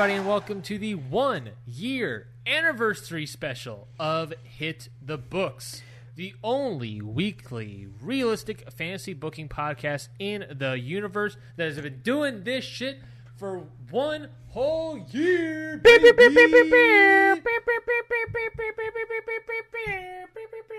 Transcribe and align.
Everybody, 0.00 0.18
and 0.18 0.26
welcome 0.26 0.62
to 0.62 0.78
the 0.78 0.94
one 0.94 1.50
year 1.66 2.28
anniversary 2.46 3.26
special 3.26 3.86
of 3.98 4.32
Hit 4.42 4.88
the 5.02 5.18
Books, 5.18 5.82
the 6.16 6.32
only 6.42 7.02
weekly 7.02 7.86
realistic 8.00 8.64
fantasy 8.72 9.12
booking 9.12 9.46
podcast 9.46 10.08
in 10.18 10.46
the 10.58 10.78
universe 10.78 11.36
that 11.56 11.64
has 11.66 11.78
been 11.78 12.00
doing 12.00 12.44
this 12.44 12.64
shit 12.64 13.00
for 13.36 13.66
one 13.90 14.28
whole 14.48 14.96
year. 15.10 15.82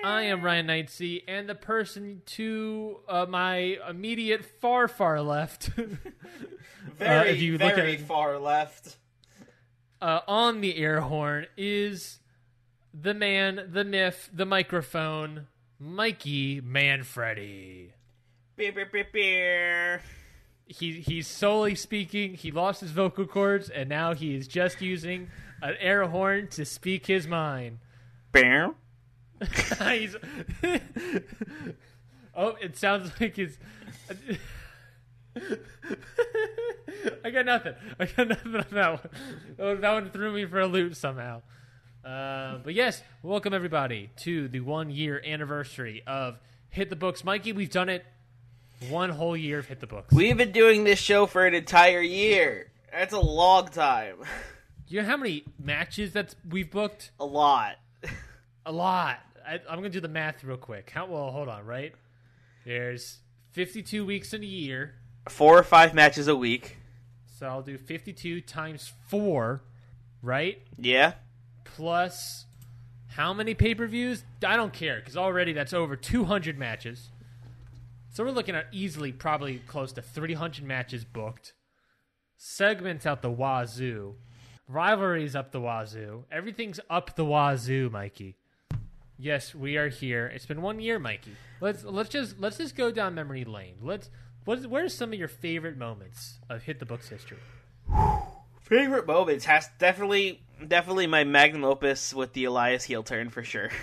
I 0.03 0.23
am 0.23 0.41
Ryan 0.41 0.65
Knightsey, 0.65 1.21
and 1.27 1.47
the 1.47 1.53
person 1.53 2.23
to 2.25 3.01
uh, 3.07 3.27
my 3.29 3.77
immediate 3.87 4.43
far, 4.59 4.87
far 4.87 5.21
left. 5.21 5.69
Very, 6.97 7.29
if 7.29 7.39
you 7.39 7.59
look 7.59 7.75
very 7.75 7.93
at- 7.93 8.01
far 8.01 8.39
left. 8.39 8.97
Uh, 10.01 10.21
on 10.27 10.61
the 10.61 10.77
air 10.77 11.01
horn 11.01 11.47
is 11.55 12.19
the 12.93 13.13
man, 13.13 13.69
the 13.71 13.83
myth, 13.83 14.29
the 14.33 14.45
microphone, 14.45 15.47
Mikey 15.79 16.61
Manfredi. 16.61 17.93
Beer, 18.55 18.71
beer, 18.71 18.89
beer, 18.91 19.07
beer. 19.11 20.01
He 20.65 21.01
he's 21.01 21.27
solely 21.27 21.75
speaking. 21.75 22.33
He 22.35 22.51
lost 22.51 22.81
his 22.81 22.91
vocal 22.91 23.25
cords, 23.25 23.69
and 23.69 23.89
now 23.89 24.13
he 24.13 24.35
is 24.35 24.47
just 24.47 24.81
using 24.81 25.29
an 25.61 25.75
air 25.79 26.07
horn 26.07 26.47
to 26.49 26.65
speak 26.65 27.07
his 27.07 27.27
mind. 27.27 27.79
Bam. 28.31 28.75
Oh, 32.33 32.55
it 32.61 32.77
sounds 32.77 33.11
like 33.19 33.37
it's. 33.37 33.57
I 37.23 37.29
got 37.29 37.45
nothing. 37.45 37.73
I 37.99 38.05
got 38.05 38.27
nothing 38.29 38.55
on 38.55 38.65
that 38.71 38.91
one. 39.57 39.81
That 39.81 39.93
one 39.93 40.09
threw 40.09 40.33
me 40.33 40.45
for 40.45 40.59
a 40.59 40.67
loop 40.67 40.95
somehow. 40.95 41.41
Uh, 42.03 42.57
but 42.63 42.73
yes, 42.73 43.01
welcome 43.21 43.53
everybody 43.53 44.09
to 44.17 44.47
the 44.47 44.59
one 44.59 44.89
year 44.89 45.21
anniversary 45.25 46.03
of 46.05 46.39
Hit 46.69 46.89
the 46.89 46.95
Books. 46.95 47.23
Mikey, 47.23 47.53
we've 47.53 47.69
done 47.69 47.89
it 47.89 48.03
one 48.89 49.09
whole 49.11 49.37
year 49.37 49.59
of 49.59 49.67
Hit 49.67 49.79
the 49.79 49.87
Books. 49.87 50.13
We've 50.13 50.35
been 50.35 50.51
doing 50.51 50.83
this 50.83 50.99
show 50.99 51.27
for 51.27 51.45
an 51.45 51.53
entire 51.53 52.01
year. 52.01 52.71
That's 52.91 53.13
a 53.13 53.19
long 53.19 53.67
time. 53.67 54.15
you 54.87 55.01
know 55.01 55.07
how 55.07 55.17
many 55.17 55.45
matches 55.59 56.13
that 56.13 56.35
we've 56.49 56.69
booked? 56.69 57.11
A 57.19 57.25
lot. 57.25 57.75
A 58.65 58.71
lot. 58.71 59.19
I, 59.47 59.59
I'm 59.69 59.77
gonna 59.77 59.89
do 59.89 60.01
the 60.01 60.07
math 60.07 60.43
real 60.43 60.57
quick. 60.57 60.89
How 60.89 61.05
well? 61.05 61.31
Hold 61.31 61.47
on. 61.47 61.65
Right? 61.65 61.93
There's 62.65 63.19
52 63.51 64.05
weeks 64.05 64.33
in 64.33 64.43
a 64.43 64.45
year, 64.45 64.95
Four 65.29 65.57
or 65.57 65.63
five 65.63 65.93
matches 65.93 66.27
a 66.27 66.35
week. 66.35 66.77
so 67.37 67.47
I'll 67.47 67.61
do 67.61 67.77
52 67.77 68.41
times 68.41 68.91
four, 69.07 69.63
right? 70.21 70.61
Yeah. 70.77 71.13
Plus 71.63 72.45
how 73.15 73.33
many 73.33 73.53
pay-per-views? 73.53 74.23
I 74.45 74.55
don't 74.55 74.73
care 74.73 74.99
because 74.99 75.17
already 75.17 75.53
that's 75.53 75.73
over 75.73 75.95
200 75.95 76.57
matches. 76.57 77.09
So 78.13 78.23
we're 78.23 78.31
looking 78.31 78.55
at 78.55 78.67
easily 78.71 79.11
probably 79.11 79.59
close 79.67 79.91
to 79.93 80.01
300 80.01 80.63
matches 80.65 81.05
booked. 81.05 81.53
Segments 82.35 83.05
out 83.05 83.21
the 83.21 83.31
wazoo. 83.31 84.15
Rivalries 84.67 85.35
up 85.35 85.51
the 85.51 85.61
wazoo. 85.61 86.25
Everything's 86.31 86.79
up 86.89 87.15
the 87.15 87.25
wazoo, 87.25 87.89
Mikey. 87.89 88.37
Yes, 89.17 89.53
we 89.53 89.77
are 89.77 89.89
here. 89.89 90.27
It's 90.33 90.45
been 90.45 90.61
one 90.61 90.79
year, 90.79 90.97
Mikey. 90.97 91.35
Let's 91.59 91.83
let's 91.83 92.09
just 92.09 92.39
let's 92.39 92.57
just 92.57 92.75
go 92.75 92.91
down 92.91 93.13
memory 93.13 93.45
lane. 93.45 93.75
Let's 93.81 94.09
what 94.45 94.65
where 94.67 94.85
are 94.85 94.89
some 94.89 95.13
of 95.13 95.19
your 95.19 95.27
favorite 95.27 95.77
moments 95.77 96.39
of 96.49 96.63
Hit 96.63 96.79
the 96.79 96.85
Books 96.85 97.09
history? 97.09 97.37
Favorite 98.61 99.05
moments 99.05 99.45
has 99.45 99.69
definitely, 99.79 100.43
definitely 100.65 101.05
my 101.07 101.23
magnum 101.23 101.63
opus 101.65 102.13
with 102.13 102.33
the 102.33 102.45
Elias 102.45 102.83
heel 102.85 103.03
turn 103.03 103.29
for 103.29 103.43
sure. 103.43 103.69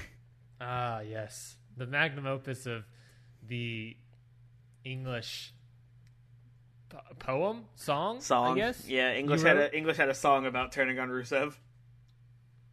Ah, 0.61 0.99
yes. 1.03 1.55
The 1.77 1.87
magnum 1.87 2.27
opus 2.27 2.67
of 2.67 2.83
the 3.47 3.97
English 4.85 5.55
po- 6.89 6.99
poem, 7.21 7.67
song, 7.77 8.21
Song. 8.21 8.55
I 8.55 8.61
guess. 8.63 8.89
Yeah, 8.89 9.13
English 9.15 9.43
had 9.43 9.57
a 9.57 9.73
English 9.77 9.99
had 9.99 10.09
a 10.09 10.15
song 10.15 10.47
about 10.47 10.73
turning 10.73 10.99
on 10.99 11.11
Rusev. 11.11 11.55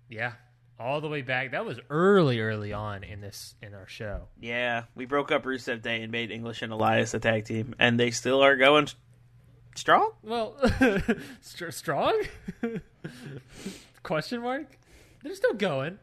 Yeah, 0.10 0.32
all 0.80 1.02
the 1.02 1.08
way 1.08 1.22
back. 1.22 1.52
That 1.52 1.66
was 1.66 1.80
early, 1.90 2.40
early 2.40 2.74
on 2.74 3.04
in 3.04 3.22
this 3.22 3.56
in 3.62 3.74
our 3.74 3.88
show. 3.88 4.28
Yeah, 4.40 4.84
we 4.96 5.06
broke 5.06 5.32
up 5.32 5.44
Rusev 5.44 5.82
Day 5.82 6.02
and 6.02 6.12
made 6.12 6.32
English 6.32 6.62
and 6.62 6.72
Elias 6.72 7.14
a 7.14 7.20
tag 7.20 7.46
team, 7.46 7.76
and 7.80 8.00
they 8.00 8.12
still 8.12 8.42
are 8.44 8.56
going 8.56 8.88
strong. 9.76 10.12
Well, 10.24 10.56
str- 11.42 11.72
strong? 11.72 12.22
Question 14.04 14.42
mark? 14.42 14.78
They're 15.24 15.36
still 15.36 15.54
going. 15.54 15.98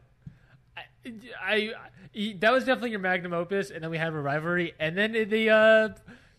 I, 1.41 1.73
I, 2.15 2.35
that 2.39 2.51
was 2.51 2.65
definitely 2.65 2.91
your 2.91 2.99
magnum 2.99 3.33
opus, 3.33 3.69
and 3.71 3.83
then 3.83 3.89
we 3.91 3.97
had 3.97 4.13
a 4.13 4.17
rivalry, 4.17 4.73
and 4.79 4.97
then 4.97 5.11
the 5.13 5.49
uh, 5.49 5.89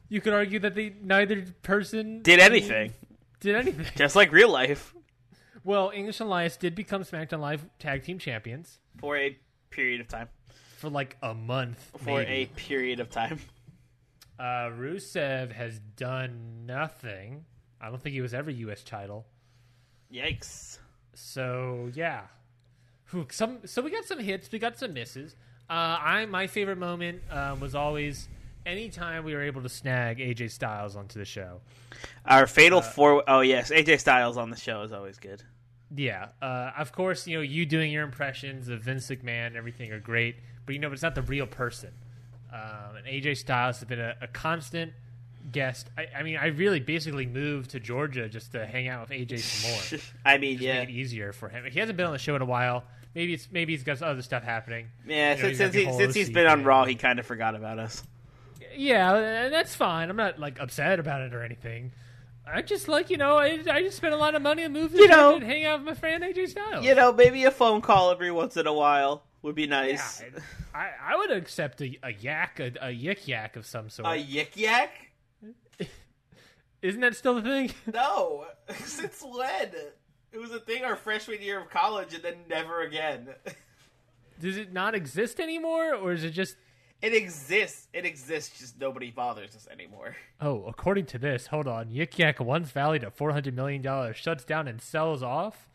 you 0.09 0.21
could 0.21 0.33
argue 0.33 0.59
that 0.61 0.75
the 0.75 0.93
neither 1.03 1.45
person 1.62 2.22
Did 2.22 2.41
anything, 2.41 2.93
did 3.41 3.56
anything. 3.56 3.87
just 3.97 4.16
like 4.16 4.33
real 4.33 4.51
life, 4.51 4.95
Well, 5.65 5.91
English 5.95 6.21
and 6.21 6.29
Elias 6.29 6.57
did 6.59 6.75
become 6.75 7.05
SmackDown 7.05 7.41
Live 7.41 7.65
Tag 7.79 8.05
Team 8.05 8.19
Champions 8.19 8.79
for 8.99 9.17
a 9.17 9.37
period 9.71 10.01
of 10.01 10.09
time. 10.09 10.29
for 10.77 10.91
like 10.91 11.17
a 11.23 11.33
month. 11.35 11.91
For 11.99 12.21
a 12.21 12.47
period 12.55 13.01
of 13.01 13.11
time. 13.11 13.41
uh, 14.39 14.69
Rusev 14.71 15.53
has 15.53 15.79
done 15.97 16.67
nothing. 16.67 17.47
I 17.81 17.89
don't 17.89 18.01
think 18.03 18.13
he 18.15 18.21
was 18.21 18.35
ever 18.35 18.51
U.S. 18.51 18.83
title. 18.83 19.25
Yikes! 20.13 20.79
So 21.15 21.91
yeah, 21.95 22.23
Whew, 23.11 23.27
some. 23.31 23.59
So 23.67 23.81
we 23.83 23.91
got 23.91 24.05
some 24.05 24.19
hits, 24.19 24.51
we 24.51 24.59
got 24.59 24.79
some 24.79 24.93
misses. 24.93 25.37
Uh, 25.71 25.97
I 26.01 26.27
my 26.27 26.47
favorite 26.47 26.79
moment 26.79 27.23
um, 27.31 27.61
was 27.61 27.75
always 27.75 28.29
anytime 28.67 29.25
we 29.25 29.35
were 29.35 29.43
able 29.43 29.63
to 29.63 29.69
snag 29.69 30.19
AJ 30.19 30.51
Styles 30.51 30.97
onto 30.97 31.19
the 31.19 31.25
show. 31.25 31.61
Our 32.27 32.47
fatal 32.47 32.83
four 32.83 33.25
oh 33.29 33.41
yes, 33.41 33.71
AJ 33.71 34.01
Styles 34.01 34.37
on 34.37 34.51
the 34.51 34.57
show 34.57 34.83
is 34.83 34.93
always 34.93 35.19
good. 35.19 35.43
Yeah, 35.95 36.28
uh, 36.41 36.72
of 36.77 36.93
course, 36.93 37.27
you 37.27 37.37
know 37.37 37.43
you 37.43 37.67
doing 37.67 37.91
your 37.91 38.03
impressions 38.03 38.69
of 38.69 38.83
Vince 38.83 39.09
McMahon, 39.09 39.49
and 39.49 39.56
everything 39.56 39.93
are 39.93 40.00
great, 40.00 40.37
but 40.67 40.75
you 40.75 40.78
know, 40.81 40.89
but 40.89 40.95
it's 40.95 41.03
not 41.03 41.15
the 41.15 41.22
real 41.22 41.47
person. 41.47 41.91
Um, 42.53 42.97
and 42.97 43.06
AJ 43.06 43.39
Styles 43.39 43.78
has 43.81 43.89
been 43.89 44.00
a, 44.00 44.15
a 44.21 44.28
constant 44.28 44.93
guest. 45.50 45.89
I, 45.99 46.06
I 46.19 46.22
mean, 46.22 46.37
I 46.37 46.47
really 46.47 46.81
basically 46.81 47.27
moved 47.27 47.71
to 47.71 47.81
Georgia 47.81 48.28
just 48.28 48.53
to 48.53 48.65
hang 48.67 48.89
out 48.89 49.09
with 49.09 49.19
AJ 49.19 49.41
some 49.41 49.71
more, 49.99 50.03
I 50.25 50.39
mean, 50.39 50.59
yeah, 50.61 50.81
make 50.81 50.89
it 50.89 50.93
easier 50.93 51.33
for 51.33 51.49
him. 51.49 51.65
He 51.71 51.81
hasn't 51.81 51.97
been 51.97 52.06
on 52.06 52.12
the 52.12 52.19
show 52.19 52.37
in 52.37 52.43
a 52.43 52.47
while. 52.47 52.84
Maybe 53.15 53.34
it's 53.34 53.48
maybe 53.53 53.72
he's 53.72 53.84
got 53.84 54.03
other 54.03 54.22
stuff 54.22 54.42
happening. 54.42 54.89
yeah. 55.07 55.36
You 55.36 55.42
know, 55.42 55.48
since 55.48 55.59
since, 55.59 55.75
he, 55.75 55.92
since 55.92 56.15
he's 56.15 56.31
been 56.31 56.47
on. 56.47 56.65
Raw, 56.65 56.84
he 56.84 56.95
kind 56.95 57.19
of 57.19 57.27
forgot 57.27 57.54
about 57.54 57.78
us. 57.78 58.03
Yeah, 58.77 59.15
and 59.15 59.54
that's 59.54 59.75
fine. 59.75 60.10
I'm 60.10 60.16
not 60.16 60.39
like 60.39 60.59
upset 60.59 60.98
about 60.98 61.22
it 61.22 61.34
or 61.34 61.42
anything. 61.42 61.92
I 62.47 62.63
just 62.63 62.89
like 62.89 63.11
you 63.11 63.17
know 63.17 63.37
I, 63.37 63.59
I 63.71 63.83
just 63.83 63.97
spent 63.97 64.15
a 64.15 64.17
lot 64.17 64.35
of 64.35 64.43
money 64.43 64.65
on 64.65 64.73
movies. 64.73 64.99
You 65.01 65.09
know- 65.09 65.37
and 65.37 65.45
hang 65.45 65.65
out 65.65 65.81
with 65.81 65.87
my 65.87 65.95
friend 65.95 66.23
AJ 66.23 66.49
Styles. 66.49 66.85
You 66.85 66.95
know, 66.95 67.13
maybe 67.13 67.45
a 67.45 67.51
phone 67.51 67.81
call 67.81 68.11
every 68.11 68.31
once 68.31 68.57
in 68.57 68.67
a 68.67 68.73
while 68.73 69.23
would 69.43 69.55
be 69.55 69.67
nice. 69.67 70.23
Yeah, 70.23 70.41
I, 70.75 70.91
I 71.13 71.17
would 71.17 71.31
accept 71.31 71.81
a, 71.81 71.99
a 72.03 72.13
yak, 72.13 72.59
a, 72.61 72.73
a 72.81 72.89
yik 72.89 73.27
yak 73.29 73.57
of 73.57 73.67
some 73.67 73.89
sort. 73.91 74.09
A 74.09 74.13
yik 74.13 74.57
yak? 74.57 74.91
Isn't 76.83 77.01
that 77.01 77.17
still 77.17 77.35
the 77.37 77.43
thing? 77.43 77.71
No. 77.93 78.47
Since 78.85 79.23
when? 79.23 79.71
It 80.33 80.39
was 80.39 80.51
a 80.51 80.59
thing 80.61 80.85
our 80.85 80.97
freshman 80.97 81.41
year 81.41 81.61
of 81.61 81.71
college, 81.71 82.13
and 82.15 82.23
then 82.23 82.35
never 82.49 82.81
again. 82.83 83.29
Does 84.41 84.57
it 84.57 84.73
not 84.73 84.95
exist 84.95 85.39
anymore, 85.39 85.95
or 85.95 86.13
is 86.13 86.25
it 86.25 86.31
just? 86.33 86.57
It 87.03 87.15
exists. 87.15 87.89
It 87.93 88.07
exists. 88.07 88.59
Just 88.61 88.81
nobody 88.81 89.11
bothers 89.11 89.55
us 89.55 89.69
anymore. 89.71 90.17
Oh, 90.41 90.65
according 90.65 91.07
to 91.07 91.19
this, 91.19 91.49
hold 91.49 91.67
on. 91.67 91.91
Yik 91.91 92.17
Yak 92.19 92.41
once 92.41 92.71
valued 92.71 93.05
at 93.05 93.17
four 93.17 93.33
hundred 93.33 93.55
million 93.55 93.83
dollars 93.83 94.17
shuts 94.17 94.45
down 94.45 94.67
and 94.69 94.81
sells 94.81 95.23
off. 95.23 95.69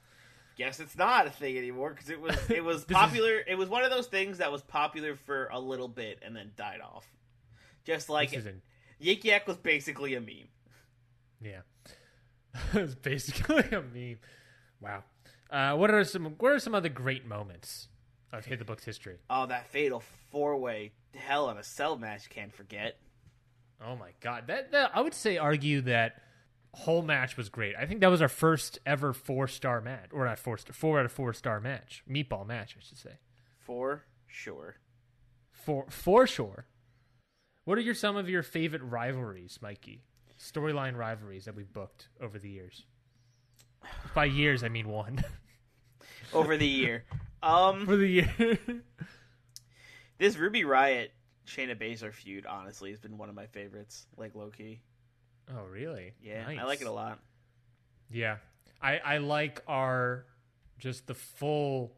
guess 0.58 0.80
it's 0.80 0.98
not 0.98 1.28
a 1.28 1.30
thing 1.30 1.58
anymore 1.58 1.92
because 1.92 2.10
it 2.10 2.20
was 2.20 2.36
it 2.50 2.64
was 2.64 2.84
popular. 2.90 3.42
It 3.48 3.58
was 3.58 3.70
one 3.70 3.84
of 3.84 3.92
those 3.92 4.08
things 4.08 4.40
that 4.40 4.52
was 4.52 4.64
popular 4.64 5.16
for 5.16 5.48
a 5.52 5.60
little 5.60 5.88
bit 5.88 6.20
and 6.24 6.36
then 6.36 6.52
died 6.58 6.82
off. 6.82 7.06
Just 7.86 8.10
like 8.10 8.34
isn't. 8.34 8.62
Yik 9.02 9.24
Yak 9.24 9.48
was 9.48 9.58
basically 9.58 10.16
a 10.16 10.20
meme. 10.22 10.50
Yeah, 11.42 11.62
it 12.74 12.82
was 12.82 12.96
basically 12.96 13.64
a 13.72 13.82
meme. 13.82 14.20
Wow. 14.82 15.04
Uh, 15.52 15.76
what 15.78 15.92
are 15.92 16.04
some 16.04 16.26
What 16.40 16.52
are 16.54 16.60
some 16.60 16.74
other 16.76 16.90
great 16.90 17.26
moments 17.26 17.88
of 18.34 18.46
Hit 18.46 18.60
the 18.60 18.66
Books 18.66 18.84
history? 18.84 19.18
Oh, 19.30 19.46
that 19.46 19.68
fatal 19.68 20.02
four 20.32 20.58
way 20.58 20.92
Hell 21.16 21.50
in 21.50 21.58
a 21.58 21.64
Cell 21.64 21.98
match 21.98 22.30
can't 22.30 22.54
forget. 22.54 22.98
Oh 23.86 23.96
my 23.96 24.10
god, 24.20 24.48
that, 24.48 24.72
that 24.72 24.92
I 24.94 25.02
would 25.02 25.14
say 25.14 25.38
argue 25.38 25.82
that 25.82 26.22
whole 26.74 27.02
match 27.02 27.38
was 27.38 27.50
great. 27.50 27.76
I 27.76 27.86
think 27.86 28.02
that 28.02 28.12
was 28.12 28.22
our 28.22 28.28
first 28.28 28.80
ever 28.86 29.14
four 29.14 29.48
star 29.48 29.82
match, 29.82 30.10
or 30.12 30.26
not 30.26 30.40
four 30.40 30.58
star, 30.58 30.74
four 30.74 31.00
out 31.00 31.06
of 31.06 31.12
four 31.12 31.34
star 31.34 31.60
match, 31.60 32.04
meatball 32.10 32.46
match, 32.46 32.76
I 32.78 32.84
should 32.84 32.98
say. 32.98 33.20
For 33.60 34.06
sure. 34.28 34.78
For 35.52 35.86
for 35.90 36.28
sure. 36.28 36.66
What 37.64 37.78
are 37.78 37.82
your 37.82 37.96
some 37.96 38.16
of 38.16 38.30
your 38.30 38.44
favorite 38.44 38.82
rivalries, 38.84 39.60
Mikey? 39.62 40.04
Storyline 40.40 40.96
rivalries 40.96 41.46
that 41.46 41.56
we've 41.56 41.72
booked 41.72 42.10
over 42.22 42.40
the 42.40 42.50
years. 42.50 42.86
By 44.14 44.26
years, 44.26 44.64
I 44.64 44.70
mean 44.70 44.88
one. 44.88 45.24
Over 46.34 46.58
the 46.58 46.68
year. 46.68 47.06
Um 47.42 47.86
For 47.86 47.96
the 47.96 48.08
year. 48.08 48.60
this 50.20 50.38
Ruby 50.38 50.64
Riott 50.64 51.10
Shayna 51.48 51.76
Baszler 51.76 52.14
feud 52.14 52.46
honestly 52.46 52.92
has 52.92 53.00
been 53.00 53.18
one 53.18 53.30
of 53.30 53.36
my 53.36 53.48
favorites, 53.48 54.06
like 54.18 54.36
low 54.36 54.50
key. 54.50 54.82
oh, 55.50 55.64
really? 55.64 56.14
Yeah, 56.22 56.46
I 56.48 56.64
like 56.64 56.82
it 56.82 56.88
a 56.88 56.92
lot. 56.92 57.20
Yeah, 58.12 58.38
I 58.82 59.00
I 59.00 59.18
like 59.18 59.64
our 59.68 60.26
just 60.78 61.08
the 61.08 61.16
full 61.16 61.94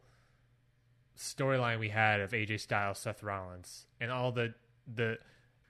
storyline 1.16 1.78
we 1.78 1.90
had 1.90 2.20
of 2.20 2.30
AJ 2.32 2.60
Styles, 2.60 2.98
Seth 2.98 3.22
Rollins, 3.22 3.86
and 4.00 4.10
all 4.10 4.32
the 4.32 4.54
the, 4.92 5.18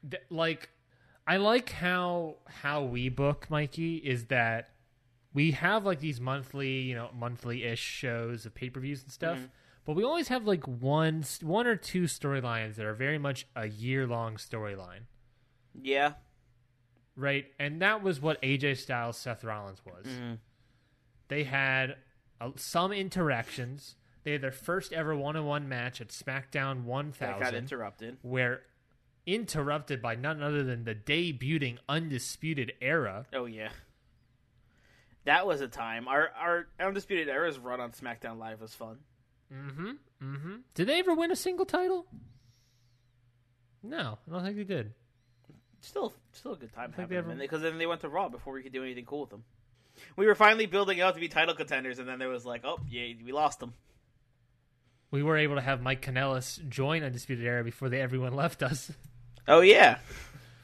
the 0.03 0.21
like. 0.31 0.71
I 1.25 1.37
like 1.37 1.71
how 1.71 2.39
how 2.49 2.83
we 2.83 3.09
book 3.09 3.47
Mikey 3.49 3.99
is 3.99 4.27
that 4.27 4.71
we 5.33 5.53
have 5.53 5.85
like 5.87 6.01
these 6.01 6.21
monthly, 6.21 6.81
you 6.81 6.97
know, 6.97 7.11
monthly 7.15 7.65
ish 7.65 7.81
shows 7.81 8.45
of 8.45 8.55
pay 8.55 8.71
per 8.71 8.81
views 8.81 9.03
and 9.03 9.13
stuff, 9.13 9.39
mm-hmm. 9.39 9.47
But 9.85 9.95
we 9.97 10.05
always 10.05 10.29
have 10.29 10.47
like 10.47 10.67
one 10.67 11.25
one 11.41 11.67
or 11.67 11.77
two 11.77 12.03
storylines 12.05 12.77
that 12.77 12.87
are 12.87 12.95
very 12.95 13.19
much 13.19 13.47
a 13.57 13.67
year 13.69 14.07
long 14.07 14.37
storyline 14.37 15.03
Yeah. 15.81 16.13
right? 17.17 17.47
And 17.59 17.81
that 17.83 18.03
was 18.03 18.21
what 18.21 18.41
AJ 18.43 18.79
Styles, 18.79 19.17
Seth 19.19 19.43
Rollins 19.45 19.81
was. 19.85 20.07
They 21.29 21.45
had 21.45 21.97
uh, 22.41 22.51
some 22.57 22.93
interactions. 22.93 23.97
They 24.25 24.33
had 24.33 24.43
their 24.43 24.53
first 24.53 24.93
ever 24.93 25.17
one-on-one 25.17 25.69
match 25.69 26.01
at 26.01 26.09
SmackDown 26.09 26.85
That 27.19 27.41
got 27.41 27.41
1000, 27.41 27.55
interrupted. 27.57 28.19
where 28.23 28.63
interrupted 29.27 30.03
by 30.03 30.15
none 30.17 30.43
other 30.43 30.63
than 30.65 30.85
the 30.85 30.95
debuting 30.95 31.79
Undisputed 31.89 32.73
Era. 32.81 33.27
Oh 33.33 33.47
yeah. 33.47 33.71
That 35.25 35.47
was 35.47 35.61
a 35.61 35.69
time. 35.69 36.09
Our 36.09 36.31
our 36.39 36.67
Undisputed 36.81 37.29
Era's 37.29 37.59
run 37.59 37.81
on 37.81 37.93
SmackDown 37.93 38.39
Live 38.39 38.61
was 38.61 38.75
fun. 38.75 38.99
Did 40.75 40.87
they 40.89 40.99
ever 41.01 41.15
win 41.15 41.31
a 41.31 41.37
single 41.37 41.67
title? 41.67 42.07
No, 43.83 44.19
I 44.29 44.33
don't 44.33 44.45
think 44.45 44.57
they 44.57 44.65
did. 44.65 44.93
Still, 45.81 46.13
still 46.33 46.53
a 46.53 46.57
good 46.57 46.73
time 46.73 46.93
having 46.97 47.17
ever- 47.19 47.35
because 47.35 47.63
then 47.63 47.79
they 47.79 47.87
went 47.87 48.01
to 48.03 48.09
Raw 48.09 48.29
before 48.29 48.53
we 48.55 48.63
could 48.63 48.73
do 48.73 48.85
anything 48.85 49.05
cool 49.05 49.23
with 49.23 49.31
them. 49.31 49.45
We 50.17 50.27
were 50.27 50.35
finally 50.37 50.67
building 50.67 51.01
out 51.01 51.15
to 51.15 51.21
be 51.21 51.29
title 51.29 51.55
contenders, 51.55 51.99
and 51.99 52.09
then 52.09 52.19
there 52.19 52.29
was 52.29 52.47
like, 52.47 52.63
oh 52.65 52.79
yeah, 52.89 53.13
we 53.25 53.33
lost 53.33 53.59
them. 53.61 53.75
We 55.11 55.23
were 55.23 55.37
able 55.37 55.57
to 55.57 55.61
have 55.61 55.83
Mike 55.83 56.01
Kanellis 56.01 56.67
join 56.69 57.03
Undisputed 57.03 57.45
Era 57.45 57.63
before 57.65 57.89
they 57.91 58.01
everyone 58.01 58.33
left 58.35 58.63
us. 58.63 58.91
Oh 59.49 59.61
yeah, 59.61 59.99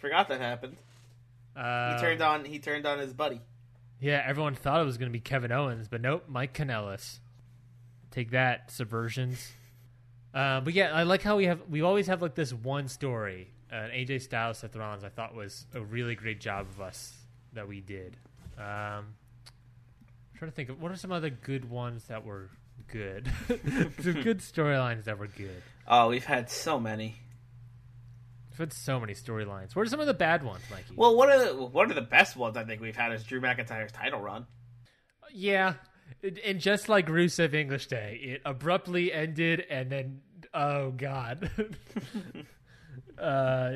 forgot 0.00 0.28
that 0.28 0.40
happened. 0.40 0.76
Uh, 1.56 1.94
He 1.96 2.00
turned 2.00 2.22
on 2.22 2.44
he 2.44 2.58
turned 2.60 2.86
on 2.86 3.00
his 3.00 3.12
buddy. 3.12 3.40
Yeah, 4.00 4.22
everyone 4.24 4.54
thought 4.54 4.80
it 4.80 4.84
was 4.84 4.96
going 4.96 5.10
to 5.10 5.12
be 5.12 5.20
Kevin 5.20 5.50
Owens, 5.50 5.88
but 5.88 6.00
nope, 6.00 6.24
Mike 6.28 6.54
Kanellis. 6.54 7.18
Take 8.18 8.32
that, 8.32 8.72
subversions. 8.72 9.48
Uh, 10.34 10.60
but 10.60 10.74
yeah, 10.74 10.92
I 10.92 11.04
like 11.04 11.22
how 11.22 11.36
we 11.36 11.44
have 11.44 11.60
we 11.70 11.82
always 11.82 12.08
have 12.08 12.20
like 12.20 12.34
this 12.34 12.52
one 12.52 12.88
story. 12.88 13.52
Uh, 13.70 13.76
AJ 13.94 14.22
Styles, 14.22 14.58
Seth 14.58 14.74
Rollins, 14.74 15.04
I 15.04 15.08
thought 15.08 15.36
was 15.36 15.66
a 15.72 15.80
really 15.80 16.16
great 16.16 16.40
job 16.40 16.66
of 16.68 16.80
us 16.80 17.12
that 17.52 17.68
we 17.68 17.80
did. 17.80 18.16
Um, 18.58 18.64
I'm 18.64 19.04
trying 20.36 20.50
to 20.50 20.54
think 20.56 20.68
of 20.68 20.82
what 20.82 20.90
are 20.90 20.96
some 20.96 21.12
other 21.12 21.30
good 21.30 21.70
ones 21.70 22.06
that 22.06 22.24
were 22.24 22.50
good. 22.88 23.30
some 23.46 24.14
good 24.14 24.40
storylines 24.40 25.04
that 25.04 25.16
were 25.16 25.28
good. 25.28 25.62
Oh, 25.86 26.08
we've 26.08 26.24
had 26.24 26.50
so 26.50 26.80
many. 26.80 27.14
We've 28.50 28.58
had 28.58 28.72
so 28.72 28.98
many 28.98 29.14
storylines. 29.14 29.76
What 29.76 29.86
are 29.86 29.90
some 29.90 30.00
of 30.00 30.08
the 30.08 30.14
bad 30.14 30.42
ones, 30.42 30.64
Mikey? 30.72 30.94
Well, 30.96 31.16
one 31.16 31.30
of 31.30 31.40
the 31.40 31.54
one 31.54 31.88
of 31.88 31.94
the 31.94 32.02
best 32.02 32.36
ones 32.36 32.56
I 32.56 32.64
think 32.64 32.80
we've 32.80 32.96
had 32.96 33.12
is 33.12 33.22
Drew 33.22 33.40
McIntyre's 33.40 33.92
title 33.92 34.20
run. 34.20 34.48
Yeah, 35.30 35.74
and 36.44 36.58
just 36.60 36.88
like 36.88 37.06
Rusev 37.06 37.54
English 37.54 37.86
Day, 37.86 38.18
it 38.22 38.42
abruptly 38.44 39.12
ended, 39.12 39.64
and 39.70 39.90
then 39.90 40.20
oh 40.54 40.90
god, 40.90 41.50
uh, 43.18 43.72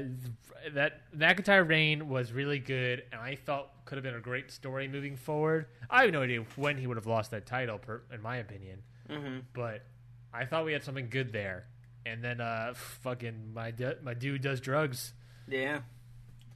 that 0.75 1.01
McIntyre 1.17 1.67
reign 1.69 2.09
was 2.09 2.33
really 2.33 2.59
good, 2.59 3.05
and 3.13 3.21
I 3.21 3.37
felt 3.37 3.69
could 3.85 3.97
have 3.97 4.05
been 4.05 4.15
a 4.15 4.21
great 4.21 4.51
story 4.51 4.89
moving 4.89 5.17
forward. 5.17 5.67
I 5.91 6.03
have 6.03 6.13
no 6.13 6.23
idea 6.23 6.45
when 6.57 6.79
he 6.79 6.87
would 6.87 6.97
have 6.97 7.07
lost 7.07 7.31
that 7.33 7.47
title, 7.47 7.79
per, 7.79 8.03
in 8.13 8.23
my 8.23 8.37
opinion, 8.37 8.83
mm-hmm. 9.09 9.41
but 9.53 9.85
I 10.33 10.45
thought 10.45 10.65
we 10.65 10.73
had 10.73 10.83
something 10.85 11.09
good 11.11 11.33
there. 11.33 11.67
And 12.05 12.23
then, 12.25 12.41
uh, 12.41 12.75
fucking 12.75 13.53
my 13.55 13.71
du- 13.71 13.99
my 14.03 14.15
dude 14.15 14.43
does 14.43 14.61
drugs 14.61 15.13
Yeah. 15.47 15.81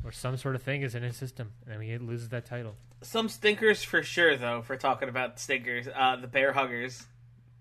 or 0.05 0.11
some 0.11 0.37
sort 0.37 0.57
of 0.57 0.63
thing 0.63 0.83
is 0.83 0.95
in 0.97 1.05
his 1.05 1.17
system, 1.17 1.53
and 1.65 1.75
then 1.75 1.81
he 1.83 1.97
loses 1.99 2.31
that 2.31 2.47
title. 2.47 2.75
Some 3.03 3.29
stinkers 3.29 3.83
for 3.83 4.03
sure, 4.03 4.37
though. 4.37 4.63
For 4.63 4.77
talking 4.77 5.09
about 5.09 5.39
stinkers, 5.39 5.87
uh, 5.95 6.17
the 6.17 6.27
bear 6.27 6.53
huggers 6.53 7.05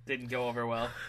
didn't 0.05 0.27
go 0.27 0.47
over 0.47 0.65
well. 0.65 0.89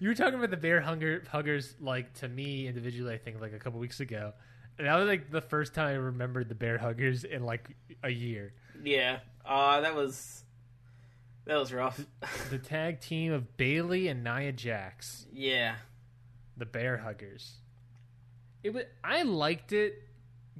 You 0.00 0.08
were 0.08 0.14
talking 0.14 0.34
about 0.34 0.50
the 0.50 0.58
bear 0.58 0.82
hunger 0.82 1.22
huggers, 1.30 1.74
like 1.80 2.12
to 2.14 2.28
me 2.28 2.68
individually. 2.68 3.14
I 3.14 3.16
think 3.16 3.40
like 3.40 3.54
a 3.54 3.58
couple 3.58 3.80
weeks 3.80 4.00
ago, 4.00 4.34
and 4.76 4.86
that 4.86 4.96
was 4.96 5.08
like 5.08 5.30
the 5.30 5.40
first 5.40 5.72
time 5.72 5.86
I 5.86 5.92
remembered 5.92 6.50
the 6.50 6.54
bear 6.54 6.76
huggers 6.76 7.24
in 7.24 7.42
like 7.42 7.74
a 8.02 8.10
year. 8.10 8.52
Yeah, 8.84 9.20
uh, 9.46 9.80
that 9.80 9.94
was 9.94 10.44
that 11.46 11.56
was 11.56 11.72
rough. 11.72 12.04
The 12.50 12.58
tag 12.58 13.00
team 13.00 13.32
of 13.32 13.56
Bayley 13.56 14.08
and 14.08 14.22
Nia 14.22 14.52
Jax, 14.52 15.26
yeah, 15.32 15.76
the 16.58 16.66
bear 16.66 16.98
huggers. 16.98 17.54
It 18.62 18.74
was 18.74 18.84
I 19.02 19.22
liked 19.22 19.72
it, 19.72 20.02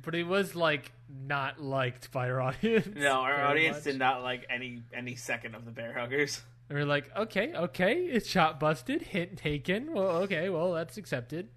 but 0.04 0.14
it 0.14 0.24
was 0.26 0.54
like 0.54 0.92
not 1.08 1.60
liked 1.60 2.10
by 2.12 2.28
our 2.30 2.40
audience. 2.48 2.88
no, 2.94 3.12
our 3.12 3.44
audience 3.44 3.78
much. 3.78 3.84
did 3.84 3.98
not 3.98 4.22
like 4.22 4.46
any 4.50 4.82
any 4.92 5.14
second 5.16 5.54
of 5.54 5.64
the 5.64 5.70
bear 5.70 5.92
huggers. 5.98 6.40
They 6.68 6.74
were 6.74 6.84
like, 6.84 7.10
okay, 7.16 7.54
okay, 7.54 7.94
it's 7.94 8.28
shot 8.28 8.60
busted, 8.60 9.00
hint 9.00 9.38
taken. 9.38 9.94
Well, 9.94 10.08
okay, 10.24 10.50
well 10.50 10.74
that's 10.74 10.98
accepted. 10.98 11.48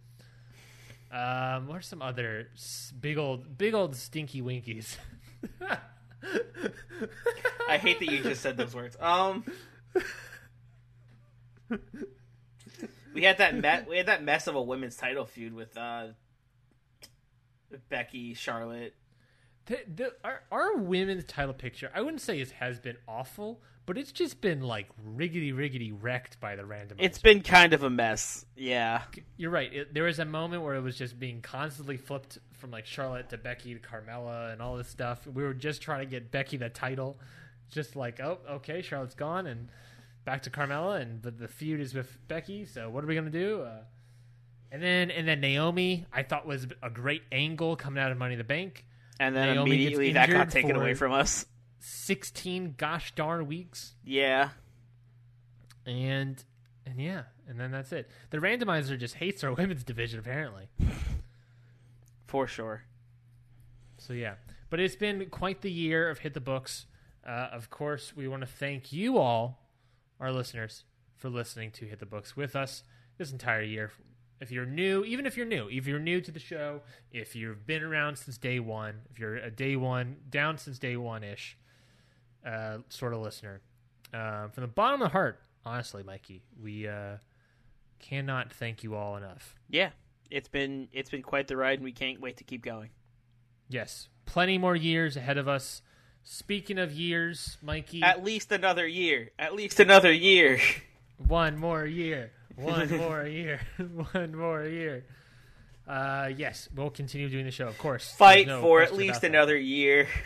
Um, 1.11 1.67
what 1.67 1.79
are 1.79 1.81
some 1.81 2.01
other 2.01 2.47
big 2.97 3.17
old, 3.17 3.57
big 3.57 3.73
old 3.73 3.97
stinky 3.97 4.41
winkies? 4.41 4.95
I 7.67 7.77
hate 7.77 7.99
that 7.99 8.09
you 8.09 8.23
just 8.23 8.41
said 8.41 8.55
those 8.55 8.73
words. 8.73 8.95
Um, 9.01 9.43
we 13.13 13.23
had 13.23 13.39
that 13.39 13.55
me- 13.55 13.89
we 13.89 13.97
had 13.97 14.05
that 14.05 14.23
mess 14.23 14.47
of 14.47 14.55
a 14.55 14.61
women's 14.61 14.95
title 14.95 15.25
feud 15.25 15.53
with 15.53 15.75
uh, 15.77 16.07
Becky, 17.77 18.33
Charlotte. 18.33 18.95
The, 19.67 19.79
the, 19.95 20.13
our, 20.23 20.41
our 20.51 20.77
women's 20.77 21.23
title 21.25 21.53
picture, 21.53 21.91
I 21.93 22.01
wouldn't 22.01 22.21
say 22.21 22.39
it 22.39 22.51
has 22.51 22.79
been 22.79 22.97
awful, 23.07 23.61
but 23.85 23.97
it's 23.97 24.11
just 24.11 24.41
been 24.41 24.61
like 24.61 24.87
riggedy 25.15 25.53
riggedy 25.53 25.95
wrecked 25.97 26.39
by 26.39 26.55
the 26.55 26.65
random. 26.65 26.97
It's 26.99 27.19
been 27.19 27.41
kind 27.41 27.73
of 27.73 27.83
a 27.83 27.89
mess. 27.89 28.45
Yeah, 28.55 29.03
You're 29.37 29.51
right. 29.51 29.73
It, 29.73 29.93
there 29.93 30.03
was 30.03 30.19
a 30.19 30.25
moment 30.25 30.63
where 30.63 30.75
it 30.75 30.81
was 30.81 30.97
just 30.97 31.19
being 31.19 31.41
constantly 31.41 31.97
flipped 31.97 32.37
from 32.53 32.71
like 32.71 32.85
Charlotte 32.85 33.29
to 33.29 33.37
Becky 33.37 33.73
to 33.73 33.79
Carmella 33.79 34.51
and 34.51 34.61
all 34.61 34.77
this 34.77 34.87
stuff. 34.87 35.25
We 35.27 35.43
were 35.43 35.53
just 35.53 35.81
trying 35.81 35.99
to 35.99 36.05
get 36.05 36.31
Becky 36.31 36.57
the 36.57 36.69
title, 36.69 37.19
just 37.69 37.95
like 37.95 38.19
oh 38.19 38.39
okay, 38.49 38.81
Charlotte's 38.81 39.15
gone 39.15 39.47
and 39.47 39.69
back 40.25 40.43
to 40.43 40.49
Carmella, 40.49 41.01
and 41.01 41.21
but 41.21 41.39
the 41.39 41.47
feud 41.47 41.79
is 41.79 41.93
with 41.93 42.17
Becky. 42.27 42.65
So 42.65 42.89
what 42.89 43.03
are 43.03 43.07
we 43.07 43.15
gonna 43.15 43.29
do? 43.29 43.61
Uh, 43.61 43.81
and 44.71 44.81
then 44.81 45.11
and 45.11 45.27
then 45.27 45.41
Naomi, 45.41 46.05
I 46.13 46.23
thought 46.23 46.45
was 46.47 46.67
a 46.81 46.89
great 46.89 47.23
angle 47.31 47.75
coming 47.75 48.01
out 48.01 48.11
of 48.11 48.17
Money 48.17 48.33
in 48.33 48.37
the 48.37 48.43
Bank. 48.43 48.85
and 49.19 49.35
then 49.35 49.55
Naomi 49.55 49.71
immediately 49.71 50.11
that 50.13 50.29
got 50.29 50.49
taken 50.49 50.75
away 50.75 50.93
from 50.93 51.11
us. 51.11 51.45
Sixteen 51.79 52.75
gosh 52.77 53.13
darn 53.15 53.47
weeks. 53.47 53.95
Yeah, 54.05 54.49
And 55.85 56.43
and 56.85 56.99
yeah, 56.99 57.23
and 57.47 57.59
then 57.59 57.71
that's 57.71 57.91
it. 57.91 58.09
The 58.29 58.37
randomizer 58.37 58.97
just 58.99 59.15
hates 59.15 59.43
our 59.43 59.53
women's 59.55 59.83
division 59.83 60.19
apparently. 60.19 60.69
for 62.27 62.47
sure. 62.47 62.83
So 63.97 64.13
yeah, 64.13 64.35
but 64.69 64.79
it's 64.79 64.95
been 64.95 65.25
quite 65.29 65.61
the 65.61 65.71
year 65.71 66.09
of 66.09 66.19
hit 66.19 66.33
the 66.33 66.39
books. 66.41 66.85
Uh, 67.27 67.49
of 67.51 67.69
course, 67.69 68.15
we 68.15 68.27
want 68.27 68.41
to 68.41 68.47
thank 68.47 68.91
you 68.91 69.17
all, 69.19 69.59
our 70.19 70.31
listeners, 70.31 70.85
for 71.17 71.29
listening 71.29 71.69
to 71.69 71.85
Hit 71.85 71.99
the 71.99 72.05
Books 72.07 72.35
with 72.35 72.55
us 72.55 72.81
this 73.19 73.31
entire 73.31 73.61
year. 73.61 73.91
If 74.41 74.51
you're 74.51 74.65
new, 74.65 75.05
even 75.05 75.27
if 75.27 75.37
you're 75.37 75.45
new, 75.45 75.69
if 75.69 75.85
you're 75.85 75.99
new 75.99 76.19
to 76.19 76.31
the 76.31 76.39
show, 76.39 76.81
if 77.11 77.35
you've 77.35 77.67
been 77.67 77.83
around 77.83 78.17
since 78.17 78.37
day 78.37 78.59
one, 78.59 79.01
if 79.11 79.19
you're 79.19 79.35
a 79.35 79.51
day 79.51 79.75
one, 79.75 80.17
down 80.29 80.57
since 80.57 80.79
day 80.79 80.97
one 80.97 81.23
ish, 81.23 81.55
uh, 82.43 82.79
sort 82.89 83.13
of 83.13 83.21
listener, 83.21 83.61
uh, 84.13 84.47
from 84.47 84.61
the 84.61 84.67
bottom 84.67 84.99
of 85.01 85.09
the 85.09 85.11
heart, 85.11 85.39
honestly, 85.63 86.01
Mikey, 86.01 86.41
we 86.61 86.87
uh, 86.87 87.17
cannot 87.99 88.51
thank 88.51 88.83
you 88.83 88.95
all 88.95 89.15
enough. 89.15 89.55
Yeah, 89.69 89.91
it's 90.31 90.49
been 90.49 90.87
it's 90.91 91.11
been 91.11 91.21
quite 91.21 91.47
the 91.47 91.55
ride, 91.55 91.75
and 91.75 91.83
we 91.83 91.91
can't 91.91 92.19
wait 92.19 92.37
to 92.37 92.43
keep 92.43 92.63
going. 92.63 92.89
Yes, 93.69 94.09
plenty 94.25 94.57
more 94.57 94.75
years 94.75 95.15
ahead 95.15 95.37
of 95.37 95.47
us. 95.47 95.83
Speaking 96.23 96.77
of 96.77 96.91
years, 96.91 97.57
Mikey, 97.61 98.01
At 98.03 98.23
least 98.23 98.51
another 98.51 98.87
year. 98.87 99.31
At 99.39 99.55
least 99.55 99.79
another 99.79 100.11
year. 100.11 100.59
one 101.27 101.57
more 101.57 101.85
year, 101.85 102.31
one 102.61 102.97
more 102.97 103.25
year, 103.25 103.59
one 104.11 104.35
more 104.35 104.63
year. 104.65 105.05
Uh, 105.87 106.29
yes, 106.35 106.69
we'll 106.75 106.89
continue 106.91 107.27
doing 107.29 107.45
the 107.45 107.51
show, 107.51 107.67
of 107.67 107.77
course. 107.77 108.11
Fight 108.11 108.47
no 108.47 108.61
for 108.61 108.81
at 108.81 108.93
least 108.93 109.09
about 109.11 109.21
that. 109.21 109.27
another 109.27 109.57
year. 109.57 110.07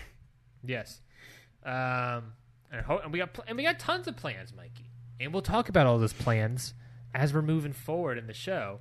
Yes. 0.67 0.99
Um, 1.63 2.33
and, 2.71 2.81
ho- 2.85 2.99
and 3.03 3.13
we 3.13 3.19
got 3.19 3.33
pl- 3.33 3.43
and 3.47 3.55
we 3.55 3.61
got 3.63 3.77
tons 3.77 4.07
of 4.07 4.15
plans, 4.17 4.51
Mikey, 4.55 4.89
and 5.19 5.31
we'll 5.31 5.43
talk 5.43 5.69
about 5.69 5.85
all 5.85 5.99
those 5.99 6.11
plans 6.13 6.73
as 7.13 7.33
we're 7.35 7.43
moving 7.43 7.71
forward 7.71 8.17
in 8.17 8.25
the 8.25 8.33
show. 8.33 8.79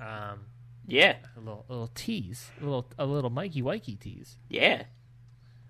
Um, 0.00 0.46
Yeah, 0.88 1.14
a 1.36 1.38
little, 1.38 1.64
a 1.68 1.72
little 1.72 1.90
tease, 1.94 2.50
a 2.60 2.64
little, 2.64 2.86
a 2.98 3.06
little 3.06 3.30
Mikey 3.30 3.62
Wikey 3.62 3.94
tease. 3.96 4.36
yeah. 4.48 4.82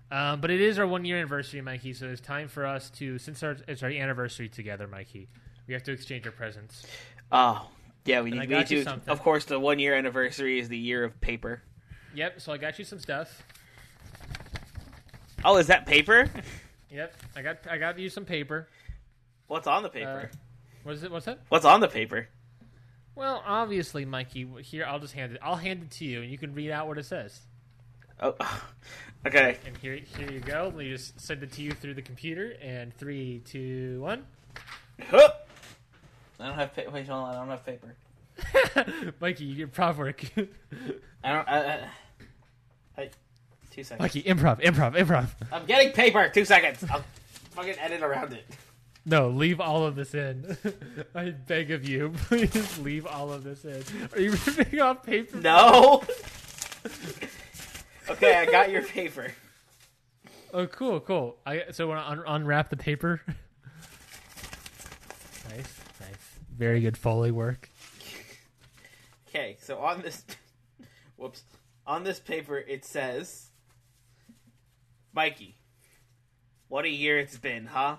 Um, 0.09 0.41
but 0.41 0.49
it 0.51 0.59
is 0.59 0.77
our 0.79 0.87
one 0.87 1.05
year 1.05 1.17
anniversary, 1.17 1.61
Mikey. 1.61 1.93
So 1.93 2.07
it's 2.07 2.19
time 2.19 2.47
for 2.49 2.65
us 2.65 2.89
to, 2.97 3.17
since 3.19 3.43
our, 3.43 3.55
it's 3.67 3.81
our 3.83 3.89
anniversary 3.89 4.49
together, 4.49 4.85
Mikey. 4.87 5.29
We 5.67 5.73
have 5.73 5.83
to 5.83 5.91
exchange 5.91 6.25
our 6.25 6.31
presents. 6.31 6.85
Oh, 7.31 7.69
yeah. 8.05 8.21
We 8.21 8.31
And 8.31 8.39
need, 8.41 8.49
we 8.49 8.55
need 8.57 8.67
to. 8.67 8.83
something. 8.83 9.09
Of 9.11 9.21
course, 9.21 9.45
the 9.45 9.59
one 9.59 9.79
year 9.79 9.93
anniversary 9.95 10.59
is 10.59 10.67
the 10.69 10.77
year 10.77 11.03
of 11.03 11.19
paper. 11.21 11.61
Yep. 12.15 12.41
So 12.41 12.51
I 12.51 12.57
got 12.57 12.77
you 12.79 12.85
some 12.85 12.99
stuff. 12.99 13.43
Oh, 15.43 15.57
is 15.57 15.67
that 15.67 15.85
paper? 15.85 16.29
Yep. 16.93 17.15
I 17.37 17.41
got, 17.41 17.57
I 17.69 17.77
got 17.77 17.97
you 17.97 18.09
some 18.09 18.25
paper. 18.25 18.67
What's 19.47 19.65
on 19.65 19.81
the 19.83 19.87
Uh, 19.87 19.93
paper? 19.93 20.31
what 20.83 20.93
is 20.93 21.03
it? 21.03 21.09
What's 21.11 21.25
that? 21.25 21.39
What's 21.47 21.63
on 21.63 21.79
the 21.79 21.87
paper? 21.87 22.27
Well, 23.15 23.41
obviously, 23.45 24.03
Mikey. 24.03 24.45
Here, 24.61 24.83
I'll 24.85 24.99
just 24.99 25.13
hand 25.13 25.31
it. 25.31 25.39
I'll 25.41 25.55
hand 25.55 25.83
it 25.83 25.91
to 25.99 26.05
you, 26.05 26.21
and 26.21 26.29
you 26.29 26.37
can 26.37 26.53
read 26.53 26.69
out 26.69 26.89
what 26.89 26.97
it 26.97 27.05
says. 27.05 27.39
Oh, 28.19 28.35
okay. 29.25 29.55
And 29.65 29.77
here, 29.77 29.95
here 30.17 30.29
you 30.29 30.41
go. 30.41 30.63
Let 30.65 30.75
me 30.75 30.89
just 30.89 31.17
send 31.21 31.41
it 31.43 31.53
to 31.53 31.61
you 31.61 31.71
through 31.71 31.93
the 31.93 32.01
computer. 32.01 32.55
And 32.61 32.93
three, 32.97 33.41
two, 33.45 34.01
one. 34.01 34.25
I 36.41 36.47
don't 36.47 36.57
have 36.57 36.73
paper. 36.73 36.91
Wait, 36.91 37.07
hold 37.07 37.23
on. 37.23 37.35
I 37.35 37.39
don't 37.39 37.49
have 37.49 37.65
paper. 37.65 39.13
Mikey, 39.19 39.45
you 39.45 39.55
get 39.55 39.71
prov 39.71 39.97
work. 39.97 40.23
I 41.23 41.33
don't. 41.33 41.47
I, 41.47 41.57
I, 41.57 41.89
hey, 42.95 43.09
two 43.71 43.83
seconds. 43.83 44.01
Mikey, 44.01 44.23
improv, 44.23 44.61
improv, 44.61 44.95
improv. 44.95 45.27
I'm 45.51 45.65
getting 45.65 45.91
paper. 45.91 46.29
Two 46.29 46.45
seconds. 46.45 46.83
I'll 46.89 47.03
fucking 47.51 47.75
edit 47.79 48.01
around 48.01 48.33
it. 48.33 48.45
No, 49.05 49.29
leave 49.29 49.59
all 49.59 49.85
of 49.85 49.95
this 49.95 50.13
in. 50.13 50.57
I 51.15 51.31
beg 51.31 51.71
of 51.71 51.87
you, 51.87 52.13
please 52.27 52.79
leave 52.79 53.07
all 53.07 53.31
of 53.31 53.43
this 53.43 53.65
in. 53.65 53.83
Are 54.13 54.19
you 54.19 54.31
ripping 54.31 54.79
off 54.79 55.03
paper? 55.03 55.37
No. 55.37 56.03
okay, 58.09 58.35
I 58.35 58.45
got 58.45 58.69
your 58.69 58.83
paper. 58.83 59.31
Oh, 60.53 60.67
cool, 60.67 60.99
cool. 60.99 61.37
I 61.45 61.65
so 61.71 61.87
when 61.87 61.97
I 61.97 62.09
un- 62.09 62.23
unwrap 62.27 62.69
the 62.69 62.77
paper. 62.77 63.21
nice. 65.49 65.80
Very 66.61 66.81
good 66.81 66.95
foley 66.95 67.31
work. 67.31 67.71
Okay, 69.27 69.57
so 69.59 69.79
on 69.79 70.03
this, 70.03 70.23
whoops, 71.15 71.41
on 71.87 72.03
this 72.03 72.19
paper 72.19 72.55
it 72.55 72.85
says, 72.85 73.49
Mikey, 75.11 75.57
what 76.67 76.85
a 76.85 76.89
year 76.89 77.17
it's 77.17 77.39
been, 77.39 77.65
huh? 77.65 77.95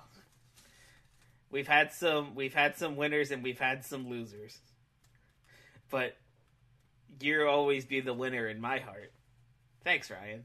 We've 1.51 1.67
had 1.67 1.93
some, 1.93 2.37
we've 2.37 2.55
had 2.55 2.77
some 2.77 2.95
winners 2.95 3.33
and 3.33 3.43
we've 3.43 3.59
had 3.59 3.85
some 3.85 4.09
losers, 4.09 4.61
but 5.91 6.17
you'll 7.21 7.49
always 7.49 7.85
be 7.85 7.99
the 7.99 8.15
winner 8.15 8.47
in 8.47 8.61
my 8.61 8.79
heart. 8.79 9.13
Thanks, 9.83 10.09
Ryan. 10.09 10.45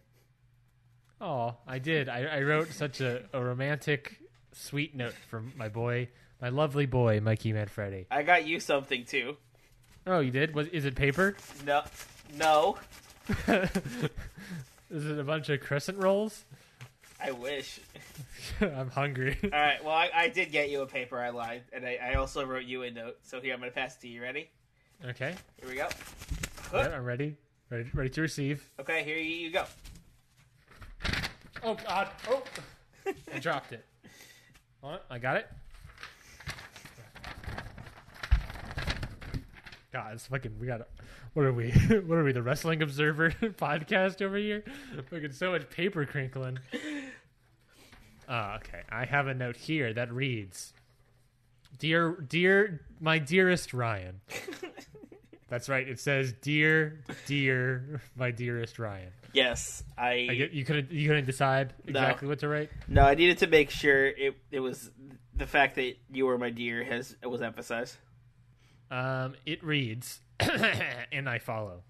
Oh, 1.22 1.54
I 1.68 1.78
did. 1.78 2.10
I, 2.10 2.24
I 2.24 2.42
wrote 2.42 2.70
such 2.70 3.00
a, 3.00 3.26
a 3.32 3.44
romantic, 3.44 4.18
sweet 4.54 4.96
note 4.96 5.14
for 5.30 5.44
my 5.56 5.70
boy, 5.70 6.10
my 6.42 6.50
lovely 6.50 6.86
boy, 6.86 7.20
Mikey 7.20 7.54
Manfredi. 7.54 8.06
I 8.12 8.24
got 8.24 8.46
you 8.46 8.60
something 8.60 9.06
too. 9.06 9.38
Oh, 10.06 10.20
you 10.20 10.32
did? 10.32 10.56
Was 10.56 10.68
is 10.70 10.86
it 10.86 10.96
paper? 10.96 11.36
No, 11.66 11.84
no, 12.38 12.78
is 13.48 15.06
it 15.06 15.20
a 15.20 15.24
bunch 15.24 15.50
of 15.50 15.60
crescent 15.60 15.98
rolls? 15.98 16.46
I 17.20 17.32
wish. 17.32 17.80
I'm 18.62 18.90
hungry. 18.90 19.38
All 19.44 19.50
right, 19.50 19.84
well, 19.84 19.94
I, 19.94 20.10
I 20.14 20.30
did 20.30 20.52
get 20.52 20.70
you 20.70 20.82
a 20.82 20.86
paper. 20.86 21.20
I 21.20 21.30
lied, 21.30 21.64
and 21.74 21.86
I, 21.86 22.00
I 22.12 22.14
also 22.14 22.46
wrote 22.46 22.66
you 22.66 22.84
a 22.84 22.92
note. 22.92 23.18
So 23.24 23.42
here, 23.42 23.54
I'm 23.54 23.60
gonna 23.60 23.72
pass 23.72 23.98
it 23.98 24.02
to 24.02 24.08
you. 24.08 24.22
Ready? 24.22 24.50
okay, 25.06 25.36
Here 25.60 25.70
we 25.70 25.76
go. 25.76 25.88
I'm 26.74 27.04
ready. 27.04 27.36
Ready, 27.70 27.90
ready 27.94 28.10
to 28.12 28.22
receive. 28.22 28.70
Okay, 28.80 29.04
here 29.04 29.18
you, 29.18 29.48
you 29.48 29.52
go. 29.52 29.66
Oh 31.64 31.76
God! 31.86 32.08
Oh, 32.30 32.44
I 33.34 33.40
dropped 33.40 33.74
it. 33.74 33.84
Hold 34.82 34.94
on, 34.94 35.00
I 35.10 35.18
got 35.18 35.38
it. 35.38 35.50
God, 39.94 40.14
it's 40.14 40.28
fucking. 40.28 40.60
We 40.60 40.68
got. 40.68 40.82
What 41.34 41.46
are 41.46 41.54
we? 41.54 41.72
What 42.06 42.18
are 42.18 42.24
we? 42.24 42.32
The 42.34 42.42
Wrestling 42.42 42.82
Observer 42.82 43.32
podcast 43.42 44.22
over 44.22 44.38
here? 44.38 44.64
Fucking 45.10 45.32
so 45.32 45.52
much 45.52 45.70
paper 45.70 46.06
crinkling. 46.06 46.60
Oh, 48.30 48.56
okay. 48.58 48.82
I 48.90 49.06
have 49.06 49.28
a 49.28 49.34
note 49.34 49.56
here 49.56 49.94
that 49.94 50.12
reads, 50.12 50.74
"Dear, 51.80 52.12
dear, 52.28 52.82
my 53.00 53.20
dearest 53.20 53.74
Ryan." 53.74 54.20
That's 55.50 55.70
right. 55.70 55.88
It 55.88 56.00
says, 56.02 56.34
"Dear, 56.42 57.02
dear, 57.26 58.02
my 58.18 58.32
dearest 58.32 58.80
Ryan." 58.80 59.12
Yes, 59.34 59.84
I. 59.98 60.28
I 60.30 60.36
get, 60.36 60.52
you 60.52 60.66
couldn't 60.66 60.92
you 60.92 61.08
couldn't 61.08 61.26
decide 61.26 61.74
exactly 61.86 62.28
what 62.28 62.40
to 62.40 62.50
write. 62.50 62.70
no, 62.90 63.04
I 63.04 63.16
needed 63.16 63.38
to 63.40 63.48
make 63.48 63.70
sure 63.70 64.08
it 64.08 64.36
it 64.52 64.60
was 64.60 64.92
the 65.34 65.48
fact 65.48 65.76
that 65.76 65.94
you 66.12 66.26
were 66.26 66.38
my 66.38 66.50
dear 66.50 66.84
has 66.84 67.16
it 67.22 67.28
was 67.28 67.42
emphasized. 67.42 67.96
Um, 68.90 69.36
it 69.46 69.64
reads, 69.64 70.22
and 70.40 71.30
I 71.30 71.40
follow. 71.40 71.84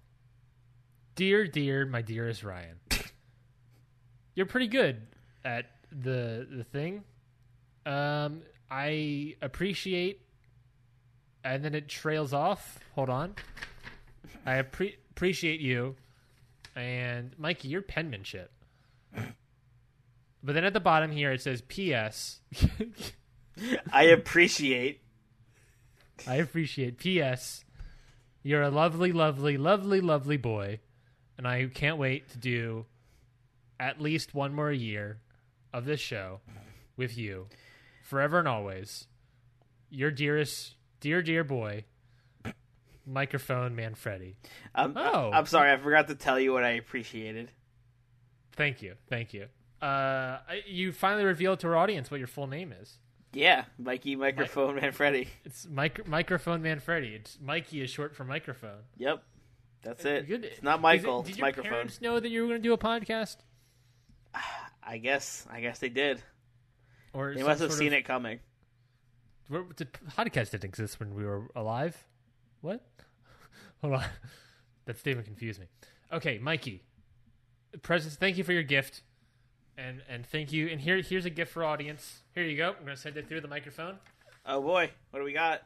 Dear, 1.14 1.46
dear, 1.46 1.84
my 1.86 2.02
dearest 2.02 2.44
Ryan, 2.44 2.76
you're 4.34 4.46
pretty 4.46 4.68
good 4.68 5.02
at 5.44 5.66
the 5.90 6.46
the 6.50 6.64
thing. 6.64 7.02
Um, 7.86 8.42
I 8.70 9.34
appreciate, 9.42 10.20
and 11.42 11.64
then 11.64 11.74
it 11.74 11.88
trails 11.88 12.32
off. 12.32 12.78
Hold 12.94 13.10
on. 13.10 13.34
I 14.46 14.62
appre- 14.62 14.96
appreciate 15.10 15.60
you, 15.60 15.96
and 16.76 17.34
Mikey, 17.38 17.68
your 17.68 17.82
penmanship. 17.82 18.52
But 20.42 20.54
then 20.54 20.64
at 20.64 20.72
the 20.72 20.80
bottom 20.80 21.10
here 21.10 21.32
it 21.32 21.40
says 21.40 21.62
P.S. 21.62 22.40
I 23.92 24.04
appreciate. 24.04 25.02
I 26.26 26.36
appreciate. 26.36 26.98
P.S. 26.98 27.64
You're 28.42 28.62
a 28.62 28.70
lovely, 28.70 29.12
lovely, 29.12 29.56
lovely, 29.56 30.00
lovely 30.00 30.36
boy, 30.36 30.80
and 31.36 31.46
I 31.46 31.66
can't 31.66 31.98
wait 31.98 32.28
to 32.30 32.38
do 32.38 32.86
at 33.80 34.00
least 34.00 34.34
one 34.34 34.54
more 34.54 34.72
year 34.72 35.18
of 35.72 35.84
this 35.84 36.00
show 36.00 36.40
with 36.96 37.16
you, 37.18 37.46
forever 38.02 38.38
and 38.38 38.48
always. 38.48 39.06
Your 39.90 40.10
dearest, 40.10 40.74
dear, 41.00 41.22
dear 41.22 41.44
boy, 41.44 41.84
microphone 43.06 43.74
man, 43.74 43.94
Freddie. 43.94 44.36
I'm, 44.74 44.94
Oh. 44.96 45.30
I'm 45.32 45.46
sorry, 45.46 45.72
I 45.72 45.76
forgot 45.76 46.08
to 46.08 46.14
tell 46.14 46.38
you 46.38 46.52
what 46.52 46.64
I 46.64 46.70
appreciated. 46.70 47.50
Thank 48.52 48.82
you, 48.82 48.94
thank 49.08 49.32
you. 49.32 49.46
Uh, 49.80 50.38
you 50.66 50.92
finally 50.92 51.24
revealed 51.24 51.60
to 51.60 51.68
our 51.68 51.76
audience 51.76 52.10
what 52.10 52.18
your 52.18 52.26
full 52.26 52.48
name 52.48 52.72
is. 52.72 52.98
Yeah, 53.32 53.64
Mikey, 53.78 54.16
microphone, 54.16 54.76
man, 54.76 54.92
Freddy. 54.92 55.28
It's 55.44 55.66
mic- 55.68 56.06
microphone 56.08 56.62
man, 56.62 56.80
Freddie. 56.80 57.14
It's 57.14 57.38
Mikey 57.40 57.82
is 57.82 57.90
short 57.90 58.16
for 58.16 58.24
microphone. 58.24 58.80
Yep, 58.96 59.22
that's 59.82 60.04
it. 60.04 60.26
Good. 60.26 60.44
It's 60.46 60.62
not 60.62 60.80
Michael. 60.80 61.20
it- 61.20 61.24
did 61.24 61.28
it's 61.30 61.38
your 61.38 61.46
microphone. 61.46 61.70
parents 61.72 62.00
know 62.00 62.18
that 62.20 62.28
you 62.30 62.42
were 62.42 62.48
going 62.48 62.60
to 62.62 62.66
do 62.66 62.72
a 62.72 62.78
podcast? 62.78 63.36
I 64.82 64.96
guess. 64.98 65.46
I 65.50 65.60
guess 65.60 65.78
they 65.78 65.90
did. 65.90 66.22
Or 67.12 67.34
They 67.34 67.42
must 67.42 67.60
have 67.60 67.72
seen 67.72 67.88
of- 67.88 67.92
it 67.94 68.04
coming. 68.04 68.40
The 69.50 69.86
podcast 70.16 70.50
didn't 70.50 70.64
exist 70.64 70.98
when 71.00 71.14
we 71.14 71.24
were 71.24 71.48
alive. 71.56 72.04
What? 72.60 72.84
Hold 73.82 73.94
on. 73.94 74.04
That 74.86 74.98
statement 74.98 75.26
confused 75.26 75.60
me. 75.60 75.66
Okay, 76.10 76.38
Mikey. 76.38 76.82
Presents. 77.82 78.16
Thank 78.16 78.38
you 78.38 78.44
for 78.44 78.54
your 78.54 78.62
gift. 78.62 79.02
And 79.78 80.02
and 80.08 80.26
thank 80.26 80.52
you. 80.52 80.66
And 80.68 80.80
here 80.80 81.00
here's 81.00 81.24
a 81.24 81.30
gift 81.30 81.52
for 81.52 81.64
audience. 81.64 82.22
Here 82.34 82.42
you 82.44 82.56
go. 82.56 82.70
I'm 82.76 82.84
gonna 82.84 82.96
send 82.96 83.16
it 83.16 83.28
through 83.28 83.40
the 83.42 83.48
microphone. 83.48 83.96
Oh 84.44 84.60
boy, 84.60 84.90
what 85.10 85.20
do 85.20 85.24
we 85.24 85.32
got? 85.32 85.62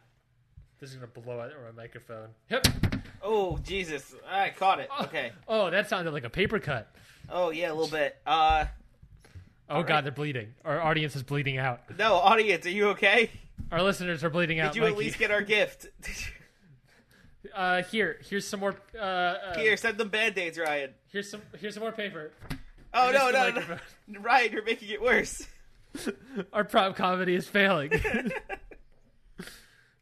This 0.81 0.91
is 0.91 0.97
gonna 0.97 1.07
blow 1.07 1.41
out 1.41 1.51
my 1.65 1.83
microphone. 1.83 2.29
Yep. 2.51 2.67
Oh 3.23 3.57
Jesus, 3.63 4.15
I 4.31 4.51
caught 4.51 4.81
it. 4.81 4.91
Okay. 5.05 5.33
Oh, 5.49 5.71
that 5.71 5.89
sounded 5.89 6.13
like 6.13 6.25
a 6.25 6.31
paper 6.31 6.59
cut. 6.59 6.95
Oh 7.31 7.51
yeah, 7.51 7.71
a 7.71 7.75
little 7.75 7.89
bit. 7.89 8.17
Uh, 8.27 8.67
Oh 9.71 9.83
god, 9.83 10.05
they're 10.05 10.13
bleeding. 10.13 10.49
Our 10.65 10.81
audience 10.83 11.17
is 11.17 11.23
bleeding 11.23 11.57
out. 11.57 11.81
no, 11.99 12.17
audience, 12.17 12.67
are 12.67 12.71
you 12.71 12.89
okay? 12.91 13.31
Our 13.71 13.81
listeners 13.83 14.23
are 14.23 14.29
bleeding 14.29 14.61
out. 14.61 14.75
Did 14.75 14.83
you 14.83 14.87
at 14.89 14.97
least 14.99 15.19
get 15.19 15.31
our 15.31 15.43
gift? 15.43 15.87
Uh, 17.55 17.83
here, 17.83 18.19
here's 18.31 18.47
some 18.47 18.61
more. 18.61 18.75
Uh, 18.95 18.99
uh, 18.99 19.59
Here, 19.59 19.77
send 19.77 19.99
them 19.99 20.09
band-aids, 20.09 20.59
Ryan. 20.59 20.91
here's 21.11 21.29
some. 21.29 21.43
Here's 21.59 21.75
some 21.75 21.83
more 21.83 21.93
paper. 21.93 22.31
Oh 22.95 23.11
no, 23.11 23.31
no, 23.31 23.51
no. 23.51 23.79
Ryan, 24.21 24.53
you're 24.53 24.65
making 24.65 24.91
it 24.91 25.01
worse. 25.01 25.47
Our 26.53 26.65
prop 26.65 26.95
comedy 26.95 27.35
is 27.35 27.47
failing. 27.47 27.91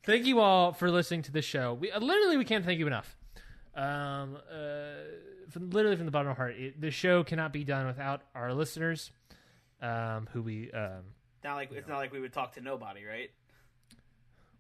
thank 0.05 0.27
you 0.27 0.41
all 0.41 0.73
for 0.73 0.91
listening 0.91 1.23
to 1.23 1.33
the 1.33 1.43
show. 1.43 1.75
We 1.75 1.91
uh, 1.93 2.01
literally 2.01 2.37
we 2.37 2.45
can't 2.45 2.65
thank 2.65 2.79
you 2.79 2.87
enough. 2.87 3.17
Um, 3.77 4.37
uh, 4.51 5.05
from, 5.51 5.71
literally 5.71 5.97
from 5.97 6.07
the 6.07 6.11
bottom 6.11 6.31
of 6.31 6.39
our 6.39 6.47
heart, 6.47 6.57
it, 6.59 6.81
the 6.81 6.91
show 6.91 7.23
cannot 7.23 7.53
be 7.53 7.65
done 7.65 7.87
without 7.87 8.23
our 8.35 8.53
listeners, 8.53 9.11
um, 9.81 10.29
who 10.33 10.43
we 10.43 10.71
um, 10.73 11.03
Not 11.45 11.55
like 11.55 11.71
it's 11.73 11.89
not 11.89 11.99
like 11.99 12.13
we 12.13 12.21
would 12.21 12.33
talk 12.33 12.55
to 12.55 12.61
nobody, 12.61 13.05
right? 13.05 13.31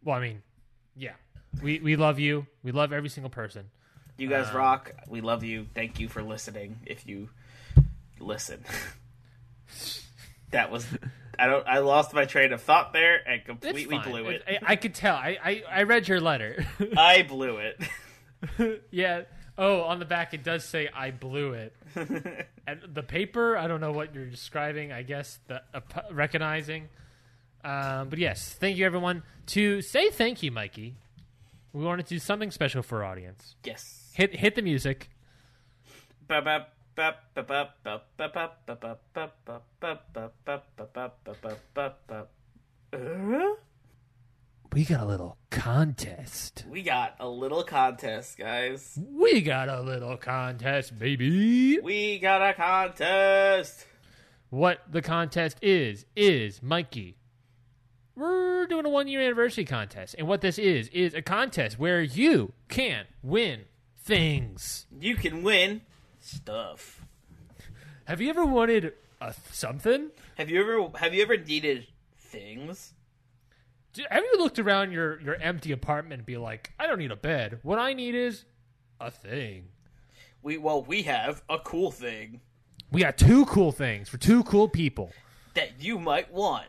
well, 0.04 0.16
I 0.16 0.20
mean, 0.20 0.42
yeah, 0.96 1.14
we 1.62 1.80
we 1.80 1.96
love 1.96 2.18
you. 2.18 2.46
We 2.62 2.72
love 2.72 2.92
every 2.92 3.08
single 3.08 3.30
person. 3.30 3.70
You 4.16 4.28
guys 4.28 4.48
Um, 4.48 4.56
rock. 4.56 4.92
We 5.08 5.20
love 5.20 5.42
you. 5.42 5.66
Thank 5.74 5.98
you 5.98 6.08
for 6.08 6.22
listening. 6.22 6.78
If 6.86 7.06
you 7.06 7.28
listen, 8.20 8.64
that 10.50 10.70
was 10.70 10.86
I 11.40 11.46
don't. 11.46 11.66
I 11.66 11.78
lost 11.78 12.12
my 12.12 12.26
train 12.26 12.52
of 12.52 12.60
thought 12.60 12.92
there 12.92 13.26
and 13.26 13.42
completely 13.44 13.98
blew 13.98 14.26
it. 14.26 14.42
I, 14.46 14.58
I 14.72 14.76
could 14.76 14.94
tell. 14.94 15.14
I, 15.16 15.38
I 15.42 15.62
I 15.70 15.82
read 15.84 16.06
your 16.06 16.20
letter. 16.20 16.66
I 16.96 17.22
blew 17.22 17.56
it. 17.56 18.82
yeah. 18.90 19.22
Oh, 19.56 19.82
on 19.82 19.98
the 19.98 20.04
back 20.04 20.34
it 20.34 20.42
does 20.44 20.64
say 20.64 20.88
I 20.94 21.10
blew 21.10 21.54
it. 21.54 21.74
and 22.66 22.80
the 22.92 23.02
paper, 23.02 23.56
I 23.56 23.68
don't 23.68 23.80
know 23.80 23.92
what 23.92 24.14
you're 24.14 24.26
describing. 24.26 24.92
I 24.92 25.02
guess 25.02 25.38
the 25.48 25.62
uh, 25.72 25.80
recognizing. 26.12 26.88
Um, 27.64 28.08
but 28.08 28.18
yes, 28.18 28.54
thank 28.58 28.76
you 28.76 28.84
everyone. 28.84 29.22
To 29.48 29.80
say 29.80 30.10
thank 30.10 30.42
you, 30.42 30.50
Mikey, 30.50 30.94
we 31.72 31.84
wanted 31.84 32.06
to 32.06 32.14
do 32.14 32.18
something 32.18 32.50
special 32.50 32.82
for 32.82 33.02
our 33.02 33.10
audience. 33.12 33.56
yes. 33.64 33.96
Hit 34.12 34.36
hit 34.36 34.56
the 34.56 34.62
music. 34.62 35.08
We 44.72 44.84
got 44.84 45.00
a 45.00 45.04
little 45.04 45.36
contest. 45.50 46.64
We 46.68 46.82
got 46.82 47.16
a 47.18 47.28
little 47.28 47.64
contest, 47.64 48.38
guys. 48.38 48.96
We 49.10 49.40
got 49.40 49.68
a 49.68 49.80
little 49.80 50.16
contest, 50.16 50.96
baby. 50.96 51.80
We 51.80 52.20
got 52.20 52.40
a 52.40 52.54
contest. 52.54 53.84
What 54.50 54.80
the 54.88 55.02
contest 55.02 55.58
is, 55.60 56.06
is 56.14 56.62
Mikey. 56.62 57.16
We're 58.14 58.66
doing 58.66 58.86
a 58.86 58.90
one 58.90 59.08
year 59.08 59.22
anniversary 59.22 59.64
contest. 59.64 60.14
And 60.18 60.28
what 60.28 60.40
this 60.40 60.58
is, 60.58 60.88
is 60.88 61.14
a 61.14 61.22
contest 61.22 61.78
where 61.78 62.02
you 62.02 62.52
can 62.68 63.06
win 63.22 63.62
things. 63.98 64.86
You 65.00 65.16
can 65.16 65.42
win 65.42 65.82
stuff. 66.30 67.04
Have 68.04 68.20
you 68.20 68.30
ever 68.30 68.44
wanted 68.44 68.92
a 69.20 69.34
something? 69.50 70.10
Have 70.36 70.48
you 70.50 70.60
ever 70.60 70.98
have 70.98 71.14
you 71.14 71.22
ever 71.22 71.36
needed 71.36 71.86
things? 72.16 72.94
Do- 73.92 74.04
Have 74.10 74.22
you 74.22 74.38
looked 74.38 74.58
around 74.60 74.92
your, 74.92 75.20
your 75.20 75.34
empty 75.36 75.72
apartment 75.72 76.20
and 76.20 76.26
be 76.26 76.36
like, 76.36 76.72
I 76.78 76.86
don't 76.86 76.98
need 76.98 77.10
a 77.10 77.16
bed. 77.16 77.58
What 77.64 77.80
I 77.80 77.92
need 77.92 78.14
is 78.14 78.44
a 79.00 79.10
thing. 79.10 79.64
We 80.42 80.56
well, 80.58 80.82
we 80.82 81.02
have 81.02 81.42
a 81.48 81.58
cool 81.58 81.90
thing 81.90 82.40
We 82.92 83.00
got 83.02 83.18
two 83.18 83.44
cool 83.46 83.72
things 83.72 84.08
for 84.08 84.16
two 84.18 84.42
cool 84.44 84.68
people. 84.68 85.10
that 85.54 85.70
you 85.80 85.98
might 85.98 86.32
want. 86.32 86.66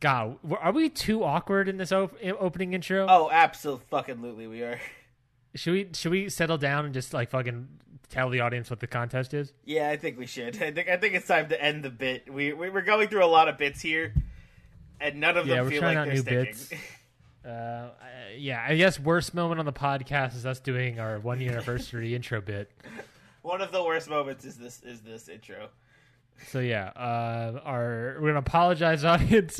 God, 0.00 0.36
w- 0.42 0.56
are 0.62 0.70
we 0.72 0.88
too 0.90 1.24
awkward 1.24 1.68
in 1.68 1.76
this 1.76 1.90
op- 1.90 2.14
opening 2.22 2.72
intro? 2.72 3.06
Oh, 3.08 3.28
absolutely, 3.32 3.84
fucking, 3.90 4.20
we 4.50 4.62
are. 4.62 4.78
Should 5.56 5.72
we 5.72 5.88
should 5.94 6.12
we 6.12 6.28
settle 6.28 6.58
down 6.58 6.84
and 6.84 6.94
just 6.94 7.12
like 7.14 7.30
fucking 7.30 7.66
tell 8.10 8.30
the 8.30 8.40
audience 8.40 8.70
what 8.70 8.80
the 8.80 8.86
contest 8.86 9.34
is? 9.34 9.52
Yeah, 9.64 9.88
I 9.90 9.96
think 9.96 10.18
we 10.18 10.26
should. 10.26 10.60
I 10.62 10.70
think 10.70 10.88
I 10.88 10.96
think 10.96 11.14
it's 11.14 11.26
time 11.26 11.48
to 11.48 11.62
end 11.62 11.84
the 11.84 11.90
bit. 11.90 12.32
We, 12.32 12.52
we 12.52 12.70
we're 12.70 12.82
going 12.82 13.08
through 13.08 13.24
a 13.24 13.26
lot 13.26 13.48
of 13.48 13.58
bits 13.58 13.80
here, 13.80 14.14
and 15.00 15.20
none 15.20 15.36
of 15.36 15.46
Yeah, 15.46 15.56
them 15.56 15.64
we're 15.64 15.70
feel 15.70 15.80
trying 15.80 15.96
like 15.96 15.98
out 15.98 16.04
they're 16.06 16.14
new 16.14 16.20
sticking. 16.20 16.44
bits. 16.44 16.72
Uh, 17.46 17.88
yeah, 18.36 18.62
I 18.66 18.76
guess 18.76 19.00
worst 19.00 19.32
moment 19.32 19.58
on 19.58 19.64
the 19.64 19.72
podcast 19.72 20.36
is 20.36 20.44
us 20.44 20.60
doing 20.60 21.00
our 21.00 21.18
one 21.18 21.40
year 21.40 21.52
anniversary 21.52 22.14
intro 22.14 22.42
bit. 22.42 22.70
One 23.40 23.62
of 23.62 23.72
the 23.72 23.82
worst 23.82 24.10
moments 24.10 24.44
is 24.44 24.56
this 24.58 24.82
is 24.82 25.00
this 25.00 25.28
intro. 25.28 25.68
So 26.48 26.58
yeah, 26.58 26.88
uh, 26.94 27.60
our 27.64 28.18
we're 28.20 28.28
gonna 28.30 28.40
apologize, 28.40 29.02
audience, 29.04 29.58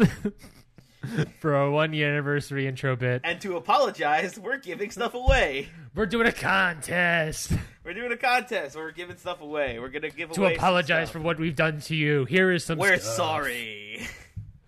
for 1.41 1.55
our 1.55 1.71
one 1.71 1.95
year 1.95 2.11
anniversary 2.11 2.67
intro 2.67 2.95
bit. 2.95 3.23
And 3.25 3.41
to 3.41 3.57
apologize, 3.57 4.39
we're 4.39 4.59
giving 4.59 4.91
stuff 4.91 5.15
away. 5.15 5.69
We're 5.95 6.07
doing 6.07 6.27
a 6.27 6.33
contest 6.33 7.53
We're 7.88 7.94
doing 7.94 8.12
a 8.12 8.18
contest. 8.18 8.77
We're 8.77 8.92
giving 8.92 9.16
stuff 9.16 9.40
away. 9.40 9.79
We're 9.79 9.88
gonna 9.88 10.11
give 10.11 10.31
to 10.33 10.42
away. 10.42 10.57
some 10.57 10.59
apologize 10.59 11.09
for 11.09 11.20
what 11.20 11.38
we've 11.38 11.57
done 11.57 11.81
to 11.81 11.96
you. 11.96 12.27
Here 12.27 12.53
is 12.53 12.62
some. 12.62 12.77
We're 12.77 12.98
stuff. 12.98 13.14
sorry, 13.16 14.07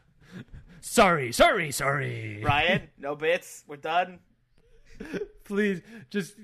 Sorry, 0.80 1.30
sorry, 1.30 1.70
sorry. 1.70 2.40
Ryan. 2.42 2.88
No 2.96 3.14
bits. 3.14 3.62
We're 3.68 3.76
done. 3.76 4.20
Please 5.44 5.82
just 6.08 6.34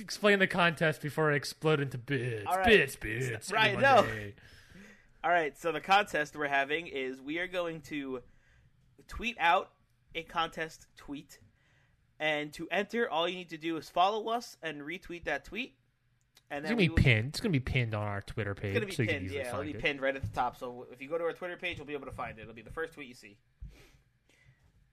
explain 0.00 0.40
the 0.40 0.48
contest 0.48 1.00
before 1.00 1.30
I 1.30 1.36
explode 1.36 1.78
into 1.78 1.96
bits. 1.96 2.44
Right. 2.44 2.66
Bits, 2.66 2.96
bits. 2.96 3.52
Ryan, 3.52 3.84
every 3.84 3.84
no. 3.84 4.32
All 5.22 5.30
right, 5.30 5.56
so 5.56 5.70
the 5.70 5.80
contest 5.80 6.34
we're 6.34 6.48
having 6.48 6.88
is 6.88 7.20
we 7.20 7.38
are 7.38 7.46
going 7.46 7.82
to 7.82 8.22
tweet 9.06 9.36
out 9.38 9.70
a 10.16 10.24
contest 10.24 10.88
tweet. 10.96 11.38
And 12.18 12.52
to 12.54 12.66
enter, 12.72 13.08
all 13.08 13.28
you 13.28 13.36
need 13.36 13.50
to 13.50 13.58
do 13.58 13.76
is 13.76 13.88
follow 13.88 14.28
us 14.28 14.56
and 14.60 14.82
retweet 14.82 15.26
that 15.26 15.44
tweet. 15.44 15.76
And 16.50 16.64
It's 16.64 16.70
gonna 16.70 16.76
be 16.78 16.88
will- 16.88 16.96
pinned. 16.96 17.28
It's 17.30 17.40
gonna 17.40 17.50
be 17.52 17.60
pinned 17.60 17.94
on 17.94 18.02
our 18.06 18.22
Twitter 18.22 18.54
page, 18.54 18.70
It's 18.76 18.76
gonna 18.76 18.86
be 18.86 18.92
so 18.92 19.04
pinned. 19.06 19.30
Yeah, 19.30 19.48
it'll 19.48 19.62
be 19.64 19.70
it. 19.70 19.78
pinned 19.80 20.00
right 20.00 20.14
at 20.14 20.22
the 20.22 20.28
top. 20.28 20.56
So 20.56 20.86
if 20.92 21.02
you 21.02 21.08
go 21.08 21.18
to 21.18 21.24
our 21.24 21.32
Twitter 21.32 21.56
page, 21.56 21.76
you'll 21.78 21.86
be 21.86 21.92
able 21.94 22.06
to 22.06 22.12
find 22.12 22.38
it. 22.38 22.42
It'll 22.42 22.54
be 22.54 22.62
the 22.62 22.70
first 22.70 22.94
tweet 22.94 23.08
you 23.08 23.14
see. 23.14 23.36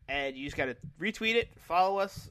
And 0.07 0.35
you 0.35 0.45
just 0.45 0.57
gotta 0.57 0.75
retweet 0.99 1.35
it, 1.35 1.49
follow 1.61 1.97
us, 1.99 2.29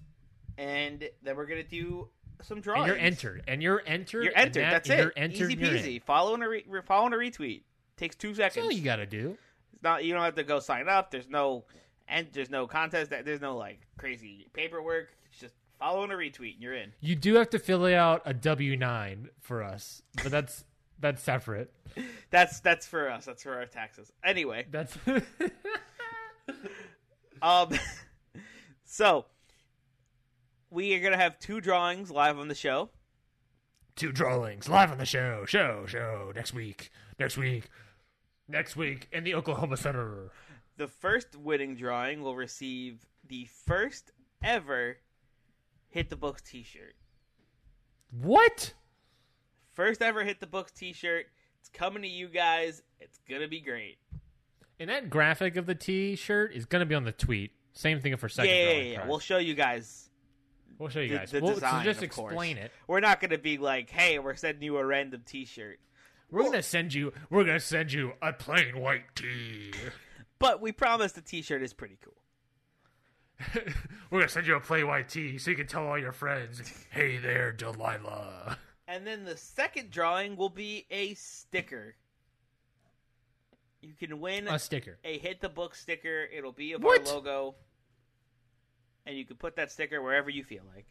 and 0.59 1.09
then 1.23 1.37
we're 1.37 1.47
gonna 1.47 1.63
do 1.63 2.09
some 2.43 2.61
drawings. 2.61 2.91
And 2.91 2.97
you're 2.97 3.07
entered. 3.07 3.45
And 3.47 3.63
you're 3.63 3.83
entered. 3.87 4.25
You're 4.25 4.37
entered. 4.37 4.63
that- 4.65 4.71
That's 4.71 4.91
it. 4.91 4.99
You're 4.99 5.13
entered. 5.17 5.35
Easy 5.51 5.53
and 5.53 5.61
you're 5.63 5.77
in. 5.77 5.83
peasy. 5.83 6.03
Follow 6.03 6.35
and 6.35 6.43
a 6.43 6.49
re- 6.49 6.65
follow 6.85 7.07
and 7.07 7.15
a 7.15 7.19
retweet. 7.19 7.63
Takes 7.97 8.17
two 8.17 8.35
That's 8.35 8.55
seconds. 8.55 8.65
all 8.67 8.73
you 8.73 8.83
gotta 8.85 9.07
do. 9.07 9.39
It's 9.73 9.83
not 9.83 10.05
you 10.05 10.13
don't 10.13 10.23
have 10.23 10.35
to 10.35 10.43
go 10.45 10.59
sign 10.61 10.89
up. 10.89 11.11
There's 11.11 11.29
no 11.29 11.65
and 12.09 12.29
there's 12.33 12.51
no 12.51 12.67
contest. 12.67 13.11
There's 13.11 13.41
no 13.41 13.57
like 13.57 13.81
crazy 13.97 14.49
paperwork. 14.53 15.15
Follow 15.83 16.05
and 16.05 16.13
a 16.13 16.15
retweet, 16.15 16.55
and 16.55 16.63
you're 16.63 16.77
in. 16.77 16.93
You 17.01 17.17
do 17.17 17.35
have 17.35 17.51
to 17.51 17.59
fill 17.59 17.85
out 17.87 18.23
a 18.25 18.33
W 18.33 18.77
nine 18.77 19.31
for 19.41 19.65
us, 19.65 20.01
but 20.23 20.31
that's 20.31 20.65
that's 21.01 21.21
separate. 21.21 21.73
That's 22.31 22.61
that's 22.61 22.87
for 22.87 23.11
us. 23.11 23.25
That's 23.25 23.43
for 23.43 23.57
our 23.57 23.67
taxes. 23.67 24.13
Anyway, 24.23 24.67
That's 24.71 24.97
um, 27.43 27.71
so 28.85 29.25
we 30.71 30.95
are 30.95 31.01
gonna 31.01 31.17
have 31.17 31.41
two 31.41 31.61
drawings 31.61 32.13
live 32.13 32.39
on 32.39 32.47
the 32.47 32.55
show. 32.55 32.91
two 33.97 34.13
drawings 34.13 34.69
live 34.69 34.93
on 34.93 34.99
the 34.99 35.05
show. 35.05 35.45
Show, 35.47 35.85
show 35.89 36.31
next 36.37 36.55
week. 36.55 36.91
Next 37.19 37.37
week. 37.37 37.65
Next 38.47 38.77
week 38.77 39.09
in 39.11 39.25
the 39.25 39.35
Oklahoma 39.35 39.77
Center. 39.77 40.31
The 40.77 40.87
first 40.87 41.35
winning 41.35 41.75
drawing 41.75 42.23
will 42.23 42.37
receive 42.37 43.05
the 43.27 43.49
first 43.67 44.13
ever 44.45 44.99
hit 45.93 46.11
the 46.11 46.17
books 46.17 46.43
T-shirt. 46.43 46.95
What? 48.11 48.75
First 49.73 50.03
ever 50.03 50.25
hit 50.25 50.41
the 50.41 50.47
books 50.47 50.73
T-shirt. 50.73 51.27
It's 51.61 51.69
coming 51.69 52.03
to 52.03 52.09
you 52.09 52.29
guys. 52.29 52.83
It's 53.01 53.19
gonna 53.29 53.49
be 53.49 53.61
great. 53.61 53.99
And 54.81 54.91
that 54.91 55.09
graphic 55.11 55.57
of 55.57 55.67
the 55.67 55.75
T-shirt 55.75 56.53
is 56.55 56.65
gonna 56.67 56.87
be 56.87 56.95
on 56.95 57.05
the 57.05 57.13
tweet. 57.13 57.53
Same 57.73 58.01
thing 58.01 58.17
for 58.17 58.29
second 58.29 58.51
yeah, 58.55 58.71
yeah, 58.73 58.83
yeah. 58.83 59.07
We'll 59.07 59.19
show 59.19 59.39
you 59.39 59.55
guys 59.55 60.11
We'll 60.79 60.89
show 60.89 61.01
you 61.01 61.17
guys. 61.17 61.31
the 61.31 61.41
We'll- 61.41 61.55
design, 61.55 61.85
so 61.85 61.93
just 61.93 62.01
course. 62.15 62.31
explain 62.33 62.57
it. 62.59 62.73
We're 62.89 63.01
not 63.01 63.21
going 63.21 63.31
to 63.31 63.39
be 63.39 63.57
like, 63.59 63.89
"Hey, 63.91 64.19
we're 64.19 64.35
sending 64.35 64.63
you 64.65 64.77
a 64.79 64.85
random 64.85 65.23
T-shirt," 65.25 65.79
We're 66.31 66.43
gonna 66.45 66.63
send 66.63 66.93
you. 66.95 67.13
We're 67.31 67.45
gonna 67.45 67.61
send 67.61 67.93
you 67.93 68.15
a 68.23 68.33
plain 68.33 68.79
white 68.81 69.15
tee. 69.15 69.73
but 70.39 70.61
we 70.61 70.73
promise 70.73 71.13
the 71.13 71.21
T-shirt 71.21 71.63
is 71.63 71.73
pretty 71.75 71.99
cool. 72.03 72.15
We're 74.11 74.21
gonna 74.21 74.29
send 74.29 74.47
you 74.47 74.57
a 74.57 74.61
play 74.61 74.85
white 74.85 75.09
tee 75.09 75.39
so 75.39 75.51
you 75.51 75.57
can 75.57 75.67
tell 75.67 75.87
all 75.87 75.99
your 75.99 76.13
friends, 76.13 76.63
"Hey 76.91 77.17
there, 77.19 77.53
Delilah." 77.53 78.59
And 78.89 79.07
then 79.07 79.25
the 79.25 79.37
second 79.37 79.91
drawing 79.91 80.37
will 80.37 80.51
be 80.51 80.87
a 80.91 81.15
sticker. 81.15 81.95
You 83.81 83.95
can 83.99 84.21
win 84.21 84.47
A 84.49 84.59
sticker. 84.59 84.99
a 85.05 85.19
hit 85.19 85.41
the 85.41 85.49
book 85.49 85.75
sticker. 85.75 86.25
It'll 86.33 86.53
be 86.53 86.73
of 86.73 86.83
What? 86.85 87.09
our 87.09 87.15
logo, 87.15 87.55
and 89.07 89.17
you 89.17 89.25
can 89.25 89.37
put 89.37 89.57
that 89.57 89.73
sticker 89.73 90.01
wherever 90.03 90.31
you 90.31 90.45
feel 90.45 90.63
like. 90.75 90.87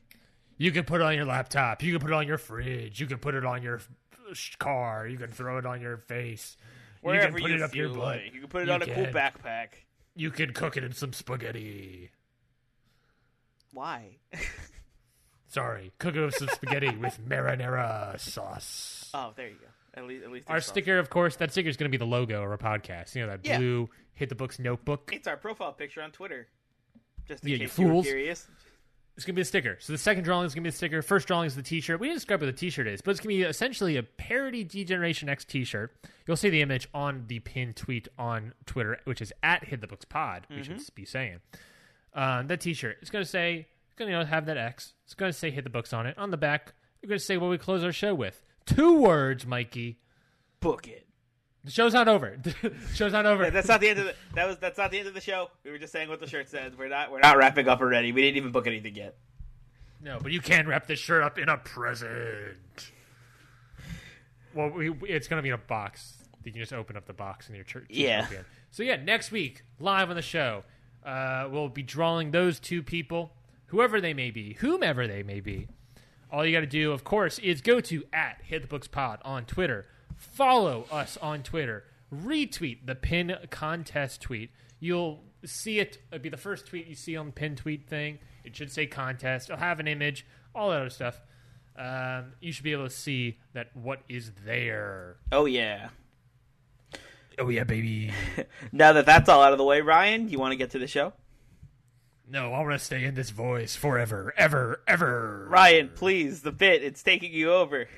You 0.58 0.72
can 0.72 0.84
put 0.84 1.02
it 1.02 1.04
on 1.06 1.16
your 1.16 1.26
laptop. 1.26 1.82
You 1.84 1.92
can 1.94 2.02
put 2.02 2.12
it 2.12 2.16
on 2.16 2.28
your 2.28 2.38
fridge. 2.38 3.00
You 3.00 3.08
can 3.08 3.18
put 3.20 3.34
it 3.34 3.46
on 3.46 3.64
your 3.64 3.78
f- 3.78 4.58
car. 4.60 5.08
You 5.08 5.18
can 5.18 5.32
throw 5.32 5.58
it 5.58 5.66
on 5.66 5.82
your 5.82 5.98
face. 5.98 6.58
Wherever 7.02 7.40
you 7.40 7.46
can 7.46 7.52
put 7.52 7.52
it 7.52 7.62
up 7.64 7.72
feel 7.72 7.86
your 7.88 7.96
butt. 7.96 7.98
like. 8.18 8.34
You 8.34 8.42
can 8.42 8.50
put 8.50 8.62
it 8.64 8.68
You 8.68 8.74
on 8.74 8.82
a 8.84 8.86
cool 8.86 9.06
backpack. 9.06 9.70
You 10.16 10.30
can 10.30 10.54
cook 10.54 10.76
it 10.78 10.84
in 10.84 10.92
some 10.92 11.14
spaghetti. 11.14 12.12
Why? 13.74 14.18
Sorry, 15.48 15.92
cook 16.00 16.16
it 16.16 16.22
with 16.22 16.36
some 16.36 16.48
spaghetti 16.48 16.96
with 16.96 17.20
marinara 17.28 18.18
sauce. 18.20 19.10
oh, 19.14 19.34
there 19.36 19.50
you 19.50 19.56
go. 19.56 19.68
At 19.94 20.06
least, 20.08 20.24
at 20.24 20.32
least 20.32 20.50
Our 20.50 20.62
sauce. 20.62 20.68
sticker, 20.68 20.98
of 20.98 21.10
course, 21.10 21.36
that 21.38 21.52
sticker 21.52 21.68
is 21.68 21.76
going 21.76 21.92
to 21.92 21.98
be 21.98 21.98
the 21.98 22.10
logo 22.10 22.42
of 22.42 22.50
our 22.50 22.58
podcast. 22.58 23.16
You 23.16 23.24
know 23.24 23.28
that 23.28 23.46
Yeah. 23.46 23.58
blue 23.58 23.90
hit 24.14 24.30
the 24.30 24.36
books 24.36 24.60
notebook. 24.60 25.12
It's 25.14 25.28
our 25.28 25.36
profile 25.36 25.74
picture 25.74 26.02
on 26.02 26.12
Twitter. 26.12 26.48
Just 27.28 27.44
in 27.44 27.50
Yeah, 27.50 27.56
you 27.58 27.68
case 27.68 27.78
you 27.78 27.86
were 27.88 27.92
fools. 27.92 28.06
curious. 28.06 28.48
It's 29.18 29.26
gonna 29.26 29.36
be 29.36 29.42
a 29.42 29.46
sticker. 29.46 29.76
So 29.82 29.92
the 29.92 29.98
second 30.00 30.24
drawing 30.24 30.46
is 30.46 30.56
gonna 30.56 30.64
be 30.64 30.70
the 30.70 30.76
sticker. 30.76 31.02
First 31.02 31.28
drawing 31.28 31.46
is 31.46 31.56
the 31.56 31.62
T-shirt. 31.62 32.00
We 32.00 32.08
didn't 32.08 32.18
describe 32.20 32.40
what 32.40 32.46
the 32.48 32.54
T-shirt 32.54 32.88
is, 32.88 33.02
but 33.02 33.12
it's 33.12 33.20
gonna 33.20 33.36
be 33.36 33.42
essentially 33.44 33.98
a 33.98 34.04
parody 34.04 34.64
D-Generation 34.64 35.28
X 35.28 35.44
T-shirt. 35.44 35.94
You'll 36.26 36.38
see 36.38 36.50
the 36.50 36.62
image 36.62 36.88
on 36.94 37.26
the 37.28 37.40
pinned 37.40 37.76
tweet 37.76 38.08
on 38.18 38.54
Twitter, 38.66 39.00
which 39.04 39.22
is 39.22 39.34
at 39.44 39.66
Hit 39.66 39.82
the 39.82 39.88
Books 39.88 40.06
Pod. 40.06 40.48
We 40.50 40.64
should 40.64 40.78
mm-hmm. 40.78 40.96
be 40.96 41.04
saying 41.06 41.42
uh, 42.14 42.44
that 42.44 42.62
T-shirt. 42.62 42.98
It's 43.02 43.10
gonna 43.10 43.26
say 43.26 43.68
it's 43.86 43.96
gonna 43.96 44.12
you 44.12 44.18
know, 44.18 44.26
have 44.26 44.46
that 44.46 44.58
X. 44.58 44.94
It's 45.06 45.14
gonna 45.14 45.34
say 45.34 45.52
Hit 45.52 45.64
the 45.64 45.70
Books 45.70 45.94
on 45.94 46.06
it. 46.06 46.18
On 46.18 46.32
the 46.32 46.38
back, 46.38 46.74
you're 47.02 47.10
gonna 47.10 47.20
say 47.20 47.38
what 47.38 47.50
we 47.50 47.58
close 47.58 47.84
our 47.84 47.92
show 47.92 48.14
with. 48.14 48.44
Two 48.66 48.98
words, 48.98 49.46
Mikey. 49.46 50.00
Book 50.60 50.88
it. 50.88 51.08
The 51.64 51.72
show's 51.72 51.94
not 51.94 52.08
over. 52.08 52.38
the 52.44 52.74
show's 52.94 53.12
not 53.14 53.26
over. 53.26 53.52
That's 53.52 53.68
not 53.68 53.82
the 53.82 53.90
end 53.90 54.00
of 54.00 54.06
the. 54.06 54.16
That 54.36 54.48
was 54.48 54.58
that's 54.58 54.78
not 54.78 54.92
the 54.92 55.00
end 55.00 55.08
of 55.08 55.14
the 55.14 55.22
show. 55.22 55.50
We 55.64 55.72
were 55.72 55.78
just 55.78 55.94
saying 55.94 56.10
what 56.10 56.20
the 56.20 56.28
shirt 56.28 56.50
says. 56.50 56.74
We're 56.78 56.90
not 56.90 57.12
we're 57.12 57.20
not 57.20 57.38
wrapping 57.38 57.68
up 57.68 57.82
already. 57.82 58.12
We 58.12 58.22
didn't 58.22 58.38
even 58.38 58.52
book 58.52 58.68
anything 58.68 58.96
yet. 58.96 59.18
No, 60.04 60.18
but 60.22 60.32
you 60.32 60.42
can 60.42 60.68
wrap 60.68 60.88
this 60.88 61.00
shirt 61.00 61.22
up 61.22 61.38
in 61.38 61.48
a 61.48 61.58
present. 61.58 62.58
Well, 64.54 64.70
we, 64.70 64.92
it's 65.08 65.28
going 65.28 65.38
to 65.38 65.44
be 65.44 65.50
in 65.50 65.56
a 65.56 65.58
box. 65.58 66.18
You 66.44 66.52
can 66.52 66.60
just 66.60 66.74
open 66.74 66.98
up 66.98 67.06
the 67.06 67.14
box 67.14 67.50
in 67.50 67.56
your 67.56 67.64
church. 67.64 67.86
Yeah. 67.90 68.28
So 68.72 68.84
yeah, 68.84 68.96
next 68.96 69.32
week 69.32 69.64
live 69.80 70.10
on 70.10 70.16
the 70.16 70.22
show, 70.22 70.64
uh, 71.06 71.48
we'll 71.50 71.70
be 71.70 71.84
drawing 71.84 72.32
those 72.32 72.60
two 72.60 72.84
people, 72.84 73.34
whoever 73.68 74.00
they 74.02 74.14
may 74.14 74.32
be, 74.32 74.54
whomever 74.54 75.08
they 75.08 75.24
may 75.24 75.40
be. 75.40 75.68
All 76.32 76.46
you 76.46 76.54
got 76.54 76.62
to 76.62 76.66
do, 76.66 76.92
of 76.92 77.04
course, 77.04 77.40
is 77.40 77.62
go 77.62 77.82
to 77.82 78.04
at 78.14 78.40
Hit 78.44 78.62
the 78.62 78.68
Books 78.68 78.88
Pod 78.88 79.20
on 79.24 79.46
Twitter. 79.46 79.86
Follow 80.16 80.86
us 80.92 81.18
on 81.18 81.44
Twitter. 81.44 81.84
Retweet 82.14 82.86
the 82.86 82.96
pin 82.96 83.36
contest 83.50 84.22
tweet. 84.22 84.52
You'll 84.80 85.24
see 85.46 85.80
it. 85.80 85.98
It'll 86.12 86.22
be 86.22 86.30
the 86.30 86.38
first 86.38 86.68
tweet 86.68 86.88
you 86.88 86.96
see 86.96 87.18
on 87.18 87.28
the 87.28 87.32
pin 87.32 87.56
tweet 87.56 87.88
thing. 87.88 88.20
It 88.44 88.56
should 88.56 88.72
say 88.72 88.86
contest. 88.86 89.50
It'll 89.50 89.60
have 89.60 89.80
an 89.80 89.88
image, 89.88 90.26
all 90.56 90.70
that 90.70 90.82
other 90.82 90.90
stuff. 90.90 91.22
Um, 91.78 92.34
you 92.40 92.52
should 92.52 92.64
be 92.64 92.74
able 92.74 92.86
to 92.86 92.90
see 92.90 93.40
that 93.54 93.76
what 93.76 94.02
is 94.08 94.32
there. 94.46 95.18
Oh 95.32 95.46
yeah. 95.46 95.90
Oh 97.40 97.50
yeah, 97.50 97.64
baby. 97.64 98.12
Now 98.72 98.94
that 98.94 99.06
that's 99.06 99.28
all 99.28 99.42
out 99.42 99.52
of 99.52 99.58
the 99.58 99.64
way, 99.64 99.82
Ryan, 99.82 100.30
you 100.30 100.40
want 100.40 100.52
to 100.54 100.56
get 100.56 100.72
to 100.72 100.80
the 100.80 100.88
show? 100.88 101.14
No, 102.30 102.54
I 102.54 102.62
want 102.62 102.72
to 102.72 102.80
stay 102.80 103.04
in 103.04 103.16
this 103.16 103.30
voice 103.32 103.76
forever, 103.76 104.34
ever, 104.38 104.82
ever. 104.88 105.48
Ryan, 105.50 105.90
please, 105.94 106.42
the 106.42 106.52
bit 106.54 106.84
it's 106.84 107.04
taking 107.04 107.34
you 107.34 107.52
over. 107.54 107.88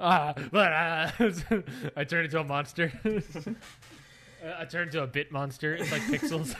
Ah, 0.00 0.34
but 0.50 0.72
uh, 0.72 1.10
I 1.96 2.02
turned 2.02 2.24
into 2.24 2.40
a 2.40 2.44
monster. 2.44 2.92
Uh, 3.04 4.52
I 4.58 4.64
turned 4.64 4.88
into 4.88 5.04
a 5.04 5.06
bit 5.06 5.30
monster. 5.30 5.72
It's 5.76 5.92
like 5.92 6.02
pixels. 6.02 6.56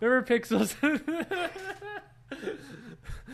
Remember 0.00 0.22
pixels? 0.22 0.74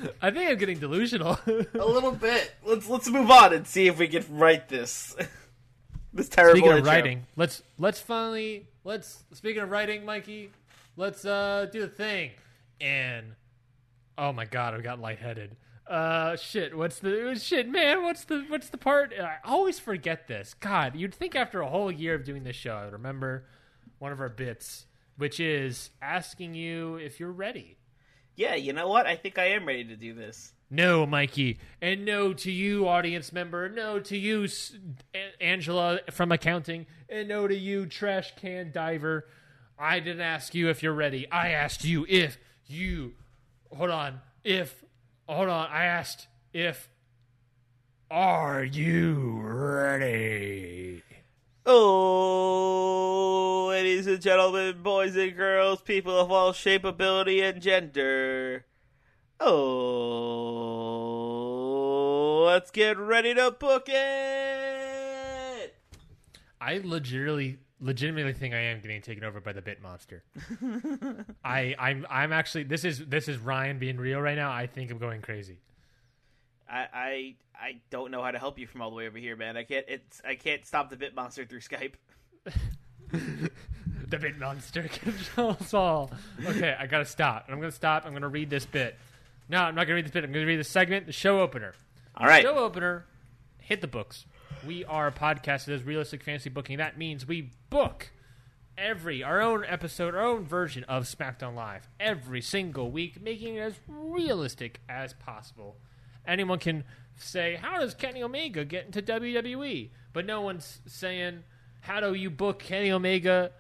I 0.23 0.31
think 0.31 0.51
I'm 0.51 0.59
getting 0.59 0.79
delusional. 0.79 1.39
A 1.47 1.67
little 1.87 2.13
bit. 2.13 2.55
Let's 2.65 2.89
let's 2.89 3.09
move 3.09 3.31
on 3.31 3.53
and 3.53 3.67
see 3.67 3.87
if 3.87 3.99
we 3.99 4.09
can 4.09 4.25
write 4.31 4.69
this. 4.69 5.17
this 6.13 6.29
terrible. 6.29 6.59
Speaking 6.59 6.79
of 6.79 6.87
writing, 6.87 7.27
let's 7.37 7.63
let's 7.79 8.01
finally 8.01 8.67
let's 8.85 9.25
speaking 9.33 9.63
of 9.63 9.71
writing, 9.71 10.05
Mikey, 10.05 10.51
let's 10.97 11.25
uh 11.25 11.67
do 11.73 11.81
the 11.81 11.89
thing. 11.89 12.31
And 12.81 13.35
oh 14.17 14.33
my 14.33 14.45
god, 14.45 14.75
I 14.75 14.81
got 14.81 15.01
lightheaded. 15.01 15.57
Uh 15.87 16.37
shit, 16.37 16.77
what's 16.77 16.99
the 16.99 17.39
shit, 17.41 17.69
man, 17.69 18.03
what's 18.03 18.25
the 18.25 18.45
what's 18.49 18.69
the 18.69 18.79
part 18.79 19.13
I 19.19 19.37
always 19.45 19.79
forget 19.79 20.29
this. 20.29 20.55
God, 20.55 20.97
you'd 20.97 21.15
think 21.15 21.35
after 21.35 21.61
a 21.61 21.69
whole 21.69 21.91
year 21.91 22.15
of 22.15 22.25
doing 22.25 22.45
this 22.45 22.57
show 22.57 22.75
I 22.75 22.85
would 22.85 22.93
remember 22.93 23.47
one 23.99 24.13
of 24.13 24.21
our 24.21 24.29
bits, 24.29 24.87
which 25.17 25.41
is 25.41 25.91
asking 26.01 26.55
you 26.55 26.97
if 26.97 27.19
you're 27.19 27.33
ready. 27.33 27.78
Yeah, 28.39 28.55
you 28.55 28.73
know 28.73 28.87
what? 28.87 29.05
I 29.05 29.17
think 29.17 29.37
I 29.37 29.47
am 29.47 29.67
ready 29.67 29.83
to 29.87 29.97
do 29.97 30.15
this. 30.15 30.53
No, 30.71 31.05
Mikey, 31.07 31.59
and 31.83 32.05
no 32.05 32.33
to 32.35 32.53
you, 32.53 32.87
audience 32.87 33.33
member. 33.33 33.69
No 33.69 33.99
to 33.99 34.17
you, 34.17 34.45
S- 34.45 34.77
A- 35.13 35.43
Angela 35.43 35.99
from 36.13 36.31
accounting, 36.31 36.87
and 37.09 37.27
no 37.27 37.49
to 37.49 37.57
you, 37.57 37.85
trash 37.87 38.33
can 38.37 38.71
diver. 38.71 39.27
I 39.77 39.99
didn't 39.99 40.21
ask 40.21 40.55
you 40.55 40.69
if 40.69 40.85
you're 40.85 40.93
ready. 40.95 41.29
I 41.33 41.49
asked 41.51 41.85
you 41.85 42.07
if 42.09 42.39
you. 42.69 43.15
Hold 43.77 43.91
on. 43.91 44.21
If. 44.45 44.85
Hold 45.29 45.49
on. 45.49 45.69
I 45.73 45.87
asked 45.87 46.29
if. 46.53 46.89
Are 48.09 48.63
you 48.63 49.41
ready? 49.43 51.03
Oh, 51.71 53.67
ladies 53.69 54.07
and 54.07 54.23
gentlemen, 54.23 54.83
boys 54.83 55.15
and 55.17 55.37
girls, 55.37 55.83
people 55.83 56.19
of 56.19 56.33
all 56.33 56.55
shape, 56.55 56.83
ability, 56.83 57.43
and 57.43 57.61
gender. 57.61 58.65
Oh, 59.39 60.05
let's 62.47 62.71
get 62.71 62.97
ready 62.97 63.35
to 63.35 63.51
book 63.51 63.85
it. 63.87 65.75
I 66.59 66.81
legitimately, 66.83 67.59
legitimately 67.81 68.33
think 68.33 68.55
I 68.55 68.61
am 68.61 68.81
getting 68.81 69.03
taken 69.03 69.23
over 69.23 69.43
by 69.43 69.53
the 69.53 69.61
bit 69.61 69.83
monster. 69.83 70.25
I, 71.45 71.75
I'm, 71.79 72.07
I'm 72.09 72.33
actually. 72.33 72.65
This 72.65 72.87
is 72.87 73.05
this 73.05 73.29
is 73.29 73.37
Ryan 73.37 73.79
being 73.79 73.99
real 73.99 74.21
right 74.21 74.37
now. 74.37 74.51
I 74.51 74.67
think 74.69 74.91
I'm 74.91 74.97
going 74.97 75.21
crazy. 75.21 75.59
I, 76.71 76.87
I 76.93 77.35
I 77.55 77.81
don't 77.91 78.11
know 78.11 78.23
how 78.23 78.31
to 78.31 78.39
help 78.39 78.59
you 78.59 78.67
from 78.67 78.83
all 78.83 78.91
the 78.91 78.97
way 78.97 79.07
over 79.07 79.19
here, 79.19 79.37
man. 79.37 79.57
I 79.57 79.65
can't. 79.65 79.85
It's 79.89 80.21
I 80.27 80.35
can't 80.35 80.67
stop 80.67 80.91
the 80.91 80.97
bit 80.97 81.15
monster 81.15 81.45
through 81.45 81.61
Skype. 81.61 81.95
The 84.09 84.19
bit 84.19 84.39
monster 84.39 84.89
controls 84.89 85.75
all. 85.75 86.11
Okay, 86.47 86.75
I 86.79 86.87
gotta 86.87 87.05
stop. 87.05 87.45
I'm 87.49 87.61
gonna 87.61 87.71
stop. 87.71 88.07
I'm 88.07 88.15
gonna 88.15 88.29
read 88.29 88.49
this 88.49 88.65
bit. 88.65 88.97
No, 89.51 89.59
I'm 89.59 89.75
not 89.75 89.87
gonna 89.87 89.97
read 89.97 90.07
this 90.07 90.13
bit. 90.13 90.25
I'm 90.25 90.33
gonna 90.33 90.47
read 90.47 90.59
the 90.59 90.65
segment, 90.65 91.07
the 91.07 91.13
show 91.13 91.41
opener. 91.41 91.75
All 92.17 92.27
right. 92.27 92.43
Show 92.43 92.57
opener, 92.57 93.05
hit 93.59 93.83
the 93.83 93.87
books. 93.87 94.25
We 94.67 94.85
are 94.87 95.09
a 95.09 95.13
podcast 95.13 95.67
that 95.67 95.73
does 95.73 95.83
realistic 95.83 96.23
fantasy 96.23 96.49
booking. 96.49 96.79
That 96.79 96.97
means 96.97 97.29
we 97.29 97.51
book 97.69 98.11
every 98.79 99.23
our 99.23 99.43
own 99.43 99.65
episode, 99.67 100.15
our 100.15 100.25
own 100.25 100.47
version 100.47 100.85
of 100.85 101.05
SmackDown 101.05 101.55
Live 101.55 101.87
every 102.01 102.41
single 102.41 102.91
week, 102.91 103.21
making 103.21 103.57
it 103.57 103.61
as 103.61 103.75
realistic 103.87 104.81
as 104.89 105.13
possible. 105.13 105.77
Anyone 106.29 106.59
can 106.59 106.85
say, 107.17 107.57
"How 107.57 107.81
does 107.81 107.95
Kenny 107.95 108.23
Omega 108.23 108.65
get 108.65 108.87
into 108.87 109.03
WWE?" 109.03 109.91
But 110.13 110.27
no 110.27 110.43
one's 110.43 110.81
saying, 110.87 111.43
"How 111.81 112.01
do 112.01 112.15
you 112.15 112.31
book 112.31 112.61
Kenny 112.61 112.93
Omega?" 112.93 113.51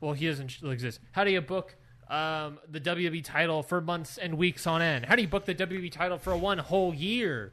Well, 0.00 0.12
he 0.12 0.26
doesn't 0.26 0.50
still 0.50 0.70
exist. 0.70 1.00
How 1.12 1.24
do 1.24 1.32
you 1.32 1.40
book 1.40 1.74
um, 2.08 2.58
the 2.68 2.80
WWE 2.80 3.24
title 3.24 3.62
for 3.62 3.80
months 3.80 4.18
and 4.18 4.38
weeks 4.38 4.66
on 4.66 4.80
end? 4.82 5.06
How 5.06 5.16
do 5.16 5.22
you 5.22 5.28
book 5.28 5.44
the 5.44 5.54
WWE 5.54 5.90
title 5.90 6.18
for 6.18 6.36
one 6.36 6.58
whole 6.58 6.94
year? 6.94 7.52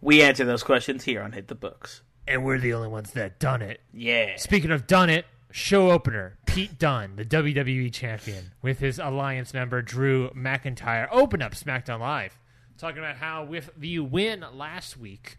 We 0.00 0.22
answer 0.22 0.44
those 0.44 0.62
questions 0.62 1.04
here 1.04 1.22
on 1.22 1.32
Hit 1.32 1.48
the 1.48 1.54
Books. 1.54 2.02
And 2.26 2.44
we're 2.44 2.58
the 2.58 2.74
only 2.74 2.88
ones 2.88 3.12
that 3.12 3.38
done 3.38 3.62
it. 3.62 3.80
Yeah. 3.92 4.36
Speaking 4.36 4.70
of 4.70 4.86
done 4.86 5.10
it, 5.10 5.24
show 5.50 5.90
opener 5.90 6.38
Pete 6.46 6.78
Dunne, 6.78 7.16
the 7.16 7.24
WWE 7.24 7.92
champion, 7.92 8.52
with 8.62 8.78
his 8.78 8.98
alliance 8.98 9.54
member 9.54 9.82
Drew 9.82 10.30
McIntyre, 10.30 11.08
open 11.10 11.40
up 11.42 11.52
SmackDown 11.52 12.00
Live, 12.00 12.38
talking 12.78 12.98
about 12.98 13.16
how 13.16 13.44
with 13.44 13.70
the 13.76 13.98
win 14.00 14.44
last 14.52 14.96
week 14.96 15.38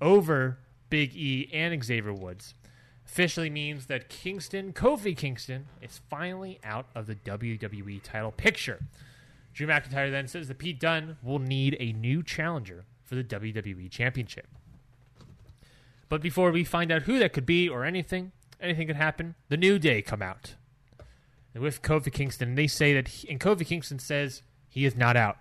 over 0.00 0.58
Big 0.90 1.14
E 1.14 1.48
and 1.52 1.82
Xavier 1.82 2.12
Woods, 2.12 2.54
officially 3.06 3.50
means 3.50 3.86
that 3.86 4.08
Kingston, 4.08 4.72
Kofi 4.72 5.16
Kingston, 5.16 5.66
is 5.80 6.00
finally 6.08 6.58
out 6.64 6.86
of 6.94 7.06
the 7.06 7.14
WWE 7.14 8.02
title 8.02 8.32
picture. 8.32 8.80
Drew 9.54 9.66
McIntyre 9.66 10.10
then 10.10 10.28
says 10.28 10.48
that 10.48 10.58
Pete 10.58 10.80
Dunne 10.80 11.16
will 11.22 11.38
need 11.38 11.76
a 11.78 11.92
new 11.92 12.22
challenger 12.22 12.84
for 13.02 13.14
the 13.14 13.24
WWE 13.24 13.90
Championship. 13.90 14.46
But 16.08 16.22
before 16.22 16.50
we 16.50 16.64
find 16.64 16.90
out 16.90 17.02
who 17.02 17.18
that 17.18 17.32
could 17.32 17.46
be 17.46 17.68
or 17.68 17.84
anything, 17.84 18.32
anything 18.60 18.86
could 18.86 18.96
happen, 18.96 19.34
the 19.48 19.56
New 19.56 19.78
Day 19.78 20.02
come 20.02 20.22
out. 20.22 20.54
And 21.54 21.62
with 21.62 21.82
Kofi 21.82 22.12
Kingston, 22.12 22.54
they 22.54 22.66
say 22.66 22.94
that, 22.94 23.08
he, 23.08 23.28
and 23.28 23.40
Kofi 23.40 23.66
Kingston 23.66 23.98
says 23.98 24.42
he 24.68 24.84
is 24.84 24.96
not 24.96 25.16
out. 25.16 25.38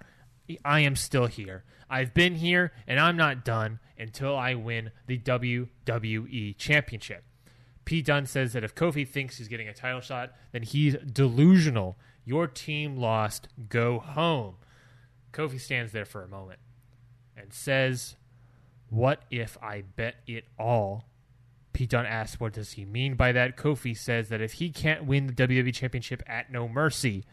I 0.63 0.81
am 0.81 0.95
still 0.95 1.27
here. 1.27 1.63
I've 1.89 2.13
been 2.13 2.35
here, 2.35 2.71
and 2.87 2.99
I'm 2.99 3.17
not 3.17 3.43
done 3.43 3.79
until 3.97 4.35
I 4.35 4.55
win 4.55 4.91
the 5.07 5.19
WWE 5.19 6.57
Championship. 6.57 7.23
Pete 7.85 8.05
Dunne 8.05 8.25
says 8.25 8.53
that 8.53 8.63
if 8.63 8.75
Kofi 8.75 9.07
thinks 9.07 9.37
he's 9.37 9.47
getting 9.47 9.67
a 9.67 9.73
title 9.73 10.01
shot, 10.01 10.31
then 10.51 10.63
he's 10.63 10.95
delusional. 10.95 11.97
Your 12.23 12.47
team 12.47 12.95
lost. 12.95 13.47
Go 13.69 13.99
home. 13.99 14.55
Kofi 15.33 15.59
stands 15.59 15.91
there 15.91 16.05
for 16.05 16.23
a 16.23 16.27
moment 16.27 16.59
and 17.35 17.53
says, 17.53 18.15
What 18.89 19.23
if 19.29 19.57
I 19.61 19.81
bet 19.81 20.15
it 20.27 20.45
all? 20.59 21.05
Pete 21.73 21.89
Dunne 21.89 22.05
asks, 22.05 22.39
What 22.39 22.53
does 22.53 22.73
he 22.73 22.85
mean 22.85 23.15
by 23.15 23.31
that? 23.31 23.57
Kofi 23.57 23.97
says 23.97 24.29
that 24.29 24.41
if 24.41 24.53
he 24.53 24.69
can't 24.69 25.05
win 25.05 25.27
the 25.27 25.33
WWE 25.33 25.73
Championship 25.73 26.23
at 26.27 26.51
No 26.51 26.67
Mercy, 26.67 27.25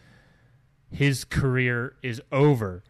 his 0.91 1.25
career 1.25 1.97
is 2.03 2.21
over. 2.33 2.83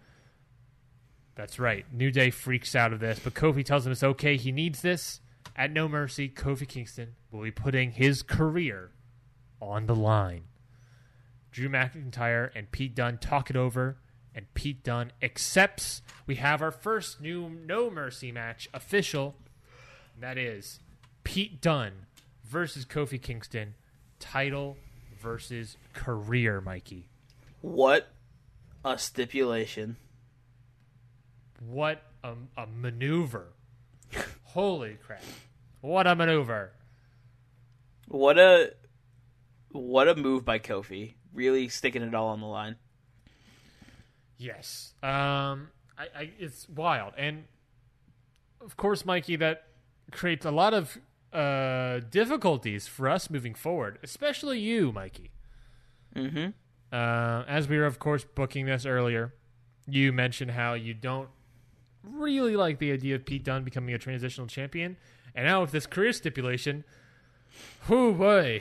That's 1.38 1.60
right. 1.60 1.86
New 1.92 2.10
Day 2.10 2.30
freaks 2.30 2.74
out 2.74 2.92
of 2.92 2.98
this, 2.98 3.20
but 3.20 3.32
Kofi 3.32 3.64
tells 3.64 3.86
him 3.86 3.92
it's 3.92 4.02
okay. 4.02 4.36
He 4.36 4.50
needs 4.50 4.82
this. 4.82 5.20
At 5.54 5.70
No 5.70 5.88
Mercy, 5.88 6.28
Kofi 6.28 6.66
Kingston 6.66 7.14
will 7.30 7.44
be 7.44 7.52
putting 7.52 7.92
his 7.92 8.24
career 8.24 8.90
on 9.62 9.86
the 9.86 9.94
line. 9.94 10.46
Drew 11.52 11.68
McIntyre 11.68 12.50
and 12.56 12.72
Pete 12.72 12.92
Dunne 12.92 13.18
talk 13.18 13.50
it 13.50 13.56
over, 13.56 13.98
and 14.34 14.52
Pete 14.54 14.82
Dunne 14.82 15.12
accepts. 15.22 16.02
We 16.26 16.34
have 16.36 16.60
our 16.60 16.72
first 16.72 17.20
new 17.20 17.48
No 17.48 17.88
Mercy 17.88 18.32
match 18.32 18.68
official. 18.74 19.36
That 20.18 20.38
is 20.38 20.80
Pete 21.22 21.60
Dunne 21.60 22.06
versus 22.44 22.84
Kofi 22.84 23.22
Kingston, 23.22 23.74
title 24.18 24.76
versus 25.22 25.76
career, 25.92 26.60
Mikey. 26.60 27.08
What 27.60 28.08
a 28.84 28.98
stipulation. 28.98 29.98
What 31.60 32.02
a, 32.22 32.34
a 32.56 32.66
maneuver. 32.66 33.48
Holy 34.44 34.96
crap. 35.04 35.22
What 35.80 36.06
a 36.06 36.14
maneuver. 36.14 36.72
What 38.06 38.38
a 38.38 38.72
what 39.70 40.08
a 40.08 40.14
move 40.14 40.44
by 40.44 40.58
Kofi. 40.58 41.14
Really 41.34 41.68
sticking 41.68 42.02
it 42.02 42.14
all 42.14 42.28
on 42.28 42.40
the 42.40 42.46
line. 42.46 42.76
Yes. 44.38 44.94
Um, 45.02 45.68
I, 45.98 46.06
I, 46.16 46.30
it's 46.38 46.68
wild. 46.68 47.12
And 47.18 47.44
of 48.60 48.76
course, 48.76 49.04
Mikey, 49.04 49.36
that 49.36 49.64
creates 50.10 50.46
a 50.46 50.50
lot 50.50 50.72
of 50.72 50.98
uh, 51.32 52.00
difficulties 52.10 52.86
for 52.86 53.08
us 53.08 53.28
moving 53.28 53.54
forward, 53.54 53.98
especially 54.02 54.58
you, 54.58 54.92
Mikey. 54.92 55.30
Mm-hmm. 56.16 56.50
Uh, 56.90 57.44
as 57.46 57.68
we 57.68 57.76
were, 57.76 57.84
of 57.84 57.98
course, 57.98 58.24
booking 58.24 58.66
this 58.66 58.86
earlier, 58.86 59.34
you 59.86 60.12
mentioned 60.12 60.52
how 60.52 60.74
you 60.74 60.94
don't 60.94 61.28
really 62.02 62.56
like 62.56 62.78
the 62.78 62.92
idea 62.92 63.14
of 63.14 63.24
Pete 63.24 63.44
Dunne 63.44 63.64
becoming 63.64 63.94
a 63.94 63.98
transitional 63.98 64.46
champion. 64.46 64.96
And 65.34 65.46
now 65.46 65.60
with 65.60 65.72
this 65.72 65.86
career 65.86 66.12
stipulation, 66.12 66.84
whoo 67.88 68.12
boy, 68.12 68.60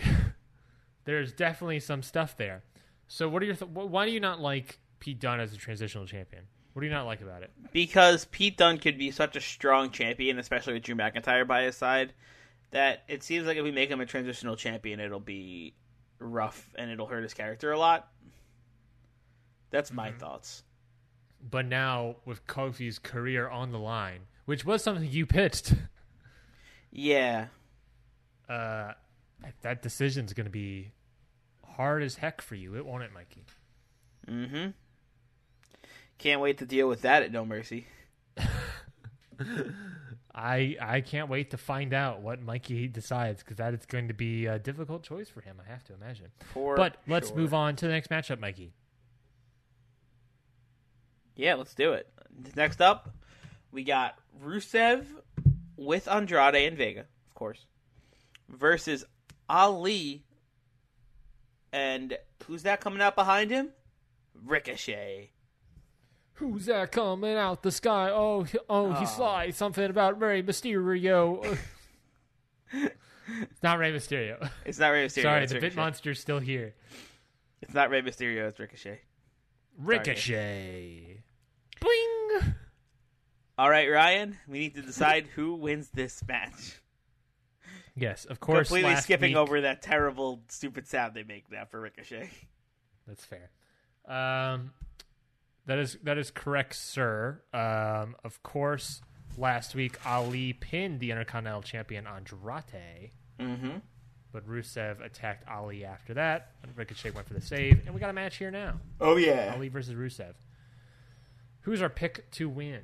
there's 1.06 1.34
definitely 1.34 1.80
some 1.80 2.04
stuff 2.04 2.38
there. 2.38 2.63
So, 3.08 3.30
what 3.30 3.41
are 3.41 3.45
your 3.45 3.56
th- 3.56 3.71
why 3.71 4.06
do 4.06 4.12
you 4.12 4.19
not 4.19 4.41
like 4.41 4.80
Pete 5.00 5.19
Dunne 5.19 5.39
as 5.39 5.54
a 5.54 5.58
transitional 5.58 6.06
champion? 6.06 6.43
What 6.73 6.82
do 6.82 6.88
you 6.88 6.93
not 6.93 7.06
like 7.06 7.21
about 7.21 7.41
it? 7.41 7.52
Because 7.71 8.26
Pete 8.26 8.58
Dunne 8.58 8.78
could 8.78 8.97
be 8.97 9.10
such 9.10 9.36
a 9.36 9.41
strong 9.41 9.89
champion, 9.89 10.38
especially 10.38 10.73
with 10.73 10.84
Drew 10.84 10.95
McIntyre 10.95 11.47
by 11.47 11.63
his 11.63 11.76
side, 11.76 12.13
that 12.71 13.04
it 13.08 13.23
seems 13.23 13.47
like 13.47 13.58
if 13.58 13.63
we 13.63 13.71
make 13.71 13.89
him 13.89 14.02
a 14.02 14.06
transitional 14.06 14.56
champion, 14.56 15.00
it'll 15.00 15.19
be 15.19 15.73
rough 16.19 16.69
and 16.76 16.91
it'll 16.91 17.08
hurt 17.08 17.23
his 17.23 17.34
character 17.34 17.71
a 17.71 17.80
lot. 17.80 18.10
That's 19.71 19.91
my 19.91 20.10
mm-hmm. 20.10 20.19
thoughts. 20.19 20.63
But 21.41 21.65
now 21.65 22.17
with 22.26 22.45
Kofi's 22.47 23.00
career 23.00 23.47
on 23.50 23.71
the 23.71 23.80
line, 23.80 24.21
which 24.45 24.65
was 24.65 24.84
something 24.84 25.10
you 25.10 25.26
pitched, 25.26 25.73
Yeah. 26.91 27.47
uh, 28.50 28.93
that 29.62 29.82
decision's 29.82 30.34
going 30.34 30.45
to 30.45 30.52
be 30.52 30.91
hard 31.76 32.02
as 32.04 32.15
heck 32.15 32.41
for 32.41 32.56
you. 32.56 32.76
It 32.76 32.86
won't 32.86 33.04
it, 33.04 33.12
Mikey? 33.13 33.45
Mm-hmm. 34.28 34.69
Can't 36.17 36.41
wait 36.41 36.58
to 36.58 36.65
deal 36.65 36.88
with 36.89 37.02
that 37.04 37.21
at 37.23 37.32
No 37.32 37.45
Mercy. 37.45 37.86
I 40.34 40.76
I 40.82 41.02
can't 41.02 41.30
wait 41.30 41.52
to 41.52 41.58
find 41.58 41.93
out 41.93 42.21
what 42.21 42.41
Mikey 42.41 42.88
decides 42.88 43.43
because 43.43 43.58
that 43.58 43.73
is 43.73 43.86
going 43.86 44.08
to 44.08 44.13
be 44.13 44.45
a 44.45 44.60
difficult 44.60 45.04
choice 45.04 45.30
for 45.30 45.41
him. 45.41 45.58
I 45.65 45.71
have 45.71 45.84
to 45.86 45.93
imagine. 45.93 46.28
For 46.54 46.76
but 46.76 46.97
let's 47.08 47.30
sure. 47.30 47.38
move 47.38 47.54
on 47.54 47.76
to 47.78 47.86
the 47.88 47.91
next 47.91 48.10
matchup, 48.10 48.39
Mikey. 48.39 48.73
Yeah, 51.38 51.54
let's 51.54 51.76
do 51.76 51.93
it. 51.93 52.12
Next 52.56 52.82
up, 52.82 53.13
we 53.71 53.84
got 53.84 54.17
Rusev 54.43 55.06
with 55.78 56.08
Andrade 56.08 56.56
and 56.56 56.78
Vega, 56.78 57.02
of 57.02 57.36
course, 57.36 57.65
versus 58.50 59.06
Ali. 59.47 60.23
And 61.71 62.17
who's 62.45 62.63
that 62.63 62.82
coming 62.82 63.02
out 63.02 63.15
behind 63.15 63.52
him? 63.52 63.69
Ricochet. 64.45 65.32
Who's 66.34 66.65
that 66.65 66.91
coming 66.91 67.36
out 67.36 67.63
the 67.63 67.71
sky? 67.71 68.10
Oh, 68.12 68.43
he- 68.43 68.60
oh, 68.69 68.93
he 68.93 69.06
ah. 69.06 69.06
slides 69.06 69.58
something 69.58 69.89
about 69.89 70.19
Rey 70.19 70.41
Mysterio. 70.43 71.58
it's 72.71 73.63
not 73.63 73.80
Rey 73.80 73.91
Mysterio. 73.91 74.50
It's 74.65 74.80
not 74.80 74.89
Rey 74.89 75.06
Mysterio. 75.06 75.21
Sorry, 75.23 75.43
it's 75.43 75.52
the 75.52 75.60
Bit 75.60 75.63
Ricochet. 75.63 75.82
Monster's 75.82 76.19
still 76.19 76.39
here. 76.39 76.73
It's 77.62 77.73
not 77.73 77.89
Rey 77.89 78.02
Mysterio. 78.02 78.47
It's 78.47 78.60
Ricochet. 78.60 79.02
Ricochet. 79.80 81.23
Bling. 81.80 82.54
All 83.58 83.70
right, 83.70 83.90
Ryan. 83.90 84.38
We 84.48 84.60
need 84.60 84.76
to 84.76 84.82
decide 84.82 85.28
who 85.36 85.56
wins 85.56 85.90
this 85.90 86.24
match. 86.28 86.80
Yes, 87.96 88.26
of 88.26 88.40
course. 88.40 88.68
Completely 88.68 88.92
last 88.92 89.04
skipping 89.06 89.32
week- 89.32 89.38
over 89.38 89.62
that 89.62 89.82
terrible, 89.82 90.44
stupid 90.50 90.88
sound 90.88 91.16
they 91.16 91.24
make 91.24 91.52
now 91.52 91.66
for 91.66 91.82
Ricochet. 91.82 92.30
That's 93.08 93.26
fair. 93.26 93.50
Um, 94.08 94.72
that 95.66 95.80
is 95.80 95.98
that 96.04 96.18
is 96.18 96.30
correct, 96.30 96.76
sir. 96.76 97.42
Um, 97.54 98.16
of 98.24 98.42
course, 98.44 99.02
last 99.38 99.74
week 99.76 99.98
Ali 100.06 100.54
pinned 100.54 101.00
the 101.00 101.10
Intercontinental 101.12 101.62
Champion 101.63 102.06
Andrade, 102.06 103.12
Mm-hmm. 103.40 103.78
but 104.32 104.48
Rusev 104.48 105.04
attacked 105.04 105.48
Ali 105.50 105.84
after 105.84 106.13
that. 106.13 106.52
Ricochet 106.76 107.12
went 107.12 107.28
for 107.28 107.34
the 107.34 107.42
save, 107.42 107.82
and 107.86 107.94
we 107.96 108.00
got 108.00 108.10
a 108.10 108.13
match 108.13 108.38
here 108.38 108.52
now: 108.52 108.80
Oh 109.02 109.16
yeah. 109.18 109.54
Ali 109.56 109.70
versus 109.70 109.94
Rusev. 109.96 110.36
Who's 111.68 111.82
our 111.82 111.90
pick 111.90 112.32
to 112.32 112.48
win? 112.48 112.80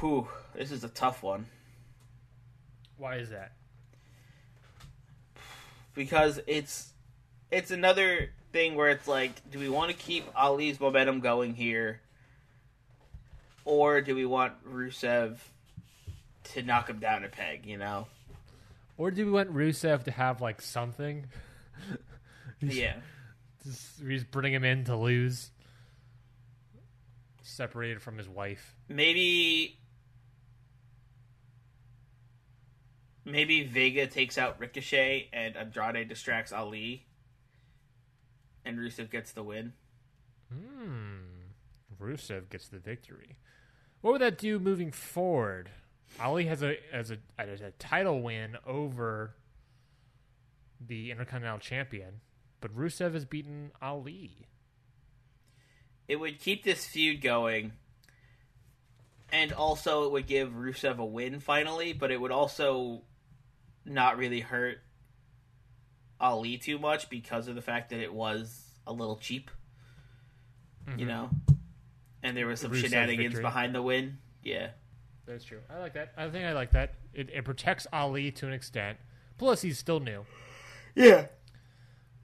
Whew, 0.00 0.26
this 0.56 0.72
is 0.72 0.82
a 0.82 0.88
tough 0.88 1.22
one 1.22 1.46
Why 2.98 3.18
is 3.18 3.30
that? 3.30 3.52
because 5.94 6.40
it's 6.48 6.90
it's 7.52 7.70
another 7.70 8.30
thing 8.50 8.74
where 8.74 8.88
it's 8.88 9.06
like, 9.06 9.30
do 9.52 9.60
we 9.60 9.68
want 9.68 9.92
to 9.92 9.96
keep 9.96 10.24
Ali's 10.34 10.80
momentum 10.80 11.20
going 11.20 11.54
here, 11.54 12.00
or 13.64 14.00
do 14.00 14.16
we 14.16 14.26
want 14.26 14.54
Rusev 14.68 15.36
to 16.54 16.62
knock 16.62 16.90
him 16.90 16.98
down 16.98 17.22
a 17.22 17.28
peg? 17.28 17.66
You 17.66 17.76
know? 17.76 18.08
Or 18.98 19.12
do 19.12 19.26
we 19.26 19.30
want 19.30 19.54
Rusev 19.54 20.02
to 20.04 20.10
have 20.10 20.40
like 20.40 20.60
something? 20.60 21.26
Yeah. 22.60 22.94
Just, 23.62 24.04
just 24.04 24.30
bring 24.30 24.52
him 24.52 24.64
in 24.64 24.84
to 24.84 24.96
lose, 24.96 25.50
separated 27.44 28.02
from 28.02 28.18
his 28.18 28.28
wife. 28.28 28.74
Maybe. 28.88 29.78
Maybe 33.24 33.64
Vega 33.64 34.06
takes 34.06 34.36
out 34.36 34.58
Ricochet 34.58 35.28
and 35.32 35.56
Andrade 35.56 36.08
distracts 36.08 36.52
Ali, 36.52 37.06
and 38.64 38.78
Rusev 38.78 39.10
gets 39.10 39.32
the 39.32 39.42
win. 39.42 39.72
Hmm. 40.52 41.20
Rusev 41.98 42.50
gets 42.50 42.68
the 42.68 42.78
victory. 42.78 43.38
What 44.00 44.12
would 44.12 44.20
that 44.20 44.36
do 44.36 44.58
moving 44.58 44.90
forward? 44.90 45.70
Ali 46.20 46.46
has 46.46 46.62
a 46.62 46.76
as 46.94 47.10
a 47.10 47.18
as 47.38 47.60
a 47.60 47.70
title 47.72 48.20
win 48.20 48.56
over 48.66 49.36
the 50.78 51.10
Intercontinental 51.10 51.58
Champion, 51.58 52.20
but 52.60 52.76
Rusev 52.76 53.14
has 53.14 53.24
beaten 53.24 53.70
Ali. 53.80 54.48
It 56.08 56.16
would 56.16 56.38
keep 56.40 56.64
this 56.64 56.86
feud 56.86 57.20
going, 57.22 57.72
and 59.32 59.52
also 59.52 60.04
it 60.04 60.12
would 60.12 60.26
give 60.26 60.50
Rusev 60.52 60.98
a 60.98 61.04
win 61.04 61.40
finally, 61.40 61.92
but 61.92 62.10
it 62.10 62.20
would 62.20 62.30
also 62.32 63.02
not 63.84 64.16
really 64.16 64.40
hurt 64.40 64.78
Ali 66.20 66.56
too 66.58 66.78
much 66.78 67.10
because 67.10 67.48
of 67.48 67.54
the 67.54 67.62
fact 67.62 67.90
that 67.90 68.00
it 68.00 68.12
was 68.12 68.62
a 68.86 68.92
little 68.92 69.16
cheap, 69.16 69.50
you 70.96 71.06
know, 71.06 71.30
and 72.22 72.36
there 72.36 72.46
was 72.46 72.60
some 72.60 72.70
Rusev 72.70 72.82
shenanigans 72.82 73.24
victory. 73.34 73.42
behind 73.42 73.74
the 73.74 73.82
win. 73.82 74.18
Yeah, 74.42 74.68
That's 75.26 75.44
true. 75.44 75.60
I 75.70 75.78
like 75.78 75.94
that. 75.94 76.12
I 76.16 76.28
think 76.28 76.44
I 76.44 76.52
like 76.52 76.72
that. 76.72 76.94
It, 77.14 77.30
it 77.32 77.44
protects 77.44 77.86
Ali 77.92 78.30
to 78.32 78.46
an 78.46 78.52
extent. 78.52 78.98
Plus, 79.38 79.62
he's 79.62 79.78
still 79.78 80.00
new. 80.00 80.24
yeah, 80.94 81.26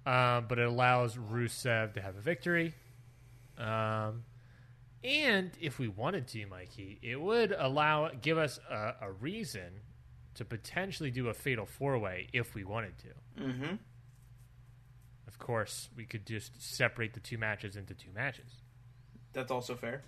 Um, 0.07 0.47
but 0.49 0.59
it 0.59 0.67
allows 0.69 1.17
Rusev 1.17 1.95
to 1.95 2.01
have 2.03 2.17
a 2.17 2.21
victory. 2.21 2.75
Um, 3.61 4.25
And 5.03 5.51
if 5.61 5.79
we 5.79 5.89
wanted 5.89 6.27
to, 6.29 6.47
Mikey, 6.47 6.99
it 7.03 7.21
would 7.21 7.53
allow 7.53 8.11
give 8.21 8.37
us 8.39 8.59
a, 8.71 8.95
a 9.03 9.13
reason 9.13 9.81
to 10.35 10.45
potentially 10.45 11.11
do 11.11 11.29
a 11.29 11.35
fatal 11.35 11.67
four 11.67 11.99
way 11.99 12.29
if 12.33 12.55
we 12.55 12.65
wanted 12.65 12.95
to. 12.99 13.43
Mm-hmm. 13.43 13.75
Of 15.27 15.39
course, 15.39 15.89
we 15.97 16.05
could 16.05 16.27
just 16.27 16.61
separate 16.61 17.15
the 17.15 17.21
two 17.21 17.39
matches 17.39 17.77
into 17.77 17.95
two 17.95 18.11
matches, 18.15 18.51
That's 19.33 19.51
also 19.51 19.75
fair. 19.75 20.03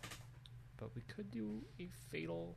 but 0.79 0.95
we 0.95 1.03
could 1.03 1.31
do 1.31 1.63
a 1.81 1.89
fatal 2.11 2.57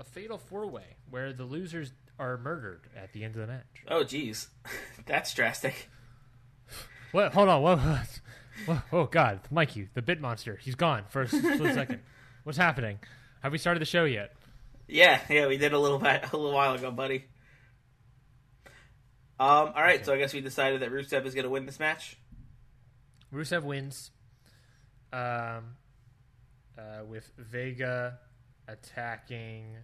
a 0.00 0.04
fatal 0.04 0.38
four 0.38 0.66
way 0.66 0.96
where 1.08 1.32
the 1.32 1.44
losers 1.44 1.92
are 2.18 2.36
murdered 2.36 2.88
at 2.96 3.12
the 3.12 3.22
end 3.24 3.36
of 3.36 3.40
the 3.42 3.46
match. 3.46 3.84
Oh, 3.88 4.02
geez, 4.04 4.48
that's 5.06 5.32
drastic. 5.34 5.88
What? 7.12 7.32
Hold 7.32 7.48
on. 7.48 7.62
What? 7.62 7.78
what- 8.66 8.82
Oh 8.92 9.04
God, 9.06 9.40
Mikey, 9.50 9.88
the 9.94 10.02
bit 10.02 10.20
monster. 10.20 10.56
He's 10.56 10.74
gone 10.74 11.04
for 11.08 11.22
a 11.22 11.28
split 11.28 11.58
second. 11.74 12.00
What's 12.44 12.58
happening? 12.58 12.98
Have 13.42 13.52
we 13.52 13.58
started 13.58 13.80
the 13.80 13.86
show 13.86 14.04
yet? 14.04 14.34
Yeah, 14.88 15.20
yeah, 15.30 15.46
we 15.46 15.56
did 15.56 15.72
a 15.72 15.78
little 15.78 15.98
bit 15.98 16.24
a 16.32 16.36
little 16.36 16.52
while 16.52 16.74
ago, 16.74 16.90
buddy. 16.90 17.24
Um, 19.40 19.72
all 19.74 19.82
right, 19.82 20.04
so 20.04 20.12
I 20.14 20.18
guess 20.18 20.32
we 20.32 20.40
decided 20.40 20.80
that 20.82 20.92
Rusev 20.92 21.26
is 21.26 21.34
going 21.34 21.44
to 21.44 21.50
win 21.50 21.66
this 21.66 21.80
match. 21.80 22.16
Rusev 23.32 23.64
wins. 23.64 24.10
Um, 25.12 25.76
uh, 26.78 27.04
with 27.08 27.32
Vega 27.38 28.18
attacking. 28.68 29.76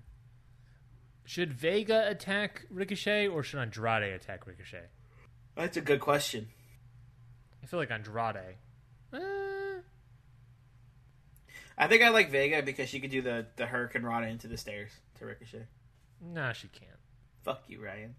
Should 1.24 1.52
Vega 1.52 2.08
attack 2.08 2.66
Ricochet 2.70 3.28
or 3.28 3.42
should 3.42 3.60
Andrade 3.60 4.12
attack 4.14 4.46
Ricochet? 4.46 4.86
That's 5.56 5.76
a 5.76 5.80
good 5.80 6.00
question. 6.00 6.48
I 7.62 7.66
feel 7.66 7.78
like 7.78 7.90
Andrade. 7.90 8.56
Uh, 9.12 9.18
I 11.76 11.86
think 11.88 12.02
I 12.02 12.10
like 12.10 12.30
Vega 12.30 12.62
because 12.62 12.88
she 12.88 13.00
could 13.00 13.10
do 13.10 13.22
the 13.22 13.46
the 13.56 13.64
hurricanrana 13.64 14.30
into 14.30 14.48
the 14.48 14.56
stairs 14.56 14.90
to 15.18 15.26
Ricochet. 15.26 15.66
nah, 16.20 16.52
she 16.52 16.68
can't. 16.68 16.90
Fuck 17.42 17.62
you, 17.68 17.82
Ryan. 17.82 18.14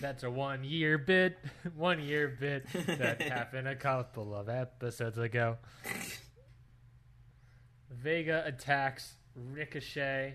That's 0.00 0.22
a 0.24 0.30
one 0.30 0.62
year 0.64 0.98
bit, 0.98 1.38
one 1.76 2.00
year 2.00 2.28
bit 2.28 2.66
that 2.86 3.22
happened 3.32 3.66
a 3.68 3.76
couple 3.76 4.34
of 4.34 4.48
episodes 4.48 5.16
ago. 5.16 5.56
Vega 7.90 8.42
attacks 8.46 9.14
Ricochet. 9.34 10.34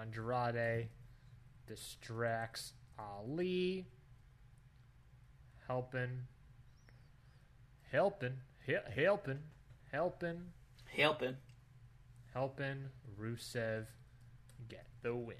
Andrade 0.00 0.88
distracts 1.66 2.72
Ali. 2.98 3.86
Helping. 5.66 6.26
Helping. 7.92 8.34
Hel- 8.66 8.82
Helping. 8.94 9.38
Helping. 9.92 10.42
Helping. 10.96 11.36
Helping 12.32 12.84
Rusev 13.18 13.86
get 14.68 14.86
the 15.02 15.14
win. 15.14 15.36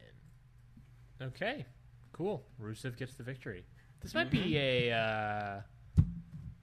Okay, 1.20 1.66
cool. 2.12 2.44
Rusev 2.60 2.96
gets 2.96 3.14
the 3.14 3.22
victory. 3.22 3.64
This 4.00 4.14
might 4.14 4.30
be 4.30 4.56
a 4.56 4.92
uh, 4.92 5.60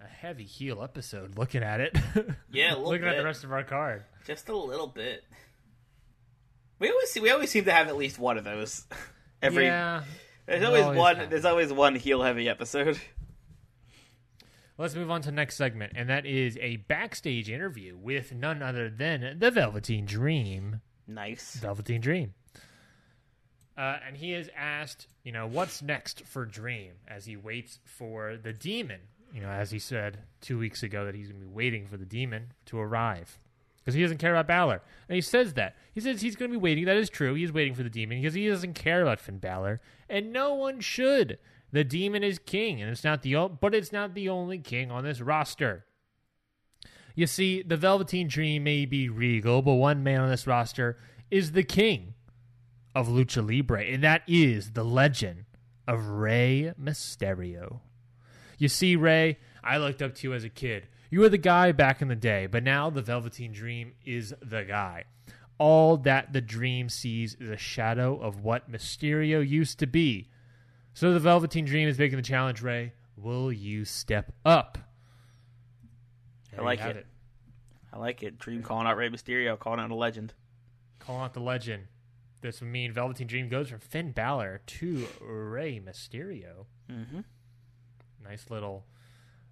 a 0.02 0.08
heavy 0.08 0.46
heel 0.46 0.82
episode. 0.84 1.38
Looking 1.38 1.64
at 1.64 1.82
it, 1.82 1.98
Yeah, 2.52 2.76
looking 2.76 3.08
at 3.08 3.18
the 3.18 3.24
rest 3.24 3.44
of 3.44 3.52
our 3.52 3.64
card. 3.64 4.04
Just 4.26 4.50
a 4.50 4.56
little 4.56 4.88
bit. 4.88 5.24
We 6.80 6.90
always 6.90 7.12
see, 7.12 7.20
we 7.20 7.32
always 7.32 7.50
seem 7.50 7.66
to 7.66 7.72
have 7.72 7.88
at 7.88 7.96
least 7.96 8.20
one 8.20 8.38
of 8.38 8.44
those. 8.44 8.86
Every 9.42 9.66
yeah. 9.66 10.04
there's 10.46 10.64
always 10.64 10.84
always 10.84 10.98
one. 10.98 11.30
There's 11.30 11.46
always 11.46 11.74
one 11.74 11.96
heel 11.96 12.22
heavy 12.24 12.48
episode. 12.50 13.00
Let's 14.78 14.96
move 14.96 15.12
on 15.12 15.22
to 15.22 15.28
the 15.28 15.36
next 15.36 15.56
segment, 15.56 15.94
and 15.96 16.10
that 16.10 16.26
is 16.26 16.58
a 16.60 16.78
backstage 16.78 17.50
interview 17.50 17.96
with 17.96 18.34
none 18.34 18.64
other 18.64 18.90
than 18.90 19.38
the 19.38 19.52
Velveteen 19.52 20.06
Dream. 20.06 20.82
Nice. 21.08 21.56
Velveteen 21.56 22.02
Dream. 22.02 22.34
Uh, 23.78 23.98
and 24.06 24.18
he 24.18 24.34
is 24.34 24.50
asked, 24.56 25.08
you 25.24 25.32
know, 25.32 25.48
what's 25.48 25.82
next 25.82 26.26
for 26.26 26.46
Dream 26.46 26.94
as 27.08 27.26
he 27.26 27.36
waits 27.36 27.80
for 27.86 28.36
the 28.36 28.54
demon. 28.54 29.02
You 29.34 29.42
know, 29.42 29.50
as 29.50 29.72
he 29.72 29.80
said 29.80 30.20
two 30.42 30.58
weeks 30.58 30.84
ago 30.84 31.06
that 31.06 31.16
he's 31.16 31.28
going 31.28 31.40
to 31.40 31.48
be 31.48 31.54
waiting 31.54 31.88
for 31.88 31.98
the 31.98 32.06
demon 32.06 32.54
to 32.68 32.80
arrive 32.80 33.40
because 33.84 33.96
he 33.96 34.02
doesn't 34.02 34.20
care 34.20 34.34
about 34.34 34.48
Balor. 34.48 34.82
And 35.10 35.16
he 35.16 35.22
says 35.22 35.54
that. 35.54 35.76
He 35.94 36.02
says 36.02 36.22
he's 36.22 36.36
going 36.36 36.52
to 36.52 36.58
be 36.58 36.62
waiting. 36.62 36.86
That 36.86 36.98
is 36.98 37.10
true. 37.10 37.34
He's 37.34 37.52
waiting 37.52 37.74
for 37.74 37.84
the 37.84 37.90
demon 37.90 38.22
because 38.22 38.34
he 38.34 38.48
doesn't 38.48 38.74
care 38.74 39.02
about 39.02 39.20
Finn 39.20 39.40
Balor, 39.40 39.82
and 40.10 40.32
no 40.32 40.54
one 40.54 40.80
should. 40.80 41.38
The 41.74 41.84
demon 41.84 42.24
is 42.24 42.38
king, 42.38 42.82
and 42.82 42.92
it's 42.92 43.04
not 43.04 43.24
the 43.24 43.50
but 43.60 43.74
it's 43.74 43.92
not 43.92 44.14
the 44.14 44.30
only 44.30 44.60
king 44.60 44.92
on 44.92 45.04
this 45.04 45.20
roster. 45.20 45.86
You 47.16 47.26
see, 47.26 47.64
the 47.64 47.78
Velveteen 47.78 48.28
Dream 48.28 48.64
may 48.64 48.86
be 48.86 49.10
regal, 49.10 49.64
but 49.64 49.74
one 49.74 50.04
man 50.04 50.22
on 50.22 50.30
this 50.30 50.46
roster 50.46 51.00
is 51.32 51.52
the 51.52 51.64
king 51.64 52.14
of 52.94 53.08
Lucha 53.08 53.46
Libre, 53.46 53.84
and 53.84 54.04
that 54.04 54.22
is 54.28 54.74
the 54.74 54.86
legend 54.86 55.46
of 55.88 56.06
Rey 56.10 56.74
Mysterio. 56.80 57.80
You 58.60 58.68
see, 58.68 58.96
Rey, 58.96 59.40
I 59.64 59.78
looked 59.78 60.04
up 60.04 60.14
to 60.16 60.28
you 60.28 60.34
as 60.36 60.44
a 60.44 60.50
kid. 60.50 60.88
You 61.10 61.22
were 61.22 61.30
the 61.30 61.40
guy 61.40 61.72
back 61.72 62.04
in 62.04 62.08
the 62.08 62.16
day, 62.16 62.46
but 62.46 62.64
now 62.64 62.92
the 62.92 63.02
Velveteen 63.02 63.52
Dream 63.52 63.94
is 64.06 64.32
the 64.44 64.64
guy. 64.64 65.06
All 65.58 65.98
that 65.98 66.34
the 66.34 66.42
Dream 66.42 66.88
sees 66.88 67.36
is 67.40 67.50
a 67.50 67.58
shadow 67.58 68.20
of 68.20 68.42
what 68.42 68.72
Mysterio 68.72 69.48
used 69.48 69.80
to 69.80 69.88
be. 69.88 70.30
So 70.94 71.12
the 71.12 71.20
Velveteen 71.20 71.66
Dream 71.66 71.88
is 71.88 71.98
making 71.98 72.18
the 72.18 72.24
challenge, 72.24 72.62
Rey. 72.62 72.94
Will 73.18 73.52
you 73.52 73.86
step 73.86 74.32
up? 74.46 74.78
There 76.52 76.60
you 76.60 76.66
like 76.66 76.80
have 76.80 76.96
it. 76.96 77.08
I 77.92 77.98
like 77.98 78.24
it. 78.24 78.38
Dream 78.38 78.62
calling 78.64 78.88
out 78.88 78.98
Rey 78.98 79.10
Mysterio, 79.10 79.58
calling 79.58 79.80
out 79.80 79.92
a 79.92 79.96
legend. 79.96 80.34
Calling 81.00 81.24
out 81.24 81.34
the 81.34 81.40
legend. 81.40 81.88
This 82.42 82.60
would 82.60 82.70
mean 82.70 82.92
Velveteen 82.92 83.28
Dream 83.28 83.50
goes 83.50 83.70
from 83.70 83.80
Finn 83.80 84.12
Balor 84.12 84.62
to 84.66 85.08
Rey 85.22 85.80
Mysterio. 85.84 86.66
Mm-hmm. 86.92 87.22
Nice 88.24 88.50
little, 88.50 88.86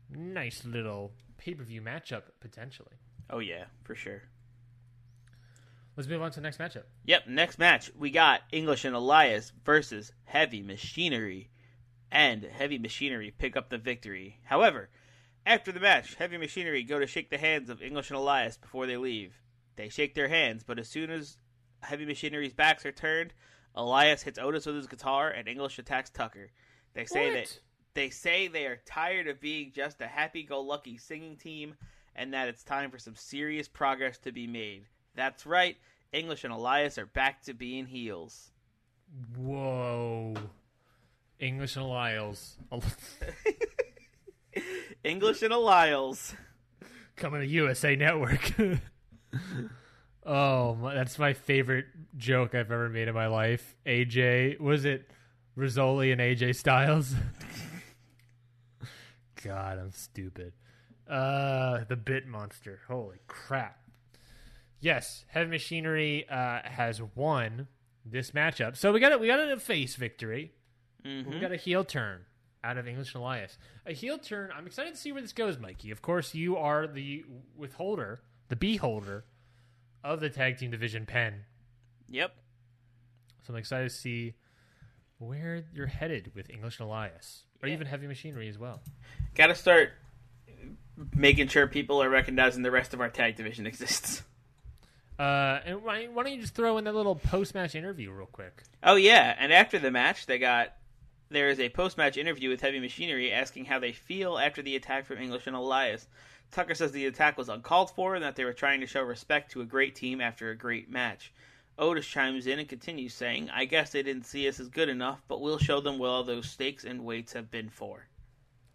nice 0.10 0.64
little 0.66 1.12
pay 1.38 1.54
per 1.54 1.64
view 1.64 1.82
matchup 1.82 2.24
potentially. 2.40 2.96
Oh 3.30 3.40
yeah, 3.40 3.66
for 3.84 3.96
sure. 3.96 4.24
Let's 5.98 6.10
move 6.10 6.22
on 6.22 6.32
to 6.32 6.40
the 6.40 6.44
next 6.44 6.58
matchup. 6.58 6.84
Yep, 7.06 7.28
next 7.28 7.60
match 7.60 7.92
we 7.96 8.12
got 8.12 8.42
English 8.52 8.86
and 8.86 8.96
Elias 8.96 9.52
versus 9.66 10.12
Heavy 10.24 10.62
Machinery, 10.62 11.50
and 12.12 12.44
Heavy 12.44 12.78
Machinery 12.78 13.34
pick 13.38 13.58
up 13.58 13.70
the 13.70 13.78
victory. 13.78 14.40
However, 14.46 14.90
after 15.46 15.72
the 15.72 15.80
match, 15.80 16.16
Heavy 16.16 16.38
Machinery 16.38 16.84
go 16.84 17.00
to 17.00 17.08
shake 17.08 17.30
the 17.30 17.38
hands 17.38 17.70
of 17.70 17.82
English 17.82 18.10
and 18.10 18.18
Elias 18.18 18.58
before 18.58 18.86
they 18.86 18.98
leave. 18.98 19.42
They 19.76 19.90
shake 19.90 20.16
their 20.16 20.30
hands, 20.30 20.64
but 20.64 20.80
as 20.80 20.88
soon 20.88 21.10
as 21.10 21.38
Heavy 21.82 22.06
Machinery's 22.06 22.54
backs 22.54 22.86
are 22.86 22.92
turned, 22.92 23.34
Elias 23.76 24.24
hits 24.24 24.40
Otis 24.40 24.66
with 24.66 24.76
his 24.76 24.88
guitar, 24.88 25.30
and 25.30 25.48
English 25.48 25.78
attacks 25.80 26.10
Tucker. 26.10 26.52
They 26.94 27.06
say 27.06 27.28
What? 27.28 27.34
that 27.34 27.60
they 27.94 28.10
say 28.10 28.48
they 28.48 28.66
are 28.66 28.82
tired 28.86 29.28
of 29.28 29.42
being 29.42 29.72
just 29.74 30.00
a 30.02 30.08
happy-go-lucky 30.08 30.98
singing 30.98 31.36
team, 31.36 31.76
and 32.16 32.34
that 32.34 32.48
it's 32.48 32.64
time 32.64 32.92
for 32.92 33.00
some 33.00 33.16
serious 33.16 33.68
progress 33.68 34.18
to 34.20 34.32
be 34.32 34.48
made. 34.48 34.86
That's 35.16 35.46
right. 35.46 35.78
English 36.14 36.44
and 36.44 36.54
Elias 36.54 36.98
are 36.98 37.06
back 37.06 37.44
to 37.44 37.54
being 37.54 37.86
heels. 37.86 38.52
Whoa, 39.38 40.36
English 41.40 41.76
and 41.76 41.86
Elias. 41.86 42.58
English 45.04 45.42
and 45.42 45.54
Elias. 45.54 46.36
coming 47.16 47.42
to 47.42 47.48
USA 47.48 47.96
Network. 47.96 48.54
oh, 50.26 50.76
my, 50.76 50.94
that's 50.94 51.18
my 51.18 51.34
favorite 51.34 51.86
joke 52.18 52.56
I've 52.56 52.72
ever 52.72 52.90
made 52.90 53.08
in 53.08 53.16
my 53.16 53.28
life. 53.28 53.76
AJ 53.86 54.60
was 54.60 54.86
it 54.86 55.10
Rizzoli 55.58 56.12
and 56.12 56.22
AJ 56.22 56.56
Styles? 56.56 57.16
God, 59.44 59.80
I'm 59.80 59.92
stupid. 59.92 60.54
Uh, 61.10 61.84
the 61.86 61.96
Bit 61.96 62.28
Monster. 62.28 62.80
Holy 62.88 63.18
crap! 63.28 63.81
Yes, 64.82 65.26
Heavy 65.30 65.50
Machinery 65.52 66.28
uh, 66.30 66.60
has 66.64 67.02
won 67.16 67.68
this 68.06 68.32
matchup. 68.32 68.76
So 68.76 68.92
we 68.92 69.00
got 69.00 69.12
it. 69.12 69.20
We 69.20 69.28
got 69.28 69.40
a 69.40 69.58
face 69.58 69.96
victory. 69.96 70.54
We 71.06 71.40
got 71.40 71.52
a 71.52 71.56
heel 71.58 71.84
turn 71.84 72.26
out 72.64 72.78
of 72.78 72.88
English 72.88 73.14
and 73.16 73.22
Elias. 73.24 73.58
A 73.86 73.94
heel 73.94 74.18
turn. 74.18 74.50
I'm 74.56 74.66
excited 74.68 74.94
to 74.94 75.00
see 75.00 75.12
where 75.12 75.22
this 75.22 75.34
goes, 75.34 75.58
Mikey. 75.58 75.90
Of 75.92 76.02
course, 76.02 76.34
you 76.36 76.58
are 76.58 76.86
the 76.88 77.24
withholder, 77.56 78.22
the 78.50 78.56
beholder 78.56 79.26
of 80.04 80.20
the 80.20 80.30
tag 80.30 80.58
team 80.58 80.70
division 80.72 81.06
pen. 81.06 81.46
Yep. 82.10 82.36
So 83.46 83.54
I'm 83.54 83.58
excited 83.58 83.90
to 83.90 83.96
see 83.96 84.34
where 85.20 85.64
you're 85.74 85.88
headed 85.88 86.32
with 86.36 86.50
English 86.50 86.80
and 86.80 86.88
Elias, 86.88 87.44
or 87.64 87.68
Yeah. 87.70 87.76
even 87.76 87.88
Heavy 87.88 88.08
Machinery 88.08 88.48
as 88.48 88.58
well. 88.58 88.82
Got 89.36 89.48
to 89.48 89.56
start 89.56 89.92
making 91.16 91.48
sure 91.48 91.68
people 91.68 92.02
are 92.02 92.10
recognizing 92.10 92.62
the 92.64 92.72
rest 92.72 92.94
of 92.94 93.02
our 93.02 93.10
tag 93.10 93.36
division 93.36 93.66
exists. 93.68 94.24
Uh, 95.22 95.60
and 95.66 95.84
why, 95.84 96.06
why 96.08 96.24
don't 96.24 96.34
you 96.34 96.42
just 96.42 96.56
throw 96.56 96.78
in 96.80 96.84
that 96.86 96.96
little 96.96 97.16
post 97.16 97.54
match 97.54 97.76
interview 97.76 98.12
real 98.12 98.26
quick? 98.26 98.64
Oh 98.84 98.96
yeah, 98.96 99.36
and 99.38 99.54
after 99.54 99.78
the 99.78 99.92
match, 99.92 100.26
they 100.26 100.40
got 100.40 100.74
there 101.30 101.50
is 101.50 101.60
a 101.60 101.70
post-match 101.70 102.18
interview 102.18 102.50
with 102.50 102.60
Heavy 102.60 102.80
Machinery 102.80 103.32
asking 103.32 103.66
how 103.66 103.80
they 103.80 103.94
feel 103.94 104.38
after 104.38 104.62
the 104.62 104.76
attack 104.76 105.06
from 105.06 105.20
English 105.20 105.48
and 105.48 105.56
Elias. 105.56 106.06
Tucker 106.52 106.76
says 106.76 106.92
the 106.92 107.06
attack 107.06 107.38
was 107.38 107.48
uncalled 107.48 107.92
for 107.92 108.16
and 108.16 108.24
that 108.24 108.36
they 108.36 108.44
were 108.44 108.52
trying 108.52 108.82
to 108.82 108.86
show 108.88 109.02
respect 109.02 109.52
to 109.52 109.62
a 109.62 109.66
great 109.66 109.96
team 109.96 110.20
after 110.20 110.50
a 110.50 110.58
great 110.58 110.90
match. 110.90 111.32
Otis 111.80 112.06
chimes 112.06 112.48
in 112.48 112.60
and 112.60 112.68
continues 112.68 113.14
saying, 113.14 113.50
I 113.50 113.64
guess 113.64 113.92
they 113.92 114.04
didn't 114.04 114.26
see 114.26 114.46
us 114.50 114.60
as 114.60 114.68
good 114.68 114.90
enough, 114.90 115.22
but 115.30 115.40
we'll 115.40 115.58
show 115.58 115.80
them 115.80 115.98
what 116.00 116.10
all 116.10 116.24
those 116.26 116.50
stakes 116.50 116.84
and 116.84 117.06
weights 117.06 117.32
have 117.32 117.50
been 117.50 117.70
for. 117.70 118.06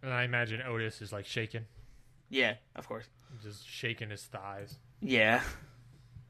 And 0.01 0.11
I 0.11 0.23
imagine 0.23 0.61
Otis 0.63 0.99
is 1.01 1.11
like 1.13 1.27
shaking, 1.27 1.65
Yeah, 2.29 2.55
of 2.75 2.87
course. 2.87 3.05
just 3.43 3.67
shaking 3.69 4.09
his 4.09 4.23
thighs. 4.23 4.79
Yeah. 4.99 5.41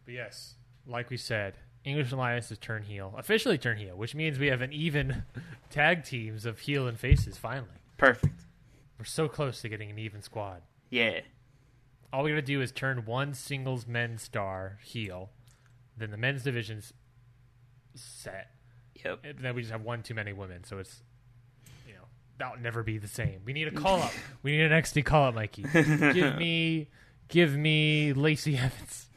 But 0.08 0.14
yes, 0.14 0.56
like 0.86 1.10
we 1.10 1.18
said, 1.18 1.56
English 1.84 2.14
Alliance 2.14 2.48
has 2.48 2.58
turned 2.58 2.86
heel, 2.86 3.14
officially 3.18 3.58
turned 3.58 3.80
heel, 3.80 3.94
which 3.98 4.16
means 4.16 4.40
we 4.40 4.48
have 4.48 4.62
an 4.62 4.72
even 4.72 5.24
tag 5.70 6.06
teams 6.06 6.46
of 6.46 6.60
heel 6.60 6.88
and 6.88 6.98
faces. 6.98 7.38
Finally, 7.38 7.68
Perfect. 7.98 8.46
we're 8.98 9.04
so 9.04 9.28
close 9.28 9.60
to 9.62 9.68
getting 9.70 9.90
an 9.92 10.00
even 10.00 10.22
squad. 10.22 10.62
Yeah. 10.90 11.20
All 12.14 12.24
we 12.24 12.30
gotta 12.32 12.42
do 12.42 12.62
is 12.62 12.72
turn 12.72 13.04
one 13.06 13.34
singles 13.34 13.86
men's 13.86 14.22
star 14.22 14.80
heel, 14.82 15.30
then 15.98 16.10
the 16.10 16.16
men's 16.18 16.42
division's 16.44 16.94
set, 17.96 18.52
Yep. 19.04 19.20
and 19.26 19.40
then 19.40 19.56
we 19.56 19.62
just 19.62 19.74
have 19.74 19.82
one 19.82 20.04
too 20.04 20.14
many 20.14 20.32
women. 20.32 20.64
So 20.64 20.78
it's 20.78 21.02
you 21.86 21.92
know 21.96 22.06
that'll 22.38 22.62
never 22.62 22.82
be 22.82 22.98
the 22.98 23.10
same. 23.10 23.42
We 23.44 23.52
need 23.52 23.68
a 23.68 23.72
call 23.72 24.02
up. 24.04 24.14
we 24.42 24.52
need 24.56 24.72
an 24.72 24.72
NXT 24.72 25.04
call 25.04 25.26
up, 25.28 25.36
Mikey. 25.36 25.64
give 26.14 26.38
me, 26.38 26.88
give 27.28 27.58
me 27.58 28.14
Lacey 28.14 28.58
Evans. 28.58 29.10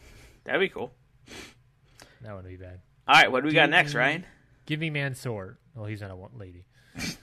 That'd 0.44 0.60
be 0.60 0.68
cool. 0.68 0.92
That 2.22 2.34
wouldn't 2.34 2.48
be 2.48 2.56
bad. 2.56 2.80
All 3.06 3.14
right, 3.14 3.30
what 3.30 3.42
do 3.42 3.48
we 3.48 3.54
got 3.54 3.70
next, 3.70 3.94
Ryan? 3.94 4.24
Give 4.66 4.80
me 4.80 4.90
Mansoor. 4.90 5.58
Well, 5.74 5.86
he's 5.86 6.00
not 6.00 6.10
a 6.10 6.28
lady. 6.36 6.64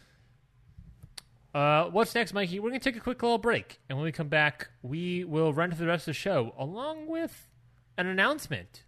uh, 1.54 1.86
what's 1.86 2.14
next, 2.16 2.34
Mikey? 2.34 2.60
We're 2.60 2.70
going 2.70 2.80
to 2.80 2.90
take 2.92 2.98
a 2.98 3.04
quick 3.04 3.22
little 3.22 3.38
break. 3.38 3.80
And 3.90 3.98
when 3.98 4.06
we 4.06 4.12
come 4.12 4.28
back, 4.28 4.70
we 4.82 5.24
will 5.24 5.54
run 5.54 5.70
to 5.70 5.78
the 5.78 5.88
rest 5.88 6.04
of 6.04 6.08
the 6.08 6.14
show 6.14 6.54
along 6.58 7.08
with 7.08 7.50
an 7.98 8.08
announcement. 8.08 8.84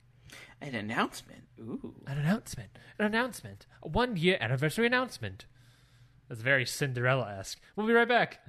An 0.61 0.75
announcement. 0.75 1.43
Ooh. 1.59 1.95
An 2.05 2.17
announcement. 2.17 2.71
An 2.97 3.05
announcement. 3.05 3.65
A 3.82 3.88
one 3.88 4.17
year 4.17 4.38
anniversary 4.41 4.86
announcement. 4.86 5.45
That's 6.27 6.41
very 6.41 6.65
Cinderella 6.65 7.36
esque. 7.39 7.59
We'll 7.75 7.88
be 7.88 7.93
right 7.93 8.07
back. 8.07 8.39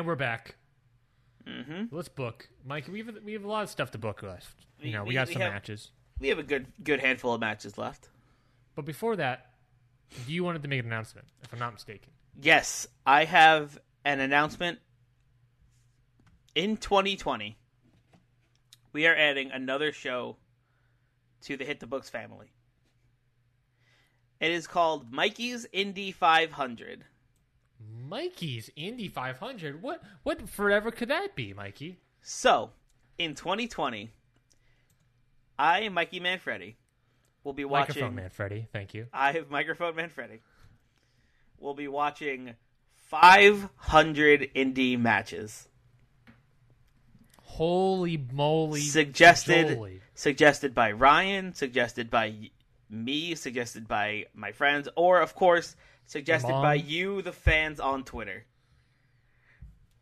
And 0.00 0.06
we're 0.06 0.16
back. 0.16 0.54
Mm-hmm. 1.46 1.94
Let's 1.94 2.08
book, 2.08 2.48
Mike. 2.64 2.88
We 2.90 3.00
have 3.02 3.18
we 3.22 3.34
have 3.34 3.44
a 3.44 3.46
lot 3.48 3.64
of 3.64 3.68
stuff 3.68 3.90
to 3.90 3.98
book 3.98 4.22
left. 4.22 4.64
You 4.80 4.92
know, 4.92 5.02
we, 5.02 5.08
we- 5.08 5.14
got 5.14 5.26
we 5.28 5.34
some 5.34 5.42
have- 5.42 5.52
matches, 5.52 5.90
We 6.18 6.28
have 6.28 6.38
a 6.38 6.42
good 6.42 6.68
good 6.82 7.00
handful 7.00 7.34
of 7.34 7.40
matches 7.42 7.76
left. 7.76 8.08
but 8.74 8.86
before 8.86 9.16
that, 9.16 9.50
you 10.26 10.42
wanted 10.42 10.62
to 10.62 10.68
make 10.68 10.80
an 10.80 10.86
announcement, 10.86 11.26
if 11.42 11.52
I'm 11.52 11.58
not 11.58 11.74
mistaken. 11.74 12.12
Yes, 12.40 12.86
I 13.04 13.26
have 13.26 13.78
an 14.06 14.20
announcement. 14.20 14.78
In 16.54 16.78
2020, 16.78 17.58
we 18.94 19.06
are 19.06 19.14
adding 19.14 19.50
another 19.50 19.92
show 19.92 20.38
to 21.42 21.58
the 21.58 21.66
Hit 21.66 21.78
the 21.80 21.86
Books 21.86 22.08
family. 22.08 22.52
It 24.40 24.50
is 24.50 24.66
called 24.66 25.12
Mikey's 25.12 25.66
Indy 25.74 26.10
500. 26.10 27.04
Mikey's 28.10 28.68
Indy 28.74 29.08
500. 29.08 29.80
What 29.80 30.02
what 30.24 30.48
forever 30.48 30.90
could 30.90 31.08
that 31.08 31.36
be, 31.36 31.54
Mikey? 31.54 32.00
So, 32.22 32.70
in 33.18 33.36
2020, 33.36 34.10
I, 35.56 35.88
Mikey 35.88 36.18
Manfredi, 36.18 36.74
will 37.44 37.52
be 37.52 37.64
watching. 37.64 37.94
Microphone 37.94 38.14
man, 38.16 38.30
Freddie. 38.30 38.66
Thank 38.72 38.94
you. 38.94 39.06
I 39.12 39.32
have 39.32 39.48
microphone 39.48 39.94
Manfredi. 39.94 40.40
Will 41.60 41.74
be 41.74 41.86
watching 41.86 42.56
500 42.96 44.50
indie 44.56 44.98
matches. 44.98 45.68
Holy 47.42 48.16
moly! 48.32 48.80
suggested 48.80 50.00
suggested 50.14 50.74
by 50.74 50.90
Ryan, 50.90 51.54
suggested 51.54 52.10
by 52.10 52.50
me, 52.88 53.36
suggested 53.36 53.86
by 53.86 54.26
my 54.34 54.50
friends, 54.50 54.88
or 54.96 55.20
of 55.20 55.36
course 55.36 55.76
suggested 56.10 56.50
Mom. 56.50 56.62
by 56.62 56.74
you, 56.74 57.22
the 57.22 57.32
fans 57.32 57.78
on 57.78 58.02
Twitter. 58.02 58.44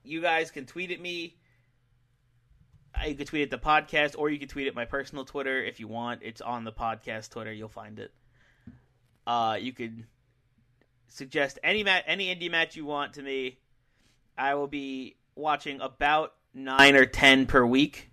You 0.03 0.23
guys 0.23 0.51
can 0.51 0.65
tweet 0.65 0.91
at 0.91 1.01
me. 1.01 1.37
Uh, 2.95 3.09
You 3.09 3.15
can 3.15 3.27
tweet 3.27 3.43
at 3.43 3.51
the 3.51 3.59
podcast, 3.59 4.15
or 4.17 4.31
you 4.31 4.39
can 4.39 4.49
tweet 4.49 4.67
at 4.69 4.75
my 4.75 4.87
personal 4.87 5.27
Twitter 5.27 5.63
if 5.63 5.81
you 5.81 5.87
want. 5.87 6.23
It's 6.23 6.41
on 6.41 6.65
the 6.65 6.73
podcast 6.73 7.29
Twitter. 7.31 7.53
You'll 7.53 7.69
find 7.69 7.99
it. 7.99 8.11
Uh, 9.27 9.59
you 9.61 9.73
could 9.73 10.05
suggest 11.09 11.59
any 11.63 11.85
mat, 11.85 12.05
any 12.07 12.35
indie 12.35 12.51
match 12.51 12.75
you 12.75 12.87
want 12.87 13.15
to 13.15 13.23
me. 13.23 13.59
I 14.37 14.55
will 14.55 14.67
be 14.67 15.17
watching 15.35 15.83
about 15.83 16.33
nine 16.55 16.97
or 16.97 17.05
ten 17.05 17.45
per 17.45 17.67
week. 17.67 18.11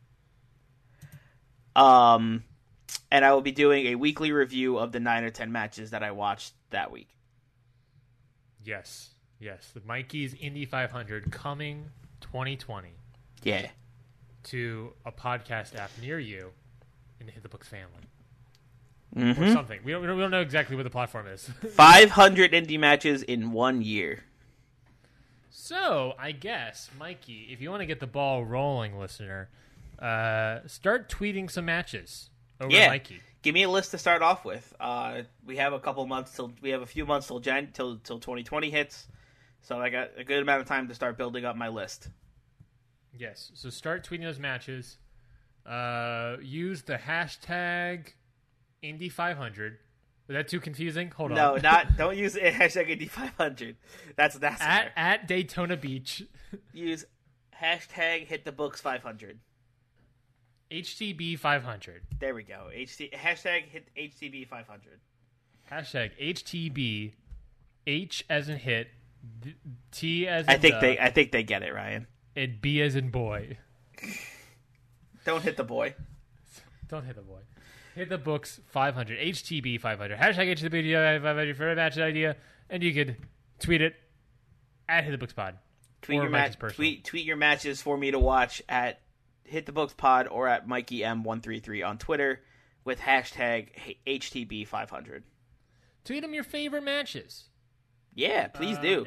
Um, 1.77 2.43
and 3.09 3.23
I 3.23 3.31
will 3.31 3.41
be 3.41 3.53
doing 3.53 3.87
a 3.87 3.95
weekly 3.95 4.33
review 4.33 4.77
of 4.77 4.91
the 4.91 4.99
nine 4.99 5.23
or 5.23 5.29
ten 5.29 5.53
matches 5.53 5.91
that 5.91 6.03
I 6.03 6.11
watched 6.11 6.53
that 6.71 6.91
week. 6.91 7.07
Yes, 8.65 9.11
yes. 9.39 9.69
The 9.73 9.81
Mikey's 9.85 10.33
Indy 10.33 10.65
500 10.65 11.31
coming 11.31 11.85
2020 12.21 12.89
Yeah. 13.43 13.67
to 14.45 14.93
a 15.05 15.11
podcast 15.11 15.75
app 15.77 15.91
near 16.01 16.19
you 16.19 16.51
in 17.19 17.27
the 17.27 17.31
Hit 17.31 17.43
the 17.43 17.49
Books 17.49 17.67
family 17.67 18.09
Mm-hmm. 19.15 19.43
or 19.43 19.51
something. 19.53 19.79
We 19.85 19.93
don't, 19.93 20.01
we 20.01 20.07
don't 20.07 20.31
know 20.31 20.41
exactly 20.41 20.75
what 20.75 20.83
the 20.83 20.89
platform 20.89 21.27
is. 21.27 21.47
500 21.71 22.51
indie 22.51 22.77
matches 22.77 23.23
in 23.23 23.53
one 23.53 23.81
year. 23.81 24.23
So, 25.49 26.15
I 26.19 26.31
guess, 26.33 26.89
Mikey, 26.99 27.47
if 27.51 27.61
you 27.61 27.69
want 27.69 27.79
to 27.81 27.85
get 27.85 28.01
the 28.01 28.07
ball 28.07 28.43
rolling, 28.43 28.99
listener, 28.99 29.47
uh, 29.99 30.59
start 30.67 31.07
tweeting 31.09 31.49
some 31.49 31.63
matches 31.65 32.29
over 32.59 32.71
Yeah. 32.71 32.89
Mikey. 32.89 33.21
Give 33.45 33.53
me 33.53 33.61
a 33.61 33.69
list 33.69 33.91
to 33.91 33.99
start 33.99 34.23
off 34.23 34.43
with. 34.43 34.73
Uh, 34.79 35.21
we 35.45 35.57
have 35.57 35.71
a 35.71 35.79
couple 35.79 36.03
months 36.07 36.35
till 36.35 36.51
we 36.63 36.71
have 36.71 36.81
a 36.81 36.85
few 36.87 37.05
months 37.05 37.27
till 37.27 37.39
Jan 37.39 37.69
till 37.73 37.99
till 37.99 38.17
2020 38.19 38.71
hits, 38.71 39.07
so 39.61 39.79
I 39.79 39.89
got 39.89 40.09
a 40.17 40.23
good 40.23 40.41
amount 40.41 40.61
of 40.61 40.67
time 40.67 40.87
to 40.87 40.95
start 40.95 41.15
building 41.15 41.45
up 41.45 41.55
my 41.55 41.67
list. 41.67 42.09
Yes. 43.15 43.51
So 43.53 43.69
start 43.69 44.03
tweeting 44.03 44.23
those 44.23 44.39
matches. 44.39 44.97
Uh, 45.63 46.37
use 46.41 46.81
the 46.81 46.95
hashtag 46.95 48.13
Indy500. 48.83 49.73
Is 49.73 49.77
that 50.29 50.47
too 50.47 50.59
confusing? 50.59 51.11
Hold 51.11 51.29
No, 51.29 51.53
on. 51.53 51.61
No, 51.61 51.69
not 51.69 51.95
don't 51.97 52.17
use 52.17 52.33
hashtag 52.43 52.89
Indy 52.89 53.05
500. 53.05 53.77
That's 54.15 54.39
that's 54.39 54.59
at 54.59 54.91
at 54.95 55.27
Daytona 55.27 55.77
Beach. 55.77 56.23
use 56.73 57.05
hashtag 57.61 58.25
Hit 58.25 58.43
the 58.43 58.51
Books 58.51 58.81
500. 58.81 59.37
HTB 60.71 61.37
500. 61.37 62.01
There 62.19 62.33
we 62.33 62.43
go. 62.43 62.69
HT 62.75 63.13
hashtag 63.13 63.65
Hit 63.69 63.87
HTB 63.97 64.47
500. 64.47 64.99
Hashtag 65.71 66.11
HTB. 66.19 67.13
H 67.87 68.25
as 68.29 68.49
in 68.49 68.57
hit. 68.57 68.87
T 69.91 70.27
as 70.27 70.45
in 70.45 70.51
I 70.51 70.57
think 70.57 70.75
the, 70.75 70.79
they 70.81 70.99
I 70.99 71.09
think 71.09 71.31
they 71.31 71.43
get 71.43 71.63
it, 71.63 71.73
Ryan. 71.73 72.07
and 72.35 72.59
B 72.61 72.81
as 72.81 72.95
in 72.95 73.09
boy. 73.09 73.57
Don't 75.25 75.41
hit 75.41 75.57
the 75.57 75.63
boy. 75.63 75.95
Don't 76.87 77.05
hit 77.05 77.15
the 77.15 77.21
boy. 77.21 77.39
Hit 77.95 78.09
the 78.09 78.17
books 78.17 78.59
500. 78.67 79.17
HTB 79.17 79.79
500. 79.79 80.17
Hashtag 80.19 80.55
HTB 80.57 81.21
500 81.21 81.57
for 81.57 81.71
a 81.71 81.75
match 81.75 81.97
idea. 81.97 82.35
And 82.69 82.83
you 82.83 82.93
could 82.93 83.15
tweet 83.59 83.81
it 83.81 83.95
at 84.89 85.03
Hit 85.03 85.11
the 85.11 85.17
Books 85.17 85.33
Pod. 85.33 85.57
Tweet 86.01 86.21
your 86.21 86.29
match. 86.29 86.57
Tweet 86.73 87.05
tweet 87.05 87.25
your 87.25 87.37
matches 87.37 87.81
for 87.81 87.97
me 87.97 88.11
to 88.11 88.19
watch 88.19 88.61
at 88.67 88.99
Hit 89.45 89.65
the 89.65 89.71
Books 89.71 89.93
Pod 89.93 90.27
or 90.27 90.47
at 90.47 90.67
Mikey 90.67 90.99
M133 90.99 91.85
on 91.87 91.97
Twitter 91.97 92.41
with 92.83 92.99
hashtag 92.99 93.69
HTB 94.07 94.67
500. 94.67 95.23
Tweet 96.03 96.21
them 96.21 96.33
your 96.33 96.43
favorite 96.43 96.83
matches. 96.83 97.49
Yeah, 98.13 98.47
please 98.47 98.77
Uh, 98.77 98.81
do. 98.81 99.05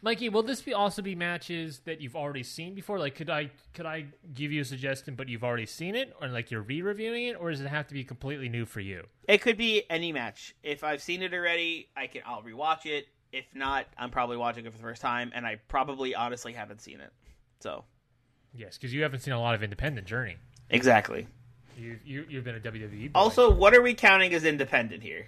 Mikey, 0.00 0.28
will 0.28 0.44
this 0.44 0.62
be 0.62 0.72
also 0.72 1.02
be 1.02 1.16
matches 1.16 1.80
that 1.80 2.00
you've 2.00 2.14
already 2.14 2.44
seen 2.44 2.74
before? 2.76 3.00
Like, 3.00 3.16
could 3.16 3.28
I 3.28 3.50
could 3.74 3.84
I 3.86 4.06
give 4.32 4.52
you 4.52 4.60
a 4.62 4.64
suggestion, 4.64 5.16
but 5.16 5.28
you've 5.28 5.42
already 5.42 5.66
seen 5.66 5.96
it, 5.96 6.14
or 6.20 6.28
like 6.28 6.52
you're 6.52 6.62
re-reviewing 6.62 7.24
it, 7.24 7.32
or 7.34 7.50
does 7.50 7.60
it 7.60 7.66
have 7.66 7.88
to 7.88 7.94
be 7.94 8.04
completely 8.04 8.48
new 8.48 8.64
for 8.64 8.78
you? 8.78 9.02
It 9.26 9.38
could 9.38 9.56
be 9.56 9.82
any 9.90 10.12
match. 10.12 10.54
If 10.62 10.84
I've 10.84 11.02
seen 11.02 11.22
it 11.22 11.34
already, 11.34 11.88
I 11.96 12.06
can 12.06 12.22
I'll 12.24 12.42
rewatch 12.42 12.86
it. 12.86 13.08
If 13.32 13.52
not, 13.54 13.86
I'm 13.98 14.10
probably 14.10 14.36
watching 14.36 14.64
it 14.66 14.70
for 14.72 14.78
the 14.78 14.84
first 14.84 15.02
time, 15.02 15.32
and 15.34 15.44
I 15.44 15.56
probably 15.66 16.14
honestly 16.14 16.52
haven't 16.52 16.80
seen 16.80 17.00
it. 17.00 17.12
So 17.58 17.84
Yes, 18.58 18.76
because 18.76 18.92
you 18.92 19.02
haven't 19.02 19.20
seen 19.20 19.32
a 19.32 19.40
lot 19.40 19.54
of 19.54 19.62
independent 19.62 20.06
Journey. 20.06 20.36
exactly. 20.68 21.28
You, 21.78 21.98
you 22.04 22.26
you've 22.28 22.42
been 22.42 22.56
a 22.56 22.60
WWE. 22.60 23.12
Boy. 23.12 23.18
Also, 23.18 23.52
what 23.52 23.72
are 23.72 23.80
we 23.80 23.94
counting 23.94 24.34
as 24.34 24.44
independent 24.44 25.04
here? 25.04 25.26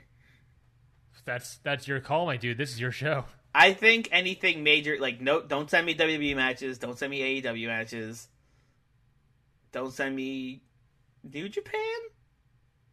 That's 1.24 1.58
that's 1.62 1.86
your 1.86 2.00
call, 2.00 2.26
my 2.26 2.36
dude. 2.36 2.58
This 2.58 2.72
is 2.72 2.80
your 2.80 2.90
show. 2.90 3.26
I 3.54 3.72
think 3.72 4.08
anything 4.10 4.64
major, 4.64 4.96
like 4.98 5.20
no, 5.20 5.42
don't 5.42 5.70
send 5.70 5.86
me 5.86 5.94
WWE 5.94 6.34
matches. 6.34 6.78
Don't 6.78 6.98
send 6.98 7.10
me 7.12 7.40
AEW 7.40 7.66
matches. 7.68 8.28
Don't 9.70 9.92
send 9.92 10.16
me 10.16 10.62
New 11.22 11.48
Japan. 11.48 12.00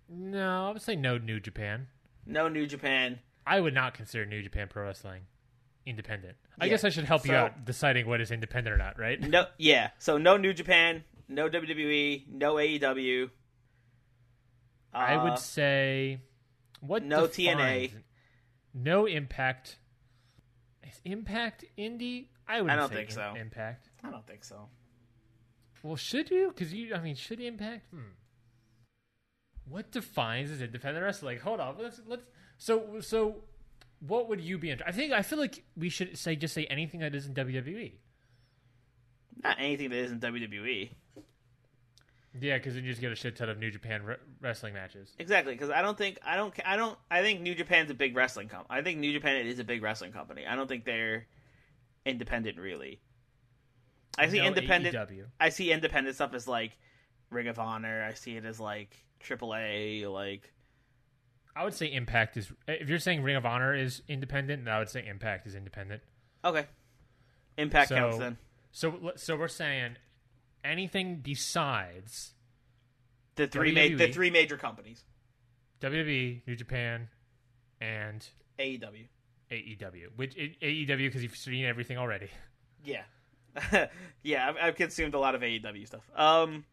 No, 0.07 0.67
I 0.67 0.71
would 0.73 0.81
say 0.81 0.95
no 0.95 1.17
New 1.17 1.39
Japan. 1.39 1.87
No 2.25 2.47
New 2.47 2.67
Japan. 2.67 3.19
I 3.45 3.59
would 3.59 3.73
not 3.73 3.93
consider 3.95 4.25
New 4.25 4.43
Japan 4.43 4.67
Pro 4.69 4.83
Wrestling 4.83 5.21
independent. 5.87 6.35
I 6.59 6.65
Yeah, 6.65 6.69
guess 6.71 6.83
I 6.83 6.89
should 6.89 7.05
help 7.05 7.25
you 7.25 7.33
out 7.33 7.65
deciding 7.65 8.07
what 8.07 8.21
is 8.21 8.29
independent 8.31 8.73
or 8.73 8.77
not, 8.77 8.99
right? 8.99 9.19
No, 9.19 9.45
yeah. 9.57 9.89
So 9.97 10.17
no 10.17 10.37
New 10.37 10.53
Japan. 10.53 11.03
No 11.27 11.49
WWE. 11.49 12.27
No 12.29 12.55
AEW. 12.55 13.29
I 14.93 15.15
Uh, 15.15 15.23
would 15.25 15.39
say 15.39 16.21
what 16.79 17.03
no 17.03 17.27
TNA. 17.27 17.91
no 18.73 19.05
Impact. 19.05 19.77
Is 20.83 20.99
Impact 21.05 21.65
indie? 21.77 22.27
I 22.47 22.61
would. 22.61 22.71
I 22.71 22.75
don't 22.75 22.91
think 22.91 23.11
so. 23.11 23.33
Impact. 23.39 23.89
I 24.03 24.09
don't 24.09 24.25
think 24.25 24.43
so. 24.43 24.69
Well, 25.83 25.95
should 25.97 26.31
you? 26.31 26.47
Because 26.53 26.73
you, 26.73 26.95
I 26.95 26.99
mean, 26.99 27.15
should 27.15 27.39
Impact? 27.39 27.85
Hmm. 27.91 28.13
What 29.69 29.91
defines 29.91 30.49
as 30.49 30.61
independent 30.61 31.03
wrestling? 31.03 31.39
Hold 31.39 31.59
on, 31.59 31.75
let's 31.77 31.99
let's. 32.07 32.23
So 32.57 33.01
so, 33.01 33.43
what 33.99 34.29
would 34.29 34.41
you 34.41 34.57
be? 34.57 34.69
interested? 34.71 34.93
I 34.93 34.95
think 34.97 35.13
I 35.13 35.21
feel 35.21 35.39
like 35.39 35.63
we 35.75 35.89
should 35.89 36.17
say 36.17 36.35
just 36.35 36.53
say 36.53 36.65
anything 36.65 36.99
that 37.01 37.15
isn't 37.15 37.35
WWE. 37.35 37.93
Not 39.43 39.57
anything 39.59 39.89
that 39.89 39.97
isn't 39.97 40.21
WWE. 40.21 40.89
Yeah, 42.39 42.57
because 42.57 42.75
then 42.75 42.83
you 42.83 42.91
just 42.91 43.01
get 43.01 43.11
a 43.11 43.15
shit 43.15 43.35
ton 43.35 43.49
of 43.49 43.57
New 43.57 43.71
Japan 43.71 44.03
re- 44.03 44.17
wrestling 44.41 44.73
matches. 44.73 45.13
Exactly, 45.17 45.53
because 45.53 45.69
I 45.71 45.81
don't 45.81 45.97
think 45.97 46.19
I 46.23 46.35
don't 46.35 46.53
I 46.65 46.75
don't 46.75 46.97
I 47.09 47.21
think 47.21 47.41
New 47.41 47.55
Japan's 47.55 47.89
a 47.89 47.95
big 47.95 48.15
wrestling 48.15 48.47
company. 48.47 48.79
I 48.79 48.83
think 48.83 48.99
New 48.99 49.11
Japan 49.11 49.45
is 49.47 49.59
a 49.59 49.63
big 49.63 49.81
wrestling 49.81 50.11
company. 50.11 50.45
I 50.45 50.55
don't 50.55 50.67
think 50.67 50.85
they're 50.85 51.25
independent 52.05 52.57
really. 52.59 52.99
I 54.19 54.29
see 54.29 54.39
No 54.39 54.45
independent. 54.45 54.95
AEW. 54.95 55.25
I 55.39 55.49
see 55.49 55.71
independent 55.71 56.15
stuff 56.15 56.33
as 56.33 56.47
like 56.47 56.77
Ring 57.29 57.47
of 57.47 57.59
Honor. 57.59 58.03
I 58.03 58.13
see 58.13 58.35
it 58.35 58.45
as 58.45 58.59
like 58.59 58.95
AAA. 59.23 60.11
Like 60.11 60.51
I 61.57 61.63
would 61.63 61.73
say 61.73 61.87
Impact 61.91 62.37
is. 62.37 62.51
If 62.67 62.87
you're 62.89 62.99
saying 62.99 63.23
Ring 63.23 63.35
of 63.35 63.45
Honor 63.45 63.73
is 63.73 64.01
independent, 64.07 64.65
then 64.65 64.73
I 64.73 64.79
would 64.79 64.89
say 64.89 65.05
Impact 65.07 65.47
is 65.47 65.55
independent. 65.55 66.01
okay, 66.45 66.65
Impact 67.57 67.89
So- 67.89 67.95
counts 67.95 68.17
then. 68.19 68.37
So 68.71 69.11
so 69.15 69.35
we're 69.35 69.47
saying 69.47 69.95
anything 70.63 71.17
besides 71.17 72.33
The 73.35 73.47
three 73.47 73.71
ma- 73.71 73.97
the 73.97 74.11
three 74.11 74.29
major 74.29 74.57
companies. 74.57 75.03
WWE, 75.81 76.41
New 76.47 76.55
Japan, 76.55 77.07
and 77.81 78.27
AEW. 78.59 79.07
AEW. 79.51 80.07
Which 80.15 80.35
AEW 80.35 80.97
because 80.97 81.23
you've 81.23 81.35
seen 81.35 81.65
everything 81.65 81.97
already. 81.97 82.29
Yeah, 82.83 83.03
yeah. 84.23 84.49
I've, 84.49 84.57
I've 84.61 84.75
consumed 84.75 85.13
a 85.13 85.19
lot 85.19 85.33
of 85.35 85.41
AEW 85.41 85.87
stuff. 85.87 86.09
Um. 86.15 86.65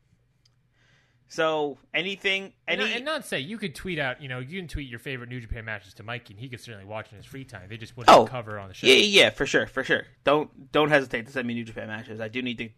So 1.29 1.79
anything, 1.93 2.53
And, 2.69 2.81
not, 2.81 2.91
and 2.91 3.05
not 3.05 3.25
say 3.25 3.41
you 3.41 3.59
could 3.59 3.75
tweet 3.75 3.99
out. 3.99 4.23
You 4.23 4.29
know, 4.29 4.39
you 4.39 4.59
can 4.61 4.69
tweet 4.69 4.89
your 4.89 4.99
favorite 5.01 5.29
New 5.31 5.41
Japan 5.41 5.65
matches 5.65 5.95
to 5.95 6.03
Mikey, 6.03 6.35
and 6.35 6.41
he 6.41 6.49
could 6.49 6.61
certainly 6.61 6.85
watch 6.87 7.11
in 7.11 7.17
his 7.17 7.27
free 7.27 7.45
time. 7.45 7.63
They 7.69 7.77
just 7.77 7.97
wouldn't 7.97 8.17
Oh. 8.17 8.27
cover 8.27 8.59
on 8.59 8.69
the 8.69 8.75
show. 8.75 8.87
Yeah, 8.87 8.95
yeah, 8.95 9.31
for 9.31 9.47
sure, 9.47 9.67
for 9.67 9.83
sure. 9.83 10.05
Don't 10.23 10.71
don't 10.71 10.91
hesitate 10.91 11.27
to 11.27 11.33
send 11.33 11.49
me 11.49 11.55
New 11.55 11.65
Japan 11.65 11.89
matches. 11.89 12.21
I 12.21 12.29
do 12.29 12.41
need 12.43 12.59
to 12.59 12.69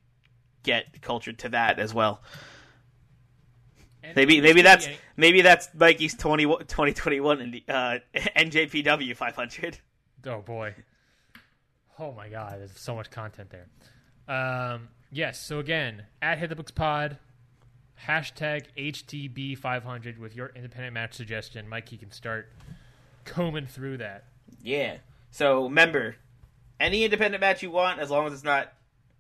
get 0.63 1.03
cultured 1.03 1.39
to 1.41 1.49
that 1.51 1.79
as 1.79 1.93
well. 1.93 2.23
And 4.03 4.15
Maybe 4.17 4.41
maybe 4.41 4.63
that's 4.63 4.87
any- 4.87 4.97
maybe 5.17 5.41
that's 5.43 5.69
Mikey's 5.75 6.15
20, 6.15 6.45
2021 6.45 7.41
in 7.41 7.51
the, 7.51 7.65
uh, 7.69 7.99
NJPW 8.15 9.15
500. 9.17 9.79
Oh 10.25 10.41
boy. 10.41 10.75
Oh 11.99 12.13
my 12.13 12.29
god, 12.29 12.61
there's 12.61 12.79
so 12.79 12.95
much 12.95 13.11
content 13.11 13.51
there. 13.51 13.67
Um, 14.35 14.89
yes, 15.11 15.41
so 15.41 15.59
again, 15.59 16.05
at 16.23 16.39
Hit 16.39 16.49
the 16.51 16.57
Books 16.57 16.71
Pod, 16.73 17.19
hashtag 18.05 18.67
HTB500 18.77 20.19
with 20.19 20.37
your 20.37 20.53
independent 20.55 20.95
match 20.95 21.15
suggestion. 21.15 21.69
Mikey 21.69 21.97
can 21.97 22.11
start 22.11 22.51
combing 23.25 23.67
through 23.67 23.99
that. 23.99 24.25
Yeah. 24.63 24.97
So 25.31 25.65
remember, 25.65 26.17
any 26.79 27.05
independent 27.05 27.41
match 27.41 27.63
you 27.63 27.71
want, 27.71 28.01
as 28.01 28.11
long 28.11 28.27
as 28.27 28.33
it's 28.33 28.45
not 28.45 28.73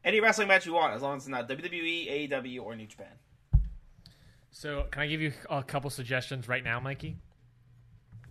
any 0.05 0.20
wrestling 0.20 0.49
match 0.49 0.66
you 0.66 0.72
want, 0.72 0.95
as 0.95 1.03
long 1.03 1.16
as 1.16 1.22
it's 1.22 1.29
not 1.29 1.49
WWE, 1.49 2.31
AEW, 2.31 2.62
or 2.62 2.77
New 2.77 2.87
Japan. 2.87 3.09
So, 4.51 4.87
can 4.91 5.03
I 5.03 5.07
give 5.07 5.20
you 5.20 5.33
a 5.51 5.62
couple 5.62 5.91
suggestions 5.91 6.49
right 6.49 6.64
now, 6.64 6.81
Mikey? 6.81 7.16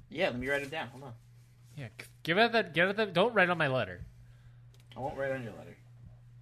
Yeah, 0.10 0.30
let 0.30 0.40
me 0.40 0.48
write 0.48 0.64
it 0.64 0.72
down. 0.72 0.88
Hold 0.88 1.04
on. 1.04 1.14
Yeah, 1.78 1.90
give 2.24 2.38
it 2.38 2.52
that. 2.54 2.74
Give 2.74 2.90
it 2.90 2.98
that. 2.98 3.14
Don't 3.14 3.34
write 3.34 3.50
on 3.50 3.58
my 3.58 3.68
letter. 3.68 4.02
I 4.96 5.02
won't 5.02 5.18
write 5.18 5.32
on 5.32 5.44
your 5.44 5.52
letter. 5.52 5.76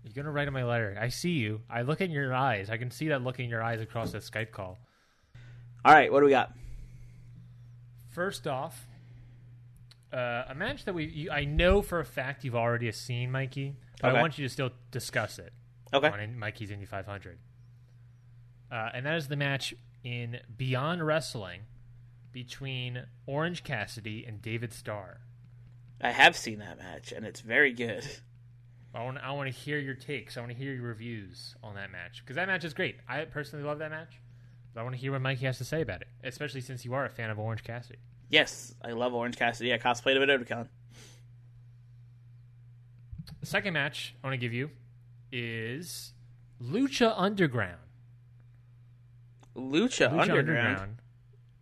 You're 0.04 0.14
gonna 0.14 0.32
write 0.32 0.48
in 0.48 0.54
my 0.54 0.64
letter. 0.64 0.98
I 1.00 1.10
see 1.10 1.32
you. 1.32 1.62
I 1.70 1.82
look 1.84 2.02
in 2.02 2.12
your 2.12 2.34
eyes. 2.34 2.70
I 2.70 2.78
can 2.78 2.92
see 2.92 3.08
that 3.10 3.24
look 3.24 3.40
in 3.40 3.50
your 3.50 3.64
eyes 3.64 3.80
across 3.82 4.12
that 4.12 4.22
Skype 4.24 4.52
call. 4.52 4.78
All 5.86 5.94
right, 5.94 6.12
what 6.12 6.20
do 6.20 6.26
we 6.26 6.32
got? 6.32 6.54
First 8.10 8.48
off, 8.48 8.86
uh, 10.12 10.44
a 10.50 10.56
match 10.56 10.86
that 10.86 10.94
we 10.94 11.06
you, 11.06 11.32
I 11.32 11.46
know 11.46 11.82
for 11.82 12.00
a 12.00 12.06
fact 12.06 12.44
you've 12.44 12.56
already 12.56 12.92
seen, 12.92 13.32
Mikey, 13.32 13.76
but 14.02 14.10
Okay. 14.10 14.18
I 14.18 14.22
want 14.22 14.38
you 14.38 14.46
to 14.46 14.50
still 14.50 14.72
discuss 14.92 15.40
it 15.40 15.52
Okay. 15.94 16.08
on 16.10 16.20
in, 16.20 16.38
Mikey's 16.38 16.70
Indy 16.72 16.86
500. 16.86 17.40
Uh, 18.72 18.90
and 18.94 19.06
that 19.06 19.16
is 19.16 19.28
the 19.28 19.36
match 19.36 19.74
in 20.04 20.40
Beyond 20.58 21.06
Wrestling 21.06 21.62
between 22.32 23.06
Orange 23.26 23.64
Cassidy 23.64 24.26
and 24.26 24.42
David 24.42 24.74
Starr. 24.74 25.22
I 26.02 26.12
have 26.12 26.36
seen 26.36 26.60
that 26.60 26.78
match, 26.80 27.12
and 27.12 27.26
it's 27.26 27.40
very 27.40 27.72
good. 27.72 28.04
I 28.94 29.04
want 29.04 29.18
I 29.18 29.32
want 29.32 29.52
to 29.52 29.60
hear 29.60 29.80
your 29.80 29.96
takes. 29.96 30.38
I 30.38 30.42
want 30.42 30.52
to 30.52 30.58
hear 30.58 30.74
your 30.74 30.84
reviews 30.84 31.56
on 31.64 31.76
that 31.76 31.92
match 31.92 32.22
because 32.24 32.36
that 32.36 32.48
match 32.48 32.64
is 32.64 32.74
great. 32.74 32.98
I 33.08 33.26
personally 33.26 33.66
love 33.66 33.80
that 33.80 33.90
match. 33.90 34.20
But 34.74 34.82
I 34.82 34.84
want 34.84 34.96
to 34.96 35.02
hear 35.02 35.12
what 35.12 35.22
Mikey 35.22 35.46
has 35.46 35.58
to 35.60 35.66
say 35.66 35.82
about 35.82 36.02
it, 36.02 36.08
especially 36.24 36.62
since 36.62 36.84
you 36.84 36.94
are 36.94 37.06
a 37.06 37.10
fan 37.10 37.30
of 37.30 37.40
Orange 37.40 37.64
Cassidy. 37.64 38.00
Yes, 38.30 38.74
I 38.84 38.92
love 38.92 39.14
Orange 39.14 39.38
Cassidy. 39.38 39.74
I 39.74 39.78
cosplayed 39.78 40.16
him 40.16 40.24
at 40.24 40.30
Otakon. 40.30 40.68
The 43.40 43.46
second 43.46 43.74
match 43.74 44.16
I 44.24 44.28
want 44.28 44.34
to 44.34 44.38
give 44.38 44.54
you 44.54 44.72
is 45.32 46.14
Lucha 46.62 47.14
Underground. 47.16 47.78
Lucha, 49.56 50.12
Lucha 50.12 50.40
Underground. 50.40 50.98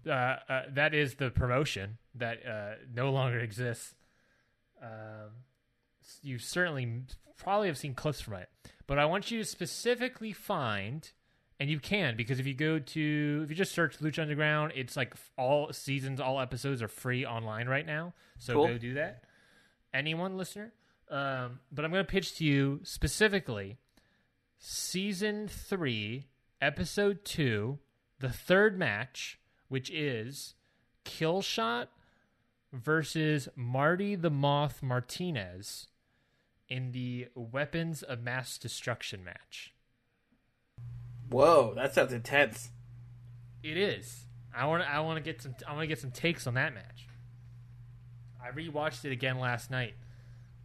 Uh, 0.08 0.12
uh, 0.12 0.62
that 0.70 0.94
is 0.94 1.16
the 1.16 1.30
promotion 1.30 1.98
that 2.16 2.46
uh, 2.46 2.76
no 2.94 3.12
longer 3.12 3.40
exists. 3.40 3.94
Um, 4.82 5.32
you 6.22 6.38
certainly 6.40 7.04
probably 7.38 7.68
have 7.68 7.78
seen 7.78 7.94
clips 7.94 8.22
from 8.22 8.36
it, 8.36 8.50
but 8.88 9.00
I 9.00 9.06
want 9.06 9.32
you 9.32 9.40
to 9.40 9.46
specifically 9.46 10.34
find, 10.34 11.10
and 11.60 11.70
you 11.70 11.80
can 11.80 12.16
because 12.16 12.40
if 12.40 12.46
you 12.48 12.54
go 12.54 12.80
to 12.80 13.42
if 13.44 13.50
you 13.50 13.56
just 13.56 13.74
search 13.74 14.00
Lucha 14.00 14.20
Underground, 14.20 14.74
it's 14.76 14.96
like 14.98 15.14
all 15.38 15.72
seasons, 15.74 16.20
all 16.20 16.40
episodes 16.40 16.82
are 16.82 16.88
free 16.88 17.26
online 17.26 17.68
right 17.68 17.86
now. 17.86 18.14
So 18.38 18.54
Cool. 18.54 18.68
go 18.68 18.78
do 18.78 18.94
that. 18.96 19.24
Anyone 19.94 20.38
listener, 20.38 20.74
um, 21.10 21.60
but 21.72 21.84
I'm 21.84 21.92
going 21.92 22.06
to 22.06 22.10
pitch 22.12 22.36
to 22.38 22.46
you 22.46 22.80
specifically 22.84 23.78
season 24.58 25.48
three, 25.48 26.28
episode 26.62 27.26
two, 27.26 27.80
the 28.20 28.30
third 28.30 28.78
match, 28.78 29.40
which 29.68 29.90
is 29.90 30.56
Killshot 31.04 31.88
versus 32.72 33.50
Marty 33.56 34.16
the 34.16 34.30
Moth 34.30 34.82
Martinez 34.82 35.88
in 36.72 36.94
the 36.94 37.28
Weapons 37.36 38.02
of 38.02 38.24
Mass 38.24 38.58
Destruction 38.58 39.26
match. 39.26 39.74
Whoa, 41.30 41.74
that 41.76 41.94
sounds 41.94 42.14
intense. 42.14 42.70
It 43.62 43.76
is. 43.76 44.26
I 44.56 44.66
want. 44.66 44.84
I 44.84 45.02
want 45.02 45.18
to 45.18 45.22
get 45.22 45.42
some. 45.42 45.54
I 45.68 45.74
want 45.74 45.84
to 45.84 45.88
get 45.88 46.00
some 46.00 46.12
takes 46.12 46.48
on 46.48 46.54
that 46.54 46.74
match. 46.74 47.08
I 48.42 48.52
rewatched 48.52 49.04
it 49.04 49.12
again 49.12 49.38
last 49.38 49.70
night 49.70 49.96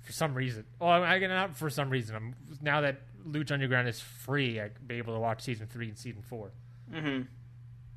for 0.01 0.13
some 0.13 0.35
reason. 0.35 0.65
Oh, 0.81 0.87
I, 0.87 1.15
I 1.15 1.27
not 1.27 1.57
for 1.57 1.69
some 1.69 1.91
reason. 1.91 2.15
I'm 2.15 2.35
now 2.63 2.83
that 2.83 3.01
Lucha 3.29 3.53
Underground 3.53 3.89
is 3.89 4.01
free. 4.01 4.61
I 4.61 4.69
can 4.69 4.87
be 4.87 4.97
able 4.99 5.15
to 5.15 5.21
watch 5.21 5.43
season 5.43 5.67
three 5.67 5.89
and 5.89 5.99
season 5.99 6.23
four. 6.23 6.53
Mm-hmm. 6.93 7.23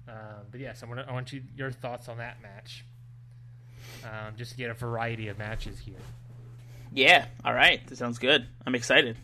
Um, 0.09 0.45
but 0.49 0.59
yes, 0.59 0.81
I 0.81 0.87
want. 0.87 1.07
I 1.07 1.11
want 1.11 1.31
you 1.31 1.43
your 1.55 1.71
thoughts 1.71 2.09
on 2.09 2.17
that 2.17 2.41
match. 2.41 2.85
Um, 4.03 4.33
just 4.35 4.51
to 4.51 4.57
get 4.57 4.71
a 4.71 4.73
variety 4.73 5.27
of 5.27 5.37
matches 5.37 5.77
here. 5.79 5.95
Yeah, 6.93 7.25
all 7.45 7.53
right. 7.53 7.85
That 7.87 7.97
sounds 7.97 8.17
good. 8.19 8.47
I'm 8.65 8.75
excited. 8.75 9.17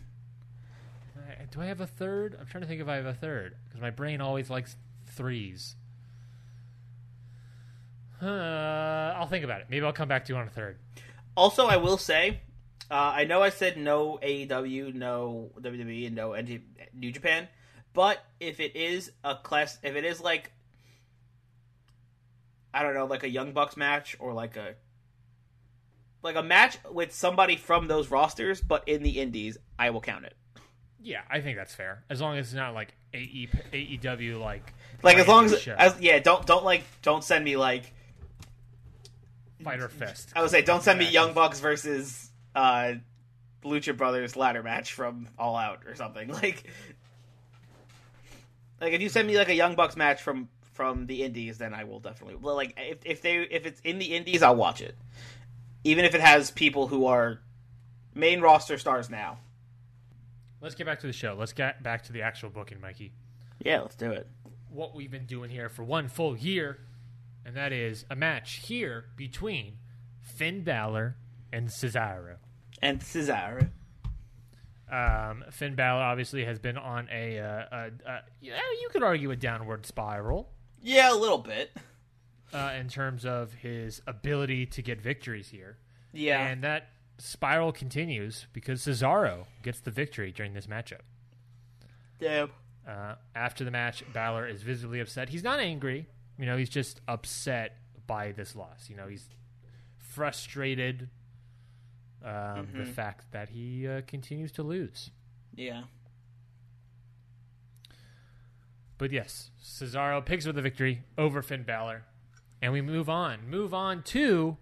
Do 1.56 1.62
I 1.62 1.66
have 1.66 1.80
a 1.80 1.86
third? 1.86 2.36
I'm 2.38 2.46
trying 2.46 2.60
to 2.62 2.68
think 2.68 2.82
if 2.82 2.88
I 2.88 2.96
have 2.96 3.06
a 3.06 3.14
third 3.14 3.56
because 3.64 3.80
my 3.80 3.88
brain 3.88 4.20
always 4.20 4.50
likes 4.50 4.76
threes. 5.06 5.74
Uh, 8.20 9.14
I'll 9.16 9.26
think 9.26 9.42
about 9.42 9.62
it. 9.62 9.68
Maybe 9.70 9.86
I'll 9.86 9.92
come 9.94 10.08
back 10.08 10.26
to 10.26 10.34
you 10.34 10.38
on 10.38 10.46
a 10.46 10.50
third. 10.50 10.78
Also, 11.34 11.66
I 11.66 11.78
will 11.78 11.96
say, 11.96 12.40
uh, 12.90 12.94
I 12.94 13.24
know 13.24 13.42
I 13.42 13.48
said 13.48 13.78
no 13.78 14.18
AEW, 14.22 14.94
no 14.94 15.50
WWE, 15.58 16.08
and 16.08 16.14
no 16.14 16.30
NJ 16.30 16.60
New 16.92 17.10
Japan, 17.10 17.48
but 17.94 18.22
if 18.38 18.60
it 18.60 18.76
is 18.76 19.10
a 19.24 19.34
class, 19.34 19.78
if 19.82 19.96
it 19.96 20.04
is 20.04 20.20
like, 20.20 20.52
I 22.74 22.82
don't 22.82 22.92
know, 22.92 23.06
like 23.06 23.22
a 23.22 23.30
Young 23.30 23.52
Bucks 23.52 23.78
match 23.78 24.14
or 24.18 24.34
like 24.34 24.56
a 24.56 24.74
like 26.22 26.36
a 26.36 26.42
match 26.42 26.78
with 26.90 27.12
somebody 27.12 27.56
from 27.56 27.88
those 27.88 28.10
rosters, 28.10 28.60
but 28.60 28.88
in 28.88 29.02
the 29.02 29.20
Indies, 29.20 29.58
I 29.78 29.90
will 29.90 30.00
count 30.00 30.24
it. 30.24 30.34
Yeah, 31.00 31.20
I 31.30 31.40
think 31.40 31.56
that's 31.56 31.74
fair. 31.74 32.02
As 32.10 32.20
long 32.20 32.36
as 32.36 32.46
it's 32.46 32.54
not 32.54 32.74
like 32.74 32.94
AE, 33.14 33.48
AEW, 33.72 34.40
like 34.40 34.74
Like 35.02 35.18
as 35.18 35.28
long 35.28 35.44
as, 35.44 35.60
show. 35.60 35.74
as 35.78 36.00
yeah, 36.00 36.18
don't 36.18 36.44
don't 36.46 36.64
like 36.64 36.82
don't 37.02 37.22
send 37.22 37.44
me 37.44 37.56
like 37.56 37.92
Fyter 39.62 39.88
Fest. 39.88 40.30
I 40.34 40.42
would 40.42 40.50
say 40.50 40.62
don't 40.62 40.82
send 40.82 40.98
me. 40.98 41.08
Young 41.08 41.32
Bucks 41.32 41.60
versus 41.60 42.30
uh 42.54 42.94
Lucha 43.64 43.96
Brothers 43.96 44.36
ladder 44.36 44.62
match 44.62 44.92
from 44.94 45.28
All 45.38 45.56
Out 45.56 45.82
or 45.86 45.94
something 45.94 46.28
like. 46.42 46.64
Like 48.80 48.92
if 48.92 49.00
you 49.00 49.08
send 49.08 49.26
me 49.28 49.36
like 49.38 49.48
a 49.48 49.54
Young 49.54 49.74
Bucks 49.74 49.96
match 49.96 50.22
from 50.22 50.48
from 50.74 51.06
the 51.06 51.22
Indies, 51.22 51.56
then 51.58 51.72
I 51.72 51.84
will 51.84 52.00
definitely 52.00 52.36
well, 52.36 52.54
like 52.54 52.74
if 52.76 52.98
if 53.06 53.22
they 53.22 53.36
if 53.42 53.64
it's 53.64 53.80
in 53.80 53.98
the 53.98 54.14
Indies, 54.14 54.42
I'll 54.42 54.56
watch 54.56 54.80
it, 54.82 54.94
even 55.86 56.04
if 56.04 56.16
it 56.16 56.20
has 56.20 56.50
people 56.50 56.88
who 56.88 57.06
are 57.06 57.38
main 58.12 58.40
roster 58.40 58.76
stars 58.76 59.08
now. 59.08 59.38
Let's 60.60 60.74
get 60.74 60.84
back 60.84 60.98
to 61.00 61.06
the 61.06 61.12
show. 61.12 61.36
Let's 61.38 61.52
get 61.52 61.80
back 61.80 62.02
to 62.04 62.12
the 62.12 62.22
actual 62.22 62.50
booking, 62.50 62.80
Mikey. 62.80 63.12
Yeah, 63.62 63.82
let's 63.82 63.94
do 63.94 64.10
it. 64.10 64.26
What 64.68 64.96
we've 64.96 65.10
been 65.10 65.26
doing 65.26 65.48
here 65.48 65.68
for 65.68 65.84
one 65.84 66.08
full 66.08 66.36
year, 66.36 66.78
and 67.44 67.54
that 67.54 67.72
is 67.72 68.04
a 68.10 68.16
match 68.16 68.62
here 68.66 69.04
between 69.16 69.78
Finn 70.20 70.64
Balor 70.64 71.16
and 71.52 71.68
Cesaro. 71.68 72.38
And 72.82 73.00
Cesaro. 73.00 73.68
Um, 74.90 75.44
Finn 75.52 75.76
Balor 75.76 76.02
obviously 76.02 76.44
has 76.46 76.58
been 76.58 76.76
on 76.76 77.08
a, 77.12 77.38
uh, 77.38 77.64
a, 77.70 77.90
a 78.08 78.20
you 78.42 78.88
could 78.90 79.04
argue 79.04 79.30
a 79.30 79.36
downward 79.36 79.86
spiral 79.86 80.50
Yeah, 80.82 81.12
a 81.12 81.16
little 81.16 81.38
bit. 81.38 81.76
Uh, 82.52 82.72
in 82.78 82.88
terms 82.88 83.24
of 83.24 83.52
his 83.54 84.00
ability 84.06 84.66
to 84.66 84.82
get 84.82 85.00
victories 85.00 85.48
here. 85.48 85.78
Yeah. 86.12 86.46
And 86.46 86.62
that 86.64 86.88
spiral 87.18 87.72
continues 87.72 88.46
because 88.52 88.82
Cesaro 88.82 89.46
gets 89.62 89.80
the 89.80 89.90
victory 89.90 90.32
during 90.32 90.54
this 90.54 90.66
matchup. 90.66 91.00
yeah. 92.20 92.46
Uh, 92.86 93.16
after 93.34 93.64
the 93.64 93.70
match, 93.72 94.04
Balor 94.12 94.46
is 94.46 94.62
visibly 94.62 95.00
upset. 95.00 95.28
He's 95.28 95.42
not 95.42 95.58
angry. 95.58 96.06
You 96.38 96.46
know, 96.46 96.56
he's 96.56 96.68
just 96.68 97.00
upset 97.08 97.78
by 98.06 98.30
this 98.30 98.54
loss. 98.54 98.88
You 98.88 98.94
know, 98.96 99.08
he's 99.08 99.26
frustrated 99.98 101.08
um, 102.24 102.68
the 102.76 102.84
fact 102.84 103.32
that 103.32 103.48
he 103.48 103.88
uh, 103.88 104.02
continues 104.06 104.52
to 104.52 104.62
lose. 104.62 105.10
Yeah. 105.56 105.82
But 108.98 109.10
yes, 109.10 109.50
Cesaro 109.62 110.24
picks 110.24 110.46
up 110.46 110.54
the 110.54 110.62
victory 110.62 111.02
over 111.18 111.42
Finn 111.42 111.64
Balor. 111.64 112.04
And 112.62 112.72
we 112.72 112.80
move 112.80 113.08
on. 113.08 113.48
Move 113.48 113.74
on 113.74 114.02
to, 114.04 114.56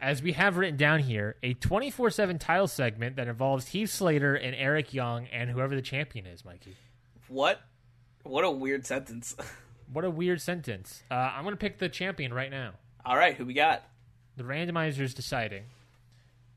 as 0.00 0.22
we 0.22 0.32
have 0.32 0.56
written 0.56 0.76
down 0.76 1.00
here, 1.00 1.36
a 1.42 1.54
24 1.54 2.10
7 2.10 2.38
title 2.38 2.68
segment 2.68 3.16
that 3.16 3.28
involves 3.28 3.68
Heath 3.68 3.90
Slater 3.90 4.34
and 4.34 4.54
Eric 4.54 4.92
Young 4.92 5.26
and 5.28 5.50
whoever 5.50 5.74
the 5.74 5.82
champion 5.82 6.26
is, 6.26 6.44
Mikey. 6.44 6.76
What? 7.28 7.60
What 8.22 8.44
a 8.44 8.50
weird 8.50 8.86
sentence. 8.86 9.34
What 9.90 10.04
a 10.04 10.10
weird 10.10 10.42
sentence. 10.42 11.02
Uh, 11.10 11.14
I'm 11.14 11.44
going 11.44 11.54
to 11.54 11.58
pick 11.58 11.78
the 11.78 11.88
champion 11.88 12.34
right 12.34 12.50
now. 12.50 12.72
All 13.06 13.16
right, 13.16 13.34
who 13.34 13.46
we 13.46 13.54
got? 13.54 13.84
The 14.36 14.44
randomizer 14.44 15.00
is 15.00 15.14
deciding. 15.14 15.64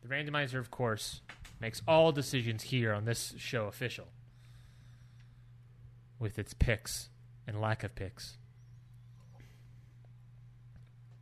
The 0.01 0.09
randomizer, 0.09 0.59
of 0.59 0.69
course, 0.69 1.21
makes 1.61 1.81
all 1.87 2.11
decisions 2.11 2.63
here 2.63 2.91
on 2.93 3.05
this 3.05 3.33
show 3.37 3.67
official 3.67 4.07
with 6.19 6.37
its 6.37 6.53
picks 6.53 7.09
and 7.47 7.61
lack 7.61 7.83
of 7.85 7.95
picks. 7.95 8.37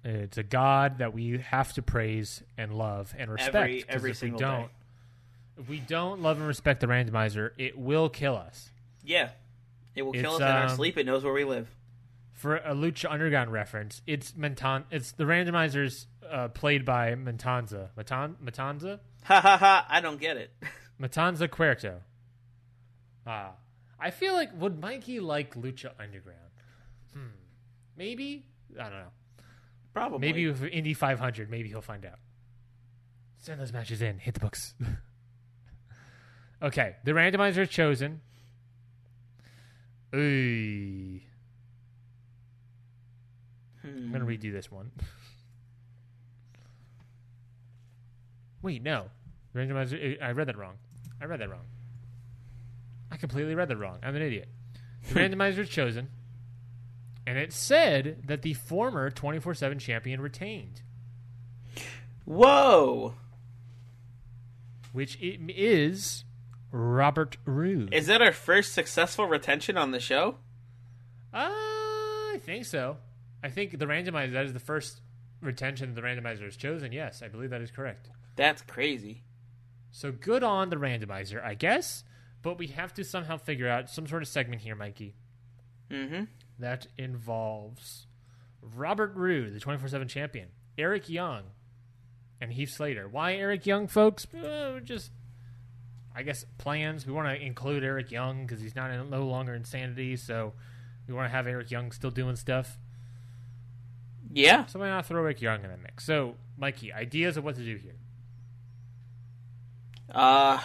It's 0.09 0.37
a 0.37 0.43
god 0.43 0.97
that 0.99 1.13
we 1.13 1.37
have 1.37 1.73
to 1.73 1.81
praise 1.81 2.41
and 2.57 2.73
love 2.73 3.13
and 3.17 3.31
respect. 3.31 3.55
Every- 3.55 3.85
every 3.87 4.11
if 4.11 4.17
single 4.17 4.37
we 4.39 4.45
don't, 4.45 4.61
day. 4.63 4.69
if 5.59 5.69
we 5.69 5.79
don't 5.79 6.21
love 6.21 6.37
and 6.37 6.47
respect 6.47 6.81
the 6.81 6.87
randomizer, 6.87 7.51
it 7.57 7.77
will 7.77 8.09
kill 8.09 8.35
us. 8.35 8.71
Yeah. 9.03 9.29
It 9.95 10.01
will 10.03 10.13
kill 10.13 10.35
It's, 10.35 10.41
us 10.41 10.49
in 10.49 10.55
our 10.55 10.63
um, 10.63 10.75
sleep. 10.75 10.97
It 10.97 11.05
knows 11.05 11.23
where 11.23 11.33
we 11.33 11.43
live. 11.43 11.67
For 12.33 12.55
a 12.55 12.73
Lucha 12.73 13.11
Underground 13.11 13.51
reference, 13.51 14.01
it's 14.07 14.31
Mentan. 14.31 14.85
It's 14.91 15.11
the 15.11 15.25
randomizers 15.25 16.05
uh, 16.29 16.47
played 16.47 16.85
by 16.85 17.13
Matanza. 17.15 17.89
Matan 17.97 18.35
Matanza. 18.43 18.99
Ha 19.25 19.41
ha 19.41 19.57
ha! 19.57 19.85
I 19.89 19.99
don't 19.99 20.19
get 20.19 20.37
it. 20.37 20.51
Matanza 21.01 21.49
Cueto. 21.49 21.99
Ah. 23.27 23.51
I 23.99 24.11
feel 24.11 24.33
like 24.33 24.49
would 24.59 24.79
Mikey 24.79 25.19
like 25.19 25.55
Lucha 25.55 25.91
Underground? 25.99 26.39
Hmm. 27.13 27.35
Maybe? 27.97 28.45
I 28.79 28.83
don't 28.83 28.93
know. 28.99 29.11
Probably. 29.93 30.19
Maybe 30.19 30.47
with 30.47 30.63
Indy 30.63 30.93
500, 30.93 31.49
maybe 31.49 31.69
he'll 31.69 31.81
find 31.81 32.05
out. 32.05 32.19
Send 33.39 33.59
those 33.59 33.73
matches 33.73 34.01
in. 34.01 34.19
Hit 34.19 34.33
the 34.33 34.39
books. 34.39 34.75
okay. 36.61 36.95
The 37.03 37.11
randomizer 37.11 37.59
is 37.59 37.69
chosen. 37.69 38.21
Ooh. 40.13 41.19
I'm 43.83 44.11
going 44.11 44.13
to 44.13 44.19
hmm. 44.19 44.27
redo 44.27 44.51
this 44.51 44.71
one. 44.71 44.91
Wait, 48.61 48.83
no. 48.83 49.05
Randomizer. 49.55 50.21
Uh, 50.21 50.23
I 50.23 50.31
read 50.31 50.47
that 50.47 50.57
wrong. 50.57 50.75
I 51.21 51.25
read 51.25 51.39
that 51.39 51.49
wrong. 51.49 51.65
I 53.11 53.17
completely 53.17 53.55
read 53.55 53.69
that 53.69 53.77
wrong. 53.77 53.99
I'm 54.03 54.15
an 54.15 54.21
idiot. 54.21 54.49
The 55.07 55.15
randomizer 55.19 55.59
is 55.59 55.69
chosen, 55.69 56.09
and 57.29 57.37
it 57.37 57.53
said 57.53 58.23
that 58.25 58.41
the 58.41 58.55
former 58.55 59.11
24 59.11 59.53
7 59.53 59.77
champion 59.77 60.19
retained, 60.19 60.81
Whoa! 62.25 63.13
which 64.93 65.15
it 65.21 65.39
is 65.47 66.23
Robert 66.71 67.37
Roode. 67.45 67.93
Is 67.93 68.07
that 68.07 68.23
our 68.23 68.31
first 68.31 68.73
successful 68.73 69.27
retention 69.27 69.77
on 69.77 69.91
the 69.91 69.99
show? 69.99 70.37
Uh, 71.31 71.51
I 71.51 72.39
think 72.41 72.65
so. 72.65 72.97
I 73.43 73.49
think 73.49 73.77
the 73.77 73.85
randomizer, 73.85 74.33
that 74.33 74.47
is 74.47 74.53
the 74.53 74.59
first 74.59 74.99
retention 75.39 75.93
the 75.93 76.01
randomizer 76.01 76.45
has 76.45 76.57
chosen. 76.57 76.91
Yes, 76.91 77.21
I 77.21 77.27
believe 77.27 77.51
that 77.51 77.61
is 77.61 77.69
correct. 77.69 78.09
That's 78.37 78.63
crazy. 78.63 79.21
So 79.91 80.11
good 80.11 80.41
on 80.41 80.71
the 80.71 80.77
randomizer, 80.77 81.45
I 81.45 81.53
guess. 81.53 82.03
But 82.41 82.57
we 82.57 82.67
have 82.67 82.91
to 82.95 83.03
somehow 83.03 83.37
figure 83.37 83.69
out 83.69 83.87
some 83.87 84.07
sort 84.07 84.23
of 84.23 84.27
segment 84.27 84.63
here, 84.63 84.73
Mikey, 84.75 85.13
Mm-hmm. 85.91 86.23
That 86.59 86.87
involves 86.97 88.07
Robert 88.61 89.13
Roode, 89.15 89.53
the 89.53 89.59
24 89.59 89.89
7 89.89 90.07
champion, 90.07 90.49
Eric 90.77 91.09
Young, 91.09 91.43
and 92.41 92.53
Heath 92.53 92.71
Slater. 92.71 93.07
Why 93.07 93.33
Eric 93.33 93.65
Young, 93.65 93.87
folks? 93.87 94.25
Uh, 94.33 94.79
just, 94.83 95.11
I 96.15 96.23
guess, 96.23 96.45
plans. 96.57 97.05
We 97.05 97.13
want 97.13 97.27
to 97.27 97.43
include 97.43 97.83
Eric 97.83 98.11
Young 98.11 98.45
because 98.45 98.61
he's 98.61 98.75
not 98.75 98.91
in, 98.91 99.09
no 99.09 99.25
longer 99.25 99.53
insanity. 99.53 100.15
So 100.15 100.53
we 101.07 101.13
want 101.13 101.25
to 101.25 101.31
have 101.31 101.47
Eric 101.47 101.71
Young 101.71 101.91
still 101.91 102.11
doing 102.11 102.35
stuff. 102.35 102.77
Yeah. 104.31 104.65
So 104.67 104.79
why 104.79 104.89
not 104.89 105.05
throw 105.05 105.23
Eric 105.23 105.41
Young 105.41 105.63
in 105.63 105.71
the 105.71 105.77
mix? 105.77 106.05
So, 106.05 106.35
Mikey, 106.57 106.93
ideas 106.93 107.37
of 107.37 107.43
what 107.43 107.55
to 107.55 107.63
do 107.63 107.77
here. 107.77 107.95
Uh, 110.11 110.59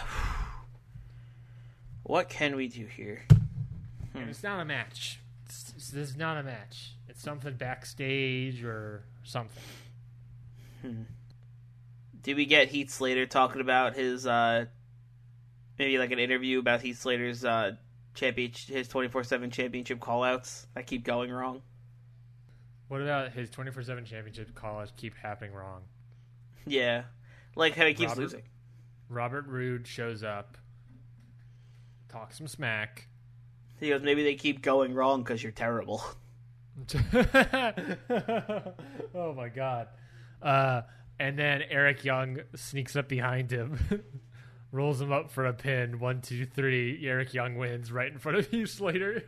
what 2.03 2.29
can 2.29 2.55
we 2.55 2.67
do 2.67 2.85
here? 2.85 3.23
And 4.13 4.29
it's 4.29 4.43
not 4.43 4.59
a 4.61 4.65
match. 4.65 5.19
This 5.47 5.93
is 5.93 6.17
not 6.17 6.37
a 6.37 6.43
match. 6.43 6.93
It's 7.07 7.21
something 7.21 7.53
backstage 7.55 8.63
or 8.63 9.03
something. 9.23 9.63
Did 12.21 12.37
we 12.37 12.45
get 12.45 12.69
Heath 12.69 12.89
Slater 12.89 13.25
talking 13.25 13.61
about 13.61 13.95
his 13.95 14.25
uh, 14.25 14.65
maybe 15.77 15.97
like 15.97 16.11
an 16.11 16.19
interview 16.19 16.59
about 16.59 16.81
Heath 16.81 16.99
Slater's 16.99 17.45
uh 17.45 17.73
champion 18.13 18.51
his 18.67 18.87
twenty 18.87 19.07
four 19.07 19.23
seven 19.23 19.51
championship 19.51 19.99
callouts 19.99 20.65
that 20.73 20.87
keep 20.87 21.03
going 21.03 21.31
wrong? 21.31 21.61
What 22.87 23.01
about 23.01 23.31
his 23.31 23.49
24 23.49 23.83
7 23.83 24.05
championship 24.05 24.53
callouts 24.53 24.91
keep 24.95 25.15
happening 25.15 25.53
wrong? 25.53 25.81
Yeah, 26.67 27.03
like 27.55 27.75
how 27.75 27.85
he 27.85 27.93
keeps 27.93 28.09
Robert? 28.09 28.21
losing. 28.21 28.43
Robert 29.09 29.47
Roode 29.47 29.87
shows 29.87 30.23
up, 30.23 30.57
talks 32.09 32.37
some 32.37 32.47
smack. 32.47 33.07
He 33.79 33.89
goes, 33.89 34.01
maybe 34.01 34.23
they 34.23 34.35
keep 34.35 34.61
going 34.61 34.93
wrong 34.93 35.23
because 35.23 35.43
you're 35.43 35.51
terrible. 35.51 36.03
oh 39.13 39.33
my 39.33 39.49
god. 39.49 39.87
Uh, 40.41 40.81
and 41.19 41.39
then 41.39 41.63
Eric 41.69 42.03
Young 42.03 42.39
sneaks 42.55 42.95
up 42.95 43.07
behind 43.07 43.51
him, 43.51 43.79
rolls 44.71 45.01
him 45.01 45.11
up 45.11 45.31
for 45.31 45.45
a 45.45 45.53
pin. 45.53 45.99
One, 45.99 46.21
two, 46.21 46.45
three. 46.45 47.07
Eric 47.07 47.33
Young 47.33 47.55
wins 47.55 47.91
right 47.91 48.11
in 48.11 48.19
front 48.19 48.37
of 48.37 48.51
you, 48.51 48.65
Slater. 48.65 49.23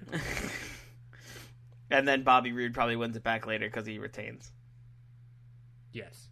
And 1.90 2.08
then 2.08 2.24
Bobby 2.24 2.52
Roode 2.52 2.74
probably 2.74 2.96
wins 2.96 3.16
it 3.16 3.24
back 3.24 3.48
later 3.48 3.68
because 3.68 3.86
he 3.86 3.98
retains. 3.98 4.52
Yes. 5.94 6.30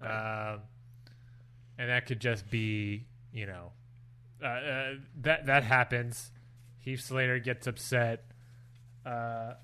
Um, 0.00 0.60
and 1.78 1.88
that 1.88 2.06
could 2.06 2.20
just 2.20 2.50
be, 2.50 3.06
you 3.32 3.46
know, 3.46 3.72
uh, 4.42 4.46
uh, 4.46 4.94
that 5.22 5.46
that 5.46 5.64
happens. 5.64 6.30
Heath 6.82 7.00
Slater 7.00 7.38
gets 7.38 7.66
upset, 7.66 8.24
uh, 9.06 9.54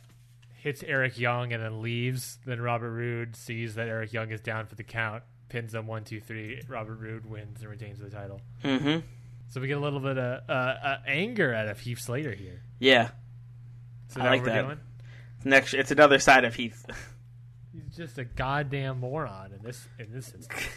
hits 0.54 0.84
Eric 0.84 1.18
Young, 1.18 1.52
and 1.52 1.62
then 1.62 1.82
leaves. 1.82 2.38
Then 2.46 2.60
Robert 2.60 2.92
Roode 2.92 3.36
sees 3.36 3.74
that 3.74 3.88
Eric 3.88 4.12
Young 4.12 4.30
is 4.30 4.40
down 4.40 4.66
for 4.66 4.76
the 4.76 4.84
count, 4.84 5.24
pins 5.48 5.72
them 5.72 5.86
one, 5.88 6.04
two, 6.04 6.20
three. 6.20 6.62
Robert 6.68 6.96
Roode 6.96 7.26
wins 7.26 7.60
and 7.60 7.68
retains 7.68 7.98
the 7.98 8.08
title. 8.08 8.40
Mm-hmm. 8.62 9.04
So 9.48 9.60
we 9.60 9.66
get 9.66 9.78
a 9.78 9.80
little 9.80 10.00
bit 10.00 10.16
of 10.16 10.42
uh, 10.48 10.52
uh, 10.52 10.96
anger 11.06 11.52
out 11.52 11.68
of 11.68 11.80
Heath 11.80 12.00
Slater 12.00 12.32
here. 12.32 12.62
Yeah. 12.78 13.10
So 14.08 14.20
I 14.20 14.24
like 14.24 14.42
what 14.42 14.48
we're 14.48 14.54
that. 14.54 14.62
doing? 14.62 14.78
Next, 15.44 15.74
it's 15.74 15.90
another 15.90 16.20
side 16.20 16.44
of 16.44 16.54
Heath. 16.54 16.86
He's 17.72 17.96
just 17.96 18.18
a 18.18 18.24
goddamn 18.24 19.00
moron 19.00 19.52
in 19.52 19.62
this 19.62 19.88
in 19.98 20.12
this 20.12 20.32
instance. 20.32 20.68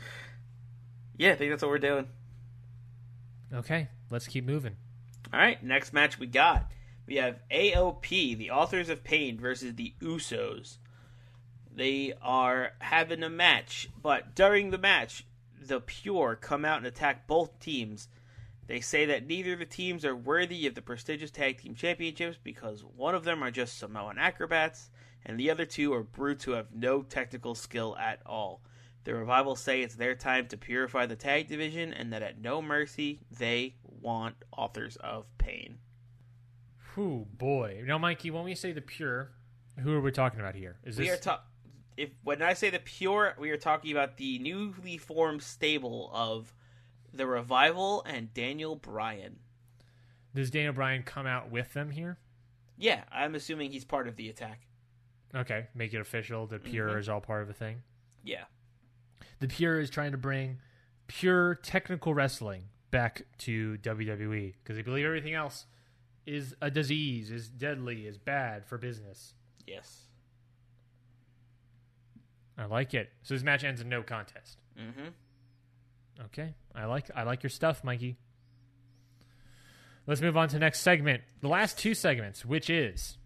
yeah, 1.18 1.32
I 1.32 1.34
think 1.34 1.50
that's 1.50 1.62
what 1.62 1.70
we're 1.70 1.78
doing. 1.78 2.06
Okay, 3.52 3.88
let's 4.10 4.26
keep 4.26 4.44
moving. 4.44 4.76
All 5.32 5.38
right, 5.38 5.62
next 5.62 5.92
match 5.92 6.18
we 6.18 6.26
got. 6.26 6.70
We 7.06 7.16
have 7.16 7.40
AOP, 7.50 8.36
the 8.38 8.50
Authors 8.50 8.88
of 8.88 9.04
Pain, 9.04 9.38
versus 9.38 9.74
the 9.74 9.94
Usos. 10.00 10.78
They 11.74 12.12
are 12.20 12.72
having 12.80 13.22
a 13.22 13.30
match, 13.30 13.88
but 14.00 14.34
during 14.34 14.70
the 14.70 14.78
match, 14.78 15.24
the 15.60 15.80
Pure 15.80 16.36
come 16.36 16.64
out 16.64 16.78
and 16.78 16.86
attack 16.86 17.26
both 17.26 17.58
teams. 17.60 18.08
They 18.66 18.80
say 18.80 19.06
that 19.06 19.26
neither 19.26 19.54
of 19.54 19.58
the 19.58 19.66
teams 19.66 20.04
are 20.04 20.14
worthy 20.14 20.66
of 20.66 20.74
the 20.74 20.82
prestigious 20.82 21.30
tag 21.30 21.58
team 21.58 21.74
championships 21.74 22.38
because 22.42 22.84
one 22.84 23.14
of 23.14 23.24
them 23.24 23.42
are 23.42 23.50
just 23.50 23.78
Samoan 23.78 24.18
acrobats, 24.18 24.90
and 25.24 25.38
the 25.38 25.50
other 25.50 25.66
two 25.66 25.92
are 25.92 26.02
brutes 26.02 26.44
who 26.44 26.52
have 26.52 26.72
no 26.72 27.02
technical 27.02 27.54
skill 27.54 27.96
at 27.96 28.20
all. 28.24 28.62
The 29.04 29.14
revival 29.14 29.56
say 29.56 29.82
it's 29.82 29.94
their 29.94 30.14
time 30.14 30.46
to 30.48 30.56
purify 30.56 31.06
the 31.06 31.16
tag 31.16 31.48
division, 31.48 31.92
and 31.92 32.12
that 32.12 32.22
at 32.22 32.40
No 32.40 32.60
Mercy 32.60 33.20
they 33.30 33.74
want 33.82 34.36
Authors 34.56 34.96
of 34.96 35.26
Pain. 35.38 35.78
Whew, 36.94 37.26
boy. 37.32 37.82
Now, 37.86 37.98
Mikey, 37.98 38.30
when 38.30 38.44
we 38.44 38.54
say 38.54 38.72
the 38.72 38.80
pure, 38.80 39.30
who 39.78 39.92
are 39.94 40.00
we 40.00 40.10
talking 40.12 40.40
about 40.40 40.54
here? 40.54 40.76
Is 40.84 40.98
We 40.98 41.06
this 41.08 41.18
are 41.18 41.22
ta- 41.22 41.42
if 41.96 42.10
when 42.24 42.42
I 42.42 42.54
say 42.54 42.70
the 42.70 42.78
pure, 42.78 43.34
we 43.38 43.50
are 43.50 43.56
talking 43.56 43.92
about 43.92 44.16
the 44.16 44.38
newly 44.38 44.98
formed 44.98 45.42
stable 45.42 46.10
of 46.12 46.54
the 47.12 47.26
revival 47.26 48.02
and 48.06 48.32
Daniel 48.32 48.76
Bryan. 48.76 49.38
does 50.34 50.50
Daniel 50.50 50.72
Bryan 50.72 51.02
come 51.02 51.26
out 51.26 51.50
with 51.50 51.72
them 51.72 51.90
here? 51.90 52.18
Yeah, 52.76 53.04
I'm 53.12 53.34
assuming 53.34 53.72
he's 53.72 53.84
part 53.84 54.08
of 54.08 54.16
the 54.16 54.28
attack. 54.28 54.66
Okay, 55.34 55.66
make 55.74 55.92
it 55.92 56.00
official. 56.00 56.46
The 56.46 56.58
pure 56.58 56.88
mm-hmm. 56.88 56.98
is 56.98 57.08
all 57.08 57.20
part 57.20 57.42
of 57.42 57.50
a 57.50 57.52
thing. 57.52 57.82
Yeah. 58.24 58.44
The 59.40 59.48
pure 59.48 59.80
is 59.80 59.90
trying 59.90 60.12
to 60.12 60.18
bring 60.18 60.58
pure 61.06 61.56
technical 61.56 62.14
wrestling 62.14 62.64
back 62.90 63.22
to 63.38 63.78
WWE 63.82 64.54
because 64.62 64.76
they 64.76 64.82
believe 64.82 65.06
everything 65.06 65.34
else 65.34 65.66
is 66.26 66.54
a 66.60 66.70
disease, 66.70 67.30
is 67.30 67.48
deadly, 67.48 68.06
is 68.06 68.18
bad 68.18 68.66
for 68.66 68.78
business. 68.78 69.34
Yes. 69.66 70.04
I 72.56 72.66
like 72.66 72.94
it. 72.94 73.10
So 73.22 73.34
this 73.34 73.42
match 73.42 73.64
ends 73.64 73.80
in 73.80 73.88
no 73.88 74.02
contest. 74.02 74.58
Mm-hmm. 74.78 75.08
Okay, 76.26 76.54
I 76.74 76.84
like 76.84 77.10
I 77.14 77.22
like 77.22 77.42
your 77.42 77.50
stuff, 77.50 77.82
Mikey. 77.82 78.18
Let's 80.06 80.20
move 80.20 80.36
on 80.36 80.48
to 80.48 80.54
the 80.56 80.60
next 80.60 80.80
segment. 80.80 81.22
The 81.40 81.48
last 81.48 81.78
two 81.78 81.94
segments, 81.94 82.44
which 82.44 82.68
is, 82.68 83.16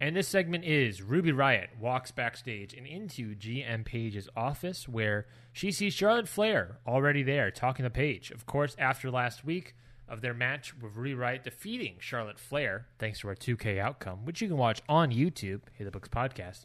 and 0.00 0.14
this 0.14 0.28
segment 0.28 0.64
is 0.64 1.02
Ruby 1.02 1.32
Riott 1.32 1.76
walks 1.80 2.10
backstage 2.12 2.72
and 2.72 2.86
into 2.86 3.34
GM 3.34 3.84
Paige's 3.84 4.28
office 4.36 4.88
where 4.88 5.26
she 5.52 5.72
sees 5.72 5.92
Charlotte 5.92 6.28
Flair 6.28 6.78
already 6.86 7.22
there 7.22 7.50
talking 7.50 7.82
to 7.82 7.90
Paige. 7.90 8.30
Of 8.30 8.46
course, 8.46 8.76
after 8.78 9.10
last 9.10 9.44
week 9.44 9.74
of 10.08 10.20
their 10.20 10.34
match 10.34 10.72
with 10.80 10.94
Ruby 10.94 11.14
Riott 11.14 11.42
defeating 11.42 11.96
Charlotte 11.98 12.38
Flair, 12.38 12.86
thanks 12.98 13.20
to 13.20 13.28
our 13.28 13.34
2K 13.34 13.78
outcome, 13.78 14.24
which 14.24 14.40
you 14.40 14.48
can 14.48 14.56
watch 14.56 14.80
on 14.88 15.10
YouTube, 15.10 15.62
Hit 15.74 15.84
the 15.84 15.90
Books 15.90 16.08
Podcast. 16.08 16.64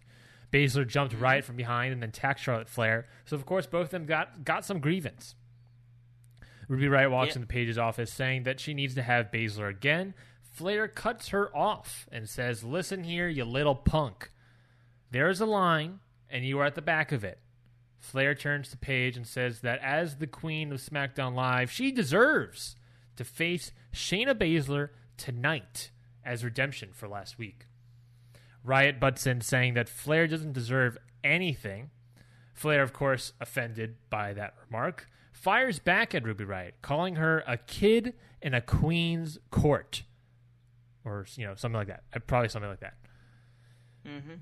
Baszler 0.51 0.87
jumped 0.87 1.15
mm-hmm. 1.15 1.25
Riott 1.25 1.43
from 1.43 1.55
behind 1.55 1.91
and 1.93 2.03
then 2.03 2.09
attacked 2.09 2.39
Charlotte 2.39 2.69
Flair. 2.69 3.07
So 3.25 3.35
of 3.35 3.45
course 3.45 3.65
both 3.65 3.85
of 3.85 3.91
them 3.91 4.05
got 4.05 4.45
got 4.45 4.63
some 4.63 4.79
grievance. 4.79 5.33
Ruby 6.67 6.85
Riott 6.85 7.11
walks 7.11 7.29
Yeah. 7.29 7.41
into 7.41 7.47
Paige's 7.47 7.77
office 7.77 8.13
saying 8.13 8.43
that 8.43 8.59
she 8.59 8.73
needs 8.73 8.95
to 8.95 9.01
have 9.01 9.31
Baszler 9.31 9.69
again. 9.69 10.13
Flair 10.53 10.87
cuts 10.87 11.29
her 11.29 11.55
off 11.55 12.07
and 12.11 12.29
says, 12.29 12.63
Listen 12.63 13.03
here, 13.03 13.27
you 13.27 13.43
little 13.43 13.73
punk. 13.73 14.29
There's 15.09 15.41
a 15.41 15.47
line, 15.47 15.99
and 16.29 16.45
you 16.45 16.59
are 16.59 16.65
at 16.65 16.75
the 16.75 16.81
back 16.81 17.11
of 17.11 17.23
it. 17.23 17.39
Flair 17.97 18.35
turns 18.35 18.69
to 18.69 18.77
Paige 18.77 19.17
and 19.17 19.25
says 19.25 19.61
that 19.61 19.79
as 19.81 20.17
the 20.17 20.27
queen 20.27 20.71
of 20.71 20.79
SmackDown 20.79 21.33
Live, 21.33 21.71
she 21.71 21.91
deserves 21.91 22.75
to 23.15 23.23
face 23.23 23.71
Shayna 23.91 24.35
Baszler 24.35 24.89
tonight 25.17 25.89
as 26.23 26.43
redemption 26.43 26.89
for 26.93 27.07
last 27.07 27.39
week. 27.39 27.65
Riott 28.63 28.99
butts 28.99 29.25
in 29.25 29.41
saying 29.41 29.73
that 29.73 29.89
Flair 29.89 30.27
doesn't 30.27 30.53
deserve 30.53 30.99
anything. 31.23 31.89
Flair, 32.53 32.83
of 32.83 32.93
course, 32.93 33.33
offended 33.41 33.95
by 34.11 34.33
that 34.33 34.53
remark, 34.67 35.07
fires 35.31 35.79
back 35.79 36.13
at 36.13 36.23
Ruby 36.23 36.45
Riott, 36.45 36.73
calling 36.83 37.15
her 37.15 37.43
a 37.47 37.57
kid 37.57 38.13
in 38.39 38.53
a 38.53 38.61
queen's 38.61 39.39
court. 39.49 40.03
Or, 41.05 41.25
you 41.35 41.45
know, 41.45 41.55
something 41.55 41.77
like 41.77 41.87
that. 41.87 42.03
Uh, 42.15 42.19
Probably 42.19 42.49
something 42.49 42.69
like 42.69 42.79
that. 42.81 42.95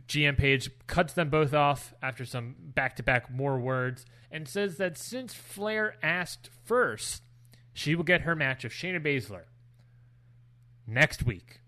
GM 0.07 0.37
Paige 0.37 0.71
cuts 0.87 1.13
them 1.13 1.29
both 1.29 1.53
off 1.53 1.93
after 2.01 2.25
some 2.25 2.55
back 2.59 2.95
to 2.95 3.03
back 3.03 3.29
more 3.29 3.59
words 3.59 4.05
and 4.31 4.47
says 4.47 4.77
that 4.77 4.97
since 4.97 5.33
Flair 5.33 5.95
asked 6.01 6.49
first, 6.65 7.21
she 7.73 7.95
will 7.95 8.03
get 8.03 8.21
her 8.21 8.35
match 8.35 8.65
of 8.65 8.71
Shayna 8.71 9.03
Baszler 9.05 9.43
next 10.87 11.23
week. 11.23 11.61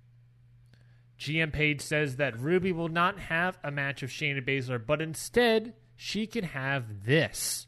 GM 1.19 1.53
Paige 1.53 1.81
says 1.81 2.15
that 2.17 2.39
Ruby 2.39 2.71
will 2.71 2.89
not 2.89 3.19
have 3.19 3.57
a 3.63 3.71
match 3.71 4.01
of 4.03 4.09
Shayna 4.09 4.45
Baszler, 4.45 4.83
but 4.83 5.01
instead 5.01 5.73
she 5.95 6.25
can 6.25 6.43
have 6.43 7.05
this. 7.05 7.67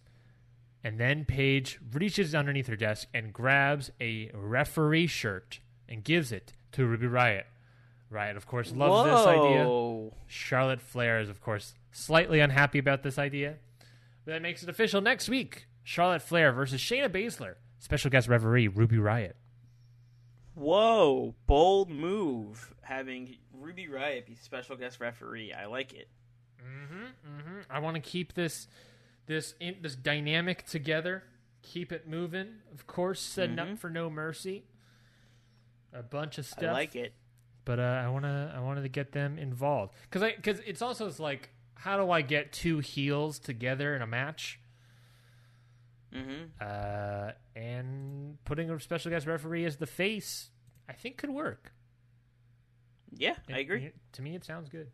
And 0.84 1.00
then 1.00 1.26
Paige 1.26 1.80
reaches 1.94 2.36
underneath 2.36 2.68
her 2.68 2.76
desk 2.76 3.08
and 3.14 3.32
grabs 3.32 3.92
a 4.02 4.30
referee 4.34 5.08
shirt 5.08 5.60
and 5.88 6.04
gives 6.04 6.32
it 6.32 6.54
to 6.76 6.86
Ruby 6.86 7.08
Riott. 7.08 7.44
Riott, 8.12 8.38
of 8.38 8.46
course, 8.46 8.72
loves 8.72 9.10
this 9.10 9.28
idea. 9.28 10.10
Charlotte 10.28 10.82
Flair 10.82 11.20
is, 11.20 11.30
of 11.30 11.42
course, 11.42 11.74
slightly 11.92 12.40
unhappy 12.40 12.80
about 12.80 13.04
this 13.04 13.18
idea. 13.18 13.56
But 14.26 14.34
that 14.34 14.42
makes 14.42 14.64
it 14.64 14.70
official 14.70 15.02
next 15.02 15.30
week. 15.30 15.68
Charlotte 15.84 16.22
Flair 16.22 16.52
versus 16.52 16.82
Shayna 16.82 17.10
Baszler. 17.10 17.56
Special 17.80 18.10
guest 18.10 18.28
referee 18.28 18.68
Ruby 18.68 18.98
Riott. 18.98 19.34
Whoa. 20.56 21.36
Bold 21.46 21.90
move. 21.90 22.74
Having 22.82 23.38
Ruby 23.54 23.88
Riott 23.88 24.26
be 24.26 24.36
special 24.36 24.76
guest 24.76 25.00
referee. 25.00 25.54
I 25.54 25.66
like 25.66 25.94
it. 25.94 26.08
Mm-hmm, 26.64 27.04
mm-hmm. 27.04 27.60
I 27.70 27.80
want 27.80 27.96
to 27.96 28.02
keep 28.02 28.34
this 28.34 28.68
this 29.28 29.56
in, 29.60 29.76
this 29.82 29.96
dynamic 29.96 30.66
together. 30.66 31.24
Keep 31.62 31.92
it 31.92 32.08
moving. 32.08 32.48
Of 32.74 32.88
course, 32.88 33.20
setting 33.20 33.60
up 33.60 33.68
mm-hmm. 33.68 33.76
for 33.76 33.90
No 33.90 34.10
Mercy. 34.10 34.66
A 35.98 36.04
bunch 36.04 36.38
of 36.38 36.46
stuff. 36.46 36.64
I 36.70 36.72
like 36.74 36.96
it. 36.96 37.14
but 37.64 37.80
uh, 37.80 37.84
I 38.06 38.10
wanna 38.10 38.54
I 38.56 38.60
wanted 38.60 38.82
to 38.84 38.90
get 38.90 39.12
them 39.14 39.38
involved 39.40 39.94
because 40.04 40.22
I 40.22 40.36
because 40.36 40.60
it's 40.66 40.82
also 40.82 41.08
it's 41.08 41.20
like 41.20 41.50
how 41.76 41.98
do 41.98 42.12
I 42.12 42.22
get 42.22 42.52
two 42.54 42.80
heels 42.80 43.40
together 43.40 43.96
in 43.96 44.02
a 44.02 44.08
match? 44.08 44.60
Mm-hmm. 46.14 46.44
Uh, 46.62 47.32
and 47.56 48.38
putting 48.46 48.70
a 48.70 48.80
special 48.80 49.12
guest 49.12 49.28
referee 49.28 49.66
as 49.66 49.78
the 49.78 49.86
face, 49.86 50.50
I 50.88 50.94
think 50.94 51.18
could 51.18 51.30
work. 51.30 51.74
Yeah, 53.12 53.36
I 53.54 53.60
agree. 53.60 53.86
it- 53.86 53.96
to 54.14 54.22
me, 54.22 54.36
it 54.36 54.44
sounds 54.46 54.70
good. 54.70 54.92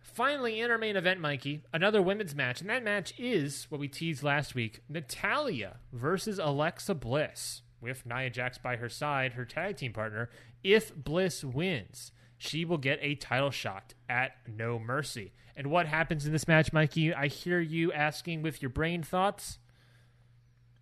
Finally, 0.00 0.60
in 0.60 0.70
our 0.70 0.78
main 0.78 0.96
event, 0.96 1.20
Mikey, 1.20 1.62
another 1.72 2.00
women's 2.00 2.34
match, 2.34 2.60
and 2.60 2.70
that 2.70 2.84
match 2.84 3.12
is 3.18 3.66
what 3.70 3.80
we 3.80 3.88
teased 3.88 4.22
last 4.22 4.54
week: 4.54 4.80
Natalya 4.88 5.78
versus 5.92 6.38
Alexa 6.38 6.94
Bliss, 6.94 7.62
with 7.80 8.06
Nia 8.06 8.30
Jax 8.30 8.58
by 8.58 8.76
her 8.76 8.88
side, 8.88 9.34
her 9.34 9.44
tag 9.44 9.76
team 9.76 9.92
partner. 9.92 10.30
If 10.62 10.94
Bliss 10.94 11.44
wins, 11.44 12.12
she 12.38 12.64
will 12.64 12.78
get 12.78 12.98
a 13.02 13.14
title 13.14 13.50
shot 13.50 13.94
at 14.08 14.32
No 14.46 14.78
Mercy. 14.78 15.32
And 15.56 15.68
what 15.68 15.86
happens 15.86 16.26
in 16.26 16.32
this 16.32 16.46
match, 16.46 16.72
Mikey? 16.72 17.14
I 17.14 17.28
hear 17.28 17.60
you 17.60 17.92
asking 17.92 18.42
with 18.42 18.60
your 18.60 18.68
brain 18.68 19.02
thoughts. 19.02 19.58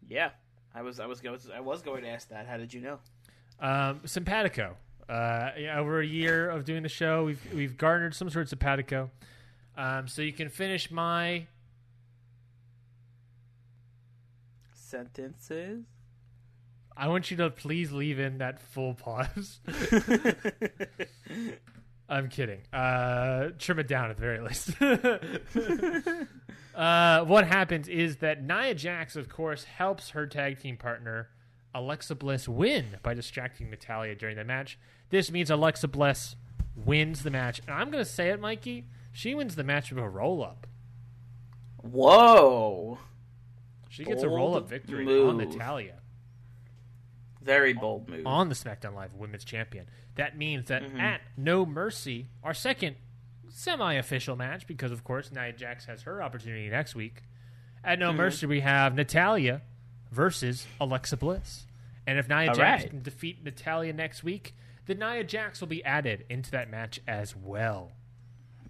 Yeah. 0.09 0.31
I 0.75 0.83
was 0.83 0.99
I 0.99 1.07
was 1.07 1.21
going 1.21 1.39
I 1.55 1.61
was 1.61 1.83
going 1.83 2.03
to 2.03 2.09
ask 2.09 2.29
that. 2.31 2.47
How 2.47 2.57
did 2.57 2.75
you 2.75 2.81
know? 2.81 2.99
Um, 3.61 4.01
simpatico. 4.05 4.77
Uh, 5.09 5.51
over 5.77 6.01
a 6.01 6.07
year 6.07 6.49
of 6.49 6.65
doing 6.65 6.83
the 6.83 6.89
show, 6.89 7.25
we've 7.25 7.55
we've 7.55 7.77
garnered 7.77 8.15
some 8.15 8.29
sort 8.31 8.45
of 8.45 8.49
simpatico. 8.49 9.11
Um, 9.77 10.09
so 10.09 10.23
you 10.23 10.33
can 10.33 10.49
finish 10.49 10.91
my. 10.91 11.47
Sentences. 14.73 15.85
I 16.97 17.09
want 17.09 17.31
you 17.31 17.37
to 17.39 17.51
please 17.51 17.93
leave 17.93 18.19
in 18.19 18.39
that 18.39 18.61
full 18.61 18.95
pause. 18.95 19.61
I'm 22.09 22.29
kidding. 22.29 22.61
Uh, 22.73 23.49
trim 23.59 23.81
it 23.81 23.89
down 23.89 24.11
at 24.11 24.17
the 24.17 24.23
very 24.23 24.41
least. 24.41 24.71
uh, 26.75 27.25
what 27.25 27.47
happens 27.47 27.89
is 27.89 28.17
that 28.17 28.45
Nia 28.45 28.75
Jax, 28.75 29.17
of 29.17 29.29
course, 29.29 29.65
helps 29.65 30.11
her 30.11 30.27
tag 30.27 30.61
team 30.61 30.77
partner 30.77 31.31
Alexa 31.75 32.15
Bliss 32.15 32.49
win 32.49 32.99
by 33.03 33.15
distracting 33.15 33.71
Natalya 33.71 34.15
during 34.15 34.37
the 34.37 34.45
match. 34.45 34.79
This 35.11 35.33
means 35.33 35.51
Alexa 35.51 35.89
Bliss 35.89 36.37
wins 36.77 37.23
the 37.23 37.31
match, 37.31 37.61
and 37.67 37.75
I'm 37.75 37.91
going 37.91 38.05
to 38.05 38.11
say 38.11 38.29
it, 38.31 38.41
Mikey. 38.41 38.87
She 39.11 39.35
wins 39.35 39.57
the 39.57 39.65
match 39.65 39.91
with 39.91 40.03
a 40.03 40.09
roll 40.09 40.45
up. 40.45 40.67
Whoa. 41.83 42.99
She 43.89 44.05
gets 44.05 44.23
a 44.23 44.29
roll 44.29 44.57
up 44.57 44.69
victory 44.69 45.07
on. 45.07 45.39
Natalya 45.39 46.01
Very 47.45 47.73
bold 47.75 48.09
move. 48.09 48.27
on 48.27 48.49
the 48.49 48.55
SmackDown 48.55 48.95
Live 48.95 49.15
Women's 49.15 49.45
Champion. 49.45 49.87
That 50.17 50.37
means 50.37 50.69
that 50.69 50.83
Mm-hmm. 50.83 51.01
at 51.01 51.21
No 51.37 51.67
Mercy, 51.67 52.29
our 52.43 52.55
second 52.55 52.97
semi 53.49 53.95
official 53.95 54.35
match, 54.37 54.67
because 54.67 54.91
of 54.93 55.05
course 55.05 55.31
Nia 55.31 55.53
Jax 55.53 55.85
has 55.87 56.03
her 56.03 56.23
opportunity 56.23 56.69
next 56.69 56.95
week. 56.95 57.23
At 57.85 57.99
Mm-hmm. 57.99 58.01
No 58.01 58.13
Mercy, 58.13 58.47
we 58.47 58.61
have 58.61 58.95
Natalya 58.95 59.63
versus 60.11 60.67
Alexa 60.81 61.17
Bliss. 61.17 61.67
And 62.07 62.19
if 62.19 62.29
Nia 62.29 62.49
All 62.49 62.55
Jax 62.55 62.83
right. 62.85 62.91
can 62.91 63.03
defeat 63.03 63.43
Natalya 63.45 63.93
next 63.93 64.23
week, 64.25 64.55
then 64.87 64.99
Nia 64.99 65.25
Jax 65.25 65.61
will 65.61 65.69
be 65.69 65.83
added 65.85 66.25
into 66.29 66.51
that 66.53 66.71
match 66.71 67.01
as 67.09 67.35
well. 67.37 67.93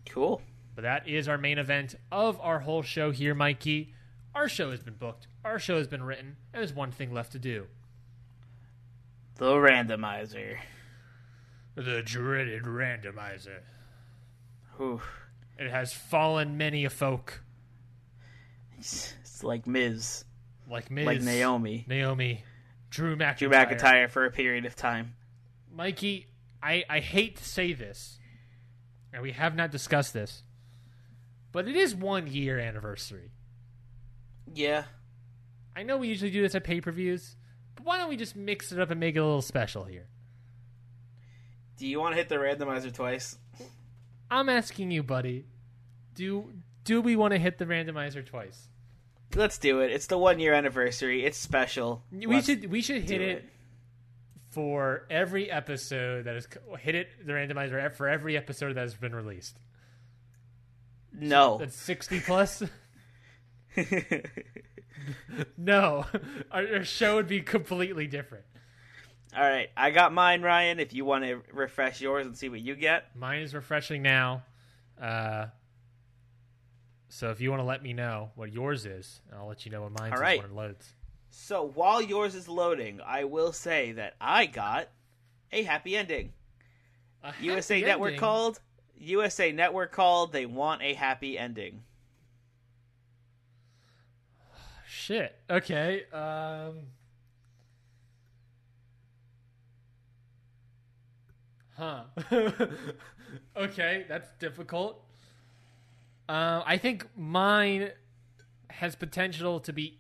Cool. 0.09 0.41
But 0.75 0.83
that 0.83 1.09
is 1.09 1.29
our 1.29 1.39
main 1.39 1.59
event 1.59 1.95
of 2.11 2.41
our 2.41 2.61
whole 2.61 2.83
show 2.83 3.11
here, 3.11 3.35
Mikey. 3.35 3.93
Our 4.35 4.49
show 4.49 4.71
has 4.73 4.83
been 4.83 4.95
booked, 4.95 5.29
our 5.45 5.59
show 5.61 5.79
has 5.79 5.87
been 5.87 6.03
written, 6.03 6.37
and 6.53 6.61
there's 6.61 6.73
one 6.73 6.91
thing 6.91 7.13
left 7.13 7.33
to 7.33 7.39
do. 7.39 7.67
The 9.37 9.53
randomizer. 9.53 10.59
The 11.75 12.03
dreaded 12.03 12.65
randomizer. 12.65 13.61
Whew. 14.77 15.01
It 15.59 15.71
has 15.71 15.93
fallen 15.93 16.57
many 16.57 16.85
a 16.85 16.91
folk, 16.91 17.43
It's, 18.79 19.15
it's 19.21 19.45
like 19.45 19.67
Miz, 19.67 20.25
like 20.69 20.91
Miz, 20.91 21.07
like 21.07 21.21
Naomi, 21.21 21.85
Naomi, 21.89 22.45
Drew 22.91 23.17
McIntyre. 23.17 23.39
Drew 23.39 23.49
McIntyre 23.51 24.11
for 24.11 24.25
a 24.25 24.33
period 24.33 24.67
of 24.67 24.75
time. 24.75 25.15
Mikey, 25.73 26.27
I, 26.61 26.85
I 26.91 26.99
hate 26.99 27.37
to 27.37 27.45
say 27.45 27.73
this, 27.73 28.19
and 29.13 29.23
we 29.23 29.31
have 29.33 29.55
not 29.55 29.71
discussed 29.71 30.13
this, 30.13 30.43
but 31.53 31.69
it 31.69 31.77
is 31.77 31.95
one 31.95 32.27
year 32.27 32.59
anniversary. 32.59 33.31
Yeah. 34.53 34.85
I 35.77 35.85
know 35.85 35.99
we 35.99 36.09
usually 36.09 36.33
do 36.33 36.43
this 36.43 36.57
at 36.57 36.65
pay 36.65 36.81
per 36.81 36.91
views, 36.91 37.37
why 37.85 37.99
don't 37.99 38.09
we 38.09 38.17
just 38.17 38.35
mix 38.35 38.73
it 38.73 38.81
up 38.81 38.91
and 38.91 38.99
make 38.99 39.15
it 39.15 39.21
a 39.21 39.25
little 39.25 39.43
special 39.43 39.85
here? 39.85 40.07
Do 41.77 41.87
you 41.87 42.01
want 42.01 42.13
to 42.13 42.17
hit 42.17 42.29
the 42.29 42.37
randomizer 42.37 42.93
twice? 42.93 43.37
I'm 44.31 44.49
asking 44.49 44.91
you, 44.91 45.03
buddy. 45.03 45.45
Do 46.15 46.53
do 46.85 47.01
we 47.01 47.17
want 47.17 47.33
to 47.33 47.39
hit 47.39 47.59
the 47.59 47.67
randomizer 47.67 48.25
twice? 48.25 48.69
Let's 49.35 49.59
do 49.59 49.81
it. 49.81 49.91
It's 49.91 50.07
the 50.07 50.19
one 50.19 50.39
year 50.39 50.55
anniversary. 50.55 51.25
It's 51.25 51.37
special. 51.37 52.03
We 52.13 52.27
Let's 52.27 52.47
should 52.47 52.71
we 52.71 52.81
should 52.81 53.03
hit 53.03 53.19
do 53.19 53.25
it, 53.25 53.45
for 54.51 55.07
every 55.11 55.51
episode 55.51 56.25
that 56.25 56.37
is 56.37 56.47
hit 56.81 56.95
it 56.95 57.09
the 57.27 57.33
randomizer 57.33 57.93
for 57.93 58.09
every 58.09 58.37
episode 58.37 58.75
that 58.75 58.83
has 58.83 58.95
been 58.95 59.15
released. 59.15 59.59
No. 61.13 61.59
That's 61.59 61.77
sixty 61.77 62.21
plus. 62.21 62.63
no, 65.57 66.07
our, 66.51 66.75
our 66.75 66.85
show 66.85 67.17
would 67.17 67.29
be 67.29 67.41
completely 67.41 68.07
different. 68.07 68.45
All 69.37 69.43
right, 69.43 69.69
I 69.77 69.91
got 69.91 70.13
mine, 70.13 70.43
Ryan. 70.43 70.79
If 70.79 70.93
you 70.95 71.05
want 71.05 71.25
to 71.25 71.43
refresh 71.53 72.01
yours 72.01 72.27
and 72.27 72.37
see 72.37 72.49
what 72.49 72.61
you 72.61 72.77
get, 72.77 73.17
Mine 73.17 73.43
is 73.43 73.55
refreshing 73.55 74.01
now. 74.03 74.45
Uh, 75.01 75.47
so 77.09 77.31
if 77.31 77.41
you 77.41 77.51
want 77.51 77.61
to 77.61 77.65
let 77.65 77.83
me 77.83 77.93
know 77.93 78.31
what 78.37 78.53
yours 78.53 78.87
is, 78.87 79.21
I'll 79.37 79.47
let 79.49 79.65
you 79.65 79.73
know 79.73 79.83
what 79.83 79.99
mine 79.99 80.13
All 80.13 80.19
is 80.19 80.21
right. 80.21 80.39
when 80.41 80.51
it 80.51 80.55
loads. 80.55 80.95
So 81.31 81.71
while 81.75 82.01
yours 82.01 82.35
is 82.35 82.49
loading, 82.49 83.01
I 83.05 83.25
will 83.25 83.53
say 83.53 83.93
that 83.93 84.15
I 84.21 84.47
got 84.47 84.89
a 85.53 85.65
happy 85.65 85.97
ending. 85.97 86.33
A 87.23 87.33
USA 87.41 87.77
happy 87.79 87.87
Network 87.87 88.17
called. 88.19 88.61
USA 88.99 89.51
Network 89.51 89.91
called. 89.91 90.33
They 90.33 90.47
want 90.47 90.83
a 90.83 90.95
happy 90.95 91.37
ending. 91.37 91.83
Shit. 95.05 95.39
Okay. 95.51 96.05
Um. 96.15 96.79
Huh. 101.77 102.05
okay, 103.57 104.07
that's 104.09 104.31
difficult. 104.39 105.05
Uh, 106.27 106.63
I 106.65 106.79
think 106.79 107.07
mine 107.15 107.91
has 108.71 108.95
potential 108.95 109.61
to 109.61 109.75
be 109.75 109.99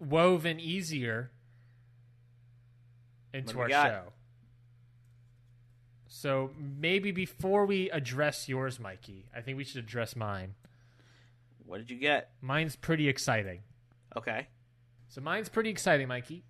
woven 0.00 0.58
easier 0.58 1.30
into 3.34 3.60
our 3.60 3.68
got? 3.68 3.86
show. 3.86 4.02
So 6.06 6.52
maybe 6.56 7.10
before 7.10 7.66
we 7.66 7.90
address 7.90 8.48
yours, 8.48 8.80
Mikey, 8.80 9.26
I 9.36 9.42
think 9.42 9.58
we 9.58 9.64
should 9.64 9.84
address 9.84 10.16
mine. 10.16 10.54
What 11.66 11.76
did 11.76 11.90
you 11.90 11.98
get? 11.98 12.30
Mine's 12.40 12.76
pretty 12.76 13.10
exciting. 13.10 13.60
Okay. 14.16 14.48
So 15.08 15.20
mine's 15.20 15.48
pretty 15.48 15.70
exciting, 15.70 16.08
Mikey. 16.08 16.44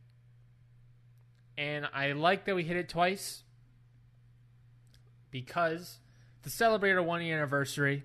And 1.57 1.87
I 1.93 2.13
like 2.13 2.45
that 2.45 2.55
we 2.55 2.63
hit 2.63 2.77
it 2.77 2.89
twice 2.89 3.43
because 5.31 5.99
to 6.43 6.51
celebrate 6.51 6.93
our 6.93 7.03
one 7.03 7.23
year 7.23 7.37
anniversary, 7.37 8.05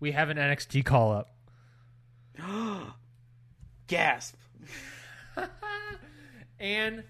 we 0.00 0.12
have 0.12 0.30
an 0.30 0.36
NXT 0.36 0.84
call 0.84 1.12
up. 1.12 1.34
Gasp. 3.86 4.34
And 6.58 7.04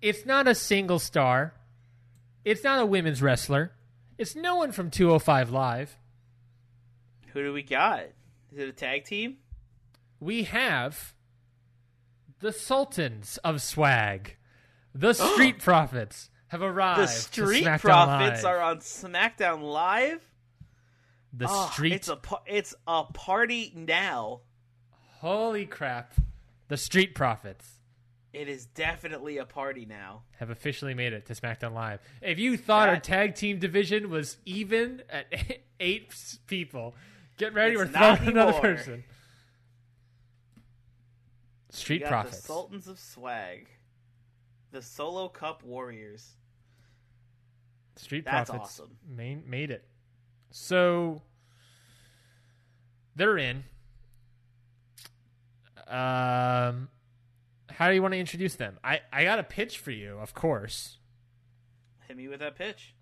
it's 0.00 0.24
not 0.24 0.46
a 0.46 0.54
single 0.54 0.98
star, 0.98 1.54
it's 2.44 2.62
not 2.62 2.80
a 2.80 2.86
women's 2.86 3.20
wrestler, 3.20 3.72
it's 4.18 4.36
no 4.36 4.56
one 4.56 4.72
from 4.72 4.90
205 4.90 5.50
Live. 5.50 5.96
Who 7.32 7.42
do 7.42 7.52
we 7.52 7.62
got? 7.62 8.04
Is 8.52 8.58
it 8.58 8.68
a 8.68 8.72
tag 8.72 9.04
team? 9.04 9.38
We 10.24 10.44
have 10.44 11.12
the 12.40 12.50
Sultans 12.50 13.36
of 13.44 13.60
Swag, 13.60 14.36
the 14.94 15.12
Street 15.12 15.58
Profits. 15.60 16.30
Have 16.48 16.62
arrived. 16.62 17.00
The 17.02 17.06
Street 17.08 17.64
Profits 17.64 18.42
Live. 18.42 18.44
are 18.44 18.60
on 18.62 18.78
SmackDown 18.78 19.60
Live. 19.62 20.20
the 21.32 21.46
Oh, 21.48 21.68
Street 21.72 21.92
It's 21.92 22.08
a 22.08 22.16
pa- 22.16 22.42
it's 22.46 22.74
a 22.86 23.04
party 23.04 23.70
now. 23.76 24.40
Holy 25.18 25.66
crap. 25.66 26.14
The 26.68 26.76
Street 26.78 27.14
Profits 27.14 27.68
It 28.32 28.48
is 28.48 28.64
definitely 28.64 29.36
a 29.38 29.44
party 29.44 29.84
now. 29.84 30.22
have 30.38 30.48
officially 30.48 30.94
made 30.94 31.12
it 31.12 31.26
to 31.26 31.34
SmackDown 31.34 31.74
Live. 31.74 32.00
If 32.22 32.38
you 32.38 32.56
thought 32.56 32.88
our 32.88 32.98
tag 32.98 33.34
team 33.34 33.58
division 33.58 34.08
was 34.08 34.38
even 34.46 35.02
at 35.10 35.26
eight 35.80 36.14
people, 36.46 36.94
get 37.36 37.52
ready. 37.52 37.72
It's 37.74 37.78
we're 37.80 37.86
throwing 37.88 38.28
another 38.28 38.58
person. 38.60 39.04
Street 41.74 42.04
Profits. 42.04 42.40
the 42.40 42.42
Sultans 42.42 42.88
of 42.88 42.98
Swag, 42.98 43.68
the 44.70 44.82
Solo 44.82 45.28
Cup 45.28 45.62
Warriors. 45.62 46.34
Street 47.96 48.24
That's 48.24 48.50
Profits 48.50 48.80
awesome. 48.80 48.96
main, 49.08 49.44
made 49.46 49.70
it. 49.70 49.84
So 50.50 51.22
they're 53.16 53.38
in. 53.38 53.64
Um, 55.86 56.88
how 57.70 57.88
do 57.88 57.94
you 57.94 58.02
want 58.02 58.14
to 58.14 58.18
introduce 58.18 58.54
them? 58.56 58.78
I, 58.82 59.00
I 59.12 59.24
got 59.24 59.38
a 59.38 59.44
pitch 59.44 59.78
for 59.78 59.90
you, 59.90 60.18
of 60.18 60.34
course. 60.34 60.98
Hit 62.08 62.16
me 62.16 62.28
with 62.28 62.40
that 62.40 62.56
pitch. 62.56 62.94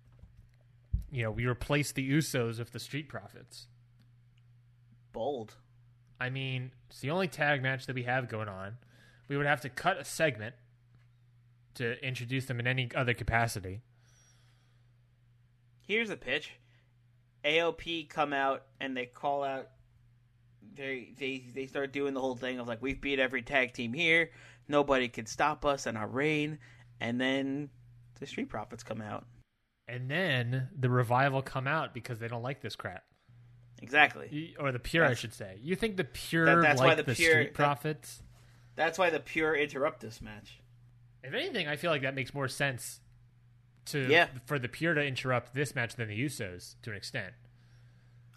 You 1.11 1.23
know, 1.23 1.31
we 1.31 1.45
replace 1.45 1.91
the 1.91 2.07
Usos 2.09 2.59
with 2.59 2.71
the 2.71 2.79
Street 2.79 3.07
Profits. 3.07 3.67
Bold. 5.11 5.55
I 6.23 6.29
mean, 6.29 6.71
it's 6.89 7.01
the 7.01 7.09
only 7.09 7.27
tag 7.27 7.61
match 7.61 7.85
that 7.85 7.95
we 7.95 8.03
have 8.03 8.29
going 8.29 8.47
on. 8.47 8.77
We 9.27 9.35
would 9.35 9.45
have 9.45 9.59
to 9.59 9.69
cut 9.69 9.99
a 9.99 10.05
segment 10.05 10.55
to 11.73 12.01
introduce 12.01 12.45
them 12.45 12.61
in 12.61 12.65
any 12.65 12.89
other 12.95 13.13
capacity. 13.13 13.81
Here's 15.85 16.09
a 16.09 16.15
pitch. 16.15 16.51
AOP 17.43 18.07
come 18.07 18.31
out 18.31 18.63
and 18.79 18.95
they 18.95 19.05
call 19.05 19.43
out. 19.43 19.67
They 20.75 21.11
they 21.17 21.43
they 21.53 21.65
start 21.67 21.91
doing 21.91 22.13
the 22.13 22.21
whole 22.21 22.37
thing 22.37 22.57
of 22.57 22.69
like 22.69 22.81
we've 22.81 23.01
beat 23.01 23.19
every 23.19 23.41
tag 23.41 23.73
team 23.73 23.91
here. 23.91 24.31
Nobody 24.69 25.09
can 25.09 25.25
stop 25.25 25.65
us 25.65 25.87
and 25.87 25.97
our 25.97 26.07
reign. 26.07 26.57
And 27.01 27.19
then 27.19 27.69
the 28.21 28.27
Street 28.27 28.47
Profits 28.47 28.81
come 28.81 29.01
out. 29.01 29.25
And 29.89 30.09
then 30.09 30.69
the 30.79 30.89
revival 30.89 31.41
come 31.41 31.67
out 31.67 31.93
because 31.93 32.19
they 32.19 32.29
don't 32.29 32.43
like 32.43 32.61
this 32.61 32.77
crap. 32.77 33.03
Exactly. 33.83 34.27
You- 34.31 34.55
Or 34.59 34.71
the 34.71 34.79
pure, 34.79 35.05
I 35.05 35.13
should 35.13 35.33
say. 35.33 35.59
You 35.61 35.75
think 35.75 35.97
the 35.97 36.05
pure 36.05 36.45
That- 36.45 36.61
that's 36.61 36.79
why 36.81 36.87
like 36.87 36.97
the 36.97 37.03
the, 37.03 37.15
Pure- 37.15 37.31
Street 37.31 37.43
that- 37.47 37.53
Profits? 37.53 38.23
That's 38.75 38.97
why 38.97 39.09
the 39.11 39.19
pure 39.19 39.55
interrupt 39.55 39.99
this 39.99 40.21
match. 40.21 40.59
If 41.23 41.33
anything, 41.33 41.67
I 41.67 41.75
feel 41.75 41.91
like 41.91 42.01
that 42.01 42.15
makes 42.15 42.33
more 42.33 42.47
sense 42.47 43.01
to 43.87 44.07
Yeah. 44.09 44.27
for 44.45 44.57
the 44.57 44.67
pure 44.69 44.93
to 44.93 45.03
interrupt 45.05 45.53
this 45.53 45.75
match 45.75 45.95
than 45.95 46.07
the 46.07 46.25
Usos 46.25 46.75
to 46.81 46.89
an 46.91 46.95
extent. 46.97 47.33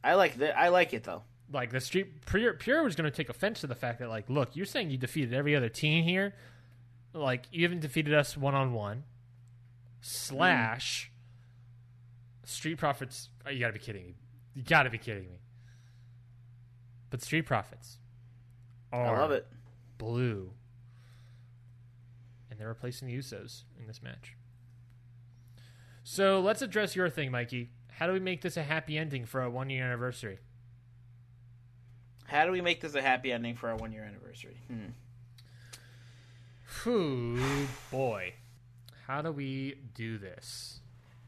I 0.04 0.14
like 0.14 0.34
that. 0.36 0.58
I 0.58 0.68
like 0.68 0.92
it 0.92 1.04
though. 1.04 1.22
like 1.52 1.70
the 1.70 1.80
street 1.80 2.26
pure, 2.26 2.54
pure 2.54 2.82
was 2.82 2.96
going 2.96 3.08
to 3.08 3.16
take 3.16 3.28
offense 3.28 3.60
to 3.60 3.68
the 3.68 3.74
fact 3.76 4.00
that 4.00 4.08
like 4.08 4.28
look 4.28 4.56
you're 4.56 4.66
saying 4.66 4.90
you 4.90 4.98
defeated 4.98 5.32
every 5.32 5.54
other 5.54 5.68
team 5.68 6.02
here 6.02 6.34
like 7.12 7.44
you 7.52 7.62
haven't 7.62 7.78
defeated 7.78 8.12
us 8.12 8.36
one-on-one 8.36 9.04
slash 10.00 11.08
mm. 12.44 12.48
street 12.48 12.76
profits 12.78 13.28
oh, 13.46 13.50
you 13.50 13.60
gotta 13.60 13.72
be 13.72 13.78
kidding 13.78 14.06
me 14.06 14.14
you 14.56 14.62
gotta 14.64 14.90
be 14.90 14.98
kidding 14.98 15.28
me 15.28 15.38
but 17.10 17.22
Street 17.22 17.42
Profits 17.42 17.98
I 18.92 19.10
love 19.10 19.30
it. 19.30 19.46
blue, 19.98 20.52
and 22.50 22.58
they're 22.58 22.68
replacing 22.68 23.08
the 23.08 23.14
Usos 23.16 23.62
in 23.78 23.86
this 23.86 24.02
match. 24.02 24.34
So 26.04 26.40
let's 26.40 26.62
address 26.62 26.96
your 26.96 27.10
thing, 27.10 27.30
Mikey. 27.30 27.70
How 27.92 28.06
do 28.06 28.12
we 28.12 28.20
make 28.20 28.42
this 28.42 28.56
a 28.56 28.62
happy 28.62 28.96
ending 28.96 29.26
for 29.26 29.40
our 29.40 29.50
one 29.50 29.70
year 29.70 29.84
anniversary? 29.84 30.38
How 32.26 32.44
do 32.44 32.52
we 32.52 32.60
make 32.60 32.80
this 32.80 32.94
a 32.94 33.02
happy 33.02 33.32
ending 33.32 33.56
for 33.56 33.68
our 33.68 33.76
one 33.76 33.92
year 33.92 34.04
anniversary? 34.04 34.60
Hmm. 34.68 34.90
Whew, 36.82 37.66
boy. 37.90 38.34
How 39.06 39.22
do 39.22 39.32
we 39.32 39.76
do 39.94 40.18
this? 40.18 40.80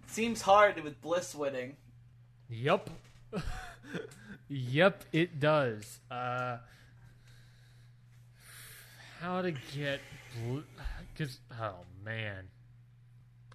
Seems 0.07 0.43
hard 0.43 0.83
with 0.83 1.01
Bliss 1.01 1.35
winning. 1.35 1.77
Yup. 2.49 2.91
Yup, 4.49 5.05
it 5.13 5.41
does. 5.41 6.01
Uh, 6.11 6.59
how 9.21 9.43
to 9.43 9.53
get. 9.75 10.01
Because, 11.13 11.39
oh, 11.61 11.85
man. 12.05 12.49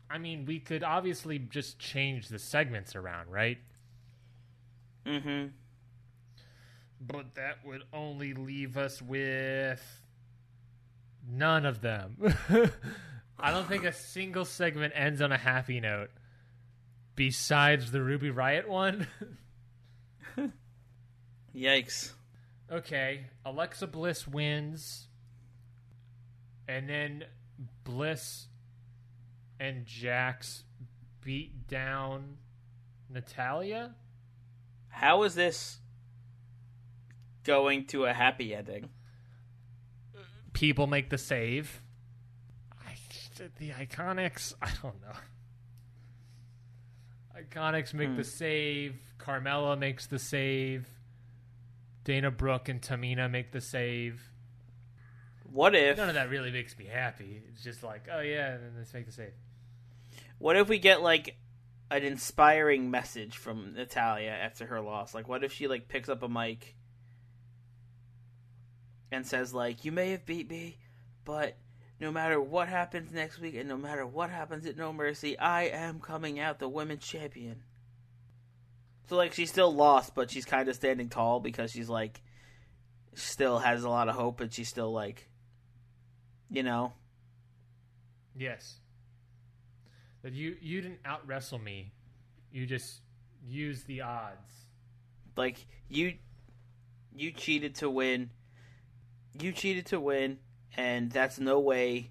I 0.09 0.17
mean, 0.19 0.45
we 0.45 0.59
could 0.59 0.83
obviously 0.83 1.39
just 1.39 1.79
change 1.79 2.27
the 2.27 2.37
segments 2.37 2.95
around, 2.95 3.31
right? 3.31 3.57
Mm-hmm. 5.05 5.47
But 7.01 7.35
that 7.35 7.65
would 7.65 7.81
only 7.91 8.33
leave 8.33 8.77
us 8.77 9.01
with 9.01 9.81
none 11.27 11.65
of 11.65 11.81
them. 11.81 12.17
I 13.39 13.51
don't 13.51 13.67
think 13.67 13.83
a 13.83 13.93
single 13.93 14.45
segment 14.45 14.93
ends 14.95 15.21
on 15.21 15.31
a 15.31 15.37
happy 15.37 15.79
note 15.79 16.11
besides 17.15 17.91
the 17.91 18.01
Ruby 18.01 18.29
Riott 18.29 18.67
one. 18.67 19.07
Yikes. 21.55 22.11
okay, 22.71 23.27
Alexa 23.45 23.87
Bliss 23.87 24.27
wins. 24.27 25.07
And 26.67 26.89
then 26.89 27.25
Bliss 27.83 28.47
and 29.59 29.85
Jax 29.85 30.63
beat 31.21 31.67
down 31.67 32.37
Natalya? 33.09 33.95
How 34.87 35.23
is 35.23 35.35
this 35.35 35.79
going 37.43 37.85
to 37.87 38.05
a 38.05 38.13
happy 38.13 38.55
ending? 38.55 38.89
people 40.53 40.87
make 40.87 41.09
the 41.09 41.17
save. 41.17 41.81
I, 42.87 42.95
the 43.57 43.71
Iconics, 43.71 44.53
I 44.61 44.69
don't 44.81 45.01
know. 45.01 45.17
Iconics 47.37 47.93
make 47.93 48.09
hmm. 48.09 48.17
the 48.17 48.23
save. 48.23 48.95
Carmella 49.19 49.77
makes 49.77 50.05
the 50.05 50.19
save. 50.19 50.87
Dana 52.03 52.31
Brooke 52.31 52.69
and 52.69 52.81
Tamina 52.81 53.29
make 53.29 53.51
the 53.51 53.61
save. 53.61 54.29
What 55.43 55.75
if 55.75 55.97
None 55.97 56.09
of 56.09 56.15
that 56.15 56.29
really 56.29 56.51
makes 56.51 56.77
me 56.77 56.85
happy. 56.85 57.41
It's 57.49 57.63
just 57.63 57.83
like, 57.83 58.07
oh 58.11 58.21
yeah, 58.21 58.53
and 58.53 58.63
then 58.63 58.73
let's 58.77 58.93
make 58.93 59.05
the 59.05 59.11
save. 59.11 59.33
what 60.39 60.57
if 60.57 60.67
we 60.67 60.79
get 60.79 61.01
like 61.01 61.37
an 61.91 62.03
inspiring 62.03 62.89
message 62.89 63.37
from 63.37 63.73
Natalya 63.75 64.31
after 64.31 64.65
her 64.65 64.81
loss? 64.81 65.13
Like 65.13 65.27
what 65.27 65.43
if 65.43 65.53
she 65.53 65.67
like 65.67 65.87
picks 65.87 66.09
up 66.09 66.23
a 66.23 66.29
mic 66.29 66.75
and 69.11 69.25
says 69.25 69.53
like, 69.53 69.85
"You 69.85 69.91
may 69.91 70.11
have 70.11 70.25
beat 70.25 70.49
me, 70.49 70.79
but 71.23 71.55
no 71.99 72.11
matter 72.11 72.41
what 72.41 72.67
happens 72.67 73.13
next 73.13 73.39
week 73.39 73.55
and 73.55 73.69
no 73.69 73.77
matter 73.77 74.05
what 74.05 74.29
happens 74.29 74.65
at 74.65 74.75
No 74.75 74.91
Mercy, 74.91 75.37
I 75.37 75.63
am 75.63 75.99
coming 75.99 76.39
out 76.39 76.59
the 76.59 76.67
women's 76.67 77.05
champion." 77.05 77.63
So 79.09 79.15
like 79.17 79.33
she's 79.33 79.49
still 79.49 79.73
lost, 79.73 80.15
but 80.15 80.31
she's 80.31 80.45
kind 80.45 80.67
of 80.69 80.75
standing 80.75 81.09
tall 81.09 81.39
because 81.39 81.71
she's 81.71 81.89
like 81.89 82.21
still 83.15 83.59
has 83.59 83.83
a 83.83 83.89
lot 83.89 84.09
of 84.09 84.15
hope 84.15 84.39
and 84.41 84.51
she's 84.51 84.69
still 84.69 84.91
like 84.91 85.29
you 86.49 86.63
know, 86.63 86.93
Yes. 88.35 88.79
That 90.23 90.33
you 90.33 90.55
you 90.61 90.81
didn't 90.81 90.99
out 91.05 91.27
wrestle 91.27 91.59
me. 91.59 91.91
You 92.51 92.65
just 92.65 93.01
used 93.45 93.87
the 93.87 94.01
odds. 94.01 94.49
like 95.35 95.65
you 95.89 96.13
you 97.15 97.31
cheated 97.31 97.75
to 97.75 97.89
win 97.89 98.29
you 99.39 99.51
cheated 99.51 99.85
to 99.87 99.99
win 99.99 100.37
and 100.77 101.11
that's 101.11 101.39
no 101.39 101.59
way 101.59 102.09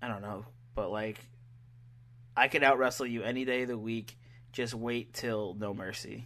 i 0.00 0.08
don't 0.08 0.22
know 0.22 0.44
but 0.74 0.90
like 0.90 1.18
i 2.36 2.48
could 2.48 2.62
out 2.62 2.78
wrestle 2.78 3.06
you 3.06 3.22
any 3.22 3.44
day 3.44 3.62
of 3.62 3.68
the 3.68 3.76
week 3.76 4.16
just 4.56 4.72
wait 4.72 5.12
till 5.12 5.54
no 5.58 5.74
mercy 5.74 6.24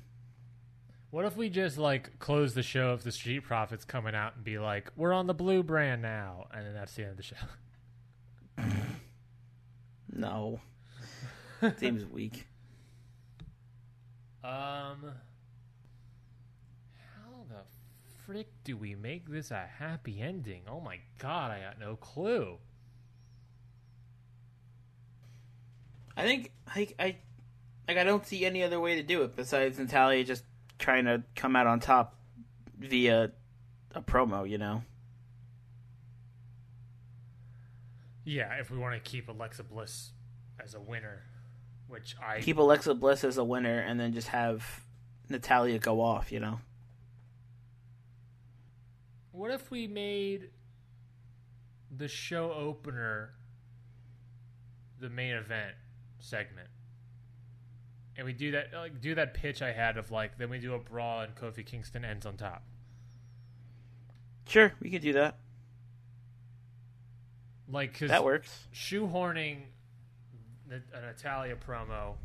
What 1.11 1.25
if 1.25 1.37
we 1.37 1.49
just 1.49 1.79
like 1.79 2.21
close 2.21 2.55
the 2.55 2.63
show 2.63 2.95
if 2.95 3.03
the 3.03 3.11
Street 3.11 3.41
Profits 3.41 3.85
coming 3.85 4.15
out 4.15 4.37
and 4.37 4.45
be 4.45 4.61
like, 4.61 4.93
"We're 4.95 5.13
on 5.13 5.27
the 5.27 5.35
blue 5.35 5.65
brand 5.65 6.01
now," 6.01 6.47
and 6.55 6.65
then 6.65 6.73
that's 6.73 6.95
the 6.95 7.03
end 7.03 7.11
of 7.11 7.17
the 7.17 7.23
show. 7.25 7.37
no 10.13 10.61
seems 11.77 12.05
weak 12.07 12.47
Um, 14.43 15.13
how 16.97 17.45
the 17.49 17.63
frick 18.25 18.49
do 18.65 18.77
we 18.77 18.95
make 18.95 19.29
this 19.29 19.51
a 19.51 19.69
happy 19.79 20.21
ending? 20.21 20.63
Oh 20.67 20.81
my 20.81 20.99
god, 21.19 21.51
I 21.51 21.61
got 21.61 21.79
no 21.79 21.97
clue. 21.97 22.57
i 26.17 26.25
think 26.25 26.53
i 26.67 26.89
i 26.99 27.17
like 27.89 27.97
i 27.97 28.05
don't 28.05 28.27
see 28.27 28.45
any 28.45 28.63
other 28.63 28.81
way 28.81 28.97
to 28.97 29.03
do 29.03 29.23
it 29.23 29.37
besides 29.37 29.79
natalya 29.79 30.25
just 30.25 30.45
trying 30.79 31.05
to 31.05 31.23
come 31.35 31.57
out 31.57 31.67
on 31.67 31.81
top 31.81 32.17
via 32.79 33.31
a 33.95 34.01
promo 34.01 34.49
you 34.49 34.59
know 34.59 34.83
Yeah, 38.31 38.55
if 38.61 38.71
we 38.71 38.79
want 38.79 38.95
to 38.95 39.01
keep 39.11 39.29
Alexa 39.29 39.65
Bliss 39.65 40.13
as 40.63 40.75
a 40.75 40.81
winner, 40.81 41.23
which 41.89 42.15
I 42.23 42.41
keep 42.41 42.59
Alexa 42.59 42.95
Bliss 42.95 43.25
as 43.25 43.39
a 43.39 43.45
winner 43.45 43.81
and 43.81 43.99
then 43.99 44.13
just 44.13 44.29
have 44.29 44.85
Natalya 45.29 45.81
go 45.81 46.01
off, 46.01 46.31
you 46.31 46.39
know? 46.39 46.61
What 49.33 49.51
if 49.51 49.71
we 49.73 49.89
made 49.89 50.51
the 51.91 52.07
show 52.07 52.53
opener 52.53 53.35
the 55.01 55.09
main 55.09 55.35
event 55.35 55.75
segment? 56.21 56.69
And 58.21 58.27
we 58.27 58.35
do 58.35 58.51
that 58.51 58.69
like 58.75 59.01
do 59.01 59.15
that 59.15 59.33
pitch 59.33 59.63
I 59.63 59.73
had 59.73 59.97
of 59.97 60.11
like 60.11 60.37
then 60.37 60.51
we 60.51 60.59
do 60.59 60.75
a 60.75 60.79
brawl 60.79 61.23
and 61.23 61.35
Kofi 61.35 61.65
Kingston 61.65 62.05
ends 62.05 62.27
on 62.27 62.37
top. 62.37 62.63
Sure, 64.47 64.75
we 64.79 64.91
could 64.91 65.01
do 65.01 65.15
that. 65.15 65.39
Like 67.67 67.95
cuz 67.95 68.11
That 68.11 68.23
works. 68.23 68.67
shoehorning 68.75 69.63
the, 70.69 70.83
a 70.93 71.01
Natalya 71.01 71.57
promo 71.57 72.17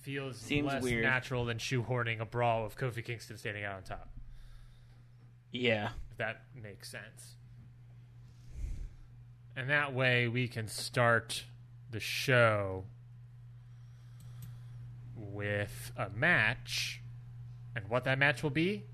feels 0.00 0.38
Seems 0.38 0.68
less 0.68 0.82
weird. 0.82 1.02
natural 1.02 1.44
than 1.44 1.58
shoehorning 1.58 2.20
a 2.20 2.24
brawl 2.24 2.64
of 2.64 2.78
Kofi 2.78 3.04
Kingston 3.04 3.36
standing 3.36 3.64
out 3.64 3.76
on 3.76 3.82
top. 3.82 4.08
Yeah. 5.52 5.90
if 6.10 6.16
that 6.16 6.44
makes 6.54 6.90
sense. 6.90 7.36
And 9.54 9.68
that 9.68 9.92
way 9.92 10.28
we 10.28 10.48
can 10.48 10.66
start 10.66 11.44
the 11.90 12.00
show 12.00 12.86
with 15.34 15.92
a 15.96 16.08
match. 16.10 17.02
And 17.76 17.88
what 17.88 18.04
that 18.04 18.18
match 18.18 18.42
will 18.42 18.50
be? 18.50 18.84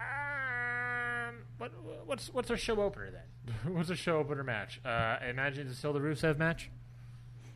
Um, 0.00 1.36
what, 1.58 1.72
what's 2.06 2.28
what's 2.32 2.50
our 2.50 2.56
show 2.56 2.80
opener 2.82 3.10
then? 3.10 3.72
what's 3.74 3.88
our 3.90 3.96
show 3.96 4.18
opener 4.18 4.44
match? 4.44 4.80
Uh, 4.84 4.88
I 5.22 5.26
imagine 5.30 5.66
it's 5.68 5.78
still 5.78 5.92
the 5.92 6.00
Rusev 6.00 6.38
match. 6.38 6.70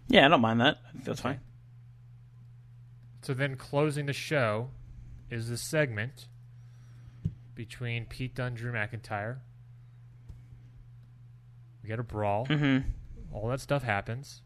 Yeah, 0.08 0.24
I 0.24 0.28
don't 0.28 0.40
mind 0.40 0.60
that. 0.60 0.78
I 0.88 0.92
think 0.92 1.04
that's 1.04 1.20
fine. 1.20 1.40
So 3.22 3.34
then 3.34 3.56
closing 3.56 4.06
the 4.06 4.12
show 4.14 4.70
is 5.30 5.50
the 5.50 5.58
segment 5.58 6.28
between 7.54 8.06
Pete 8.06 8.34
Dunne, 8.34 8.54
Drew 8.54 8.72
McIntyre. 8.72 9.38
We 11.82 11.88
get 11.88 11.98
a 11.98 12.02
brawl. 12.04 12.46
Mm-hmm. 12.46 12.88
All 13.34 13.48
that 13.48 13.60
stuff 13.60 13.82
happens. 13.82 14.40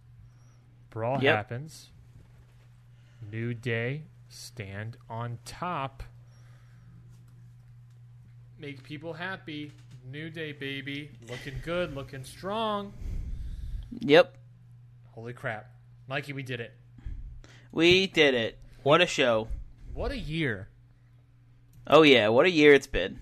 Brawl 0.90 1.22
Yep. 1.22 1.36
happens. 1.36 1.90
New 3.30 3.54
Day 3.54 4.04
stand 4.28 4.96
on 5.08 5.38
top. 5.44 6.02
Make 8.58 8.82
people 8.82 9.12
happy. 9.12 9.72
New 10.10 10.30
Day, 10.30 10.52
baby. 10.52 11.10
Looking 11.28 11.54
good, 11.64 11.94
looking 11.94 12.24
strong. 12.24 12.92
Yep. 14.00 14.36
Holy 15.12 15.32
crap. 15.32 15.70
Mikey, 16.08 16.32
we 16.32 16.42
did 16.42 16.60
it. 16.60 16.72
We 17.70 18.06
did 18.06 18.34
it. 18.34 18.58
What 18.82 19.00
a 19.00 19.06
show. 19.06 19.48
What 19.94 20.10
a 20.10 20.18
year. 20.18 20.68
Oh 21.86 22.02
yeah, 22.02 22.28
what 22.28 22.46
a 22.46 22.50
year 22.50 22.74
it's 22.74 22.86
been. 22.86 23.18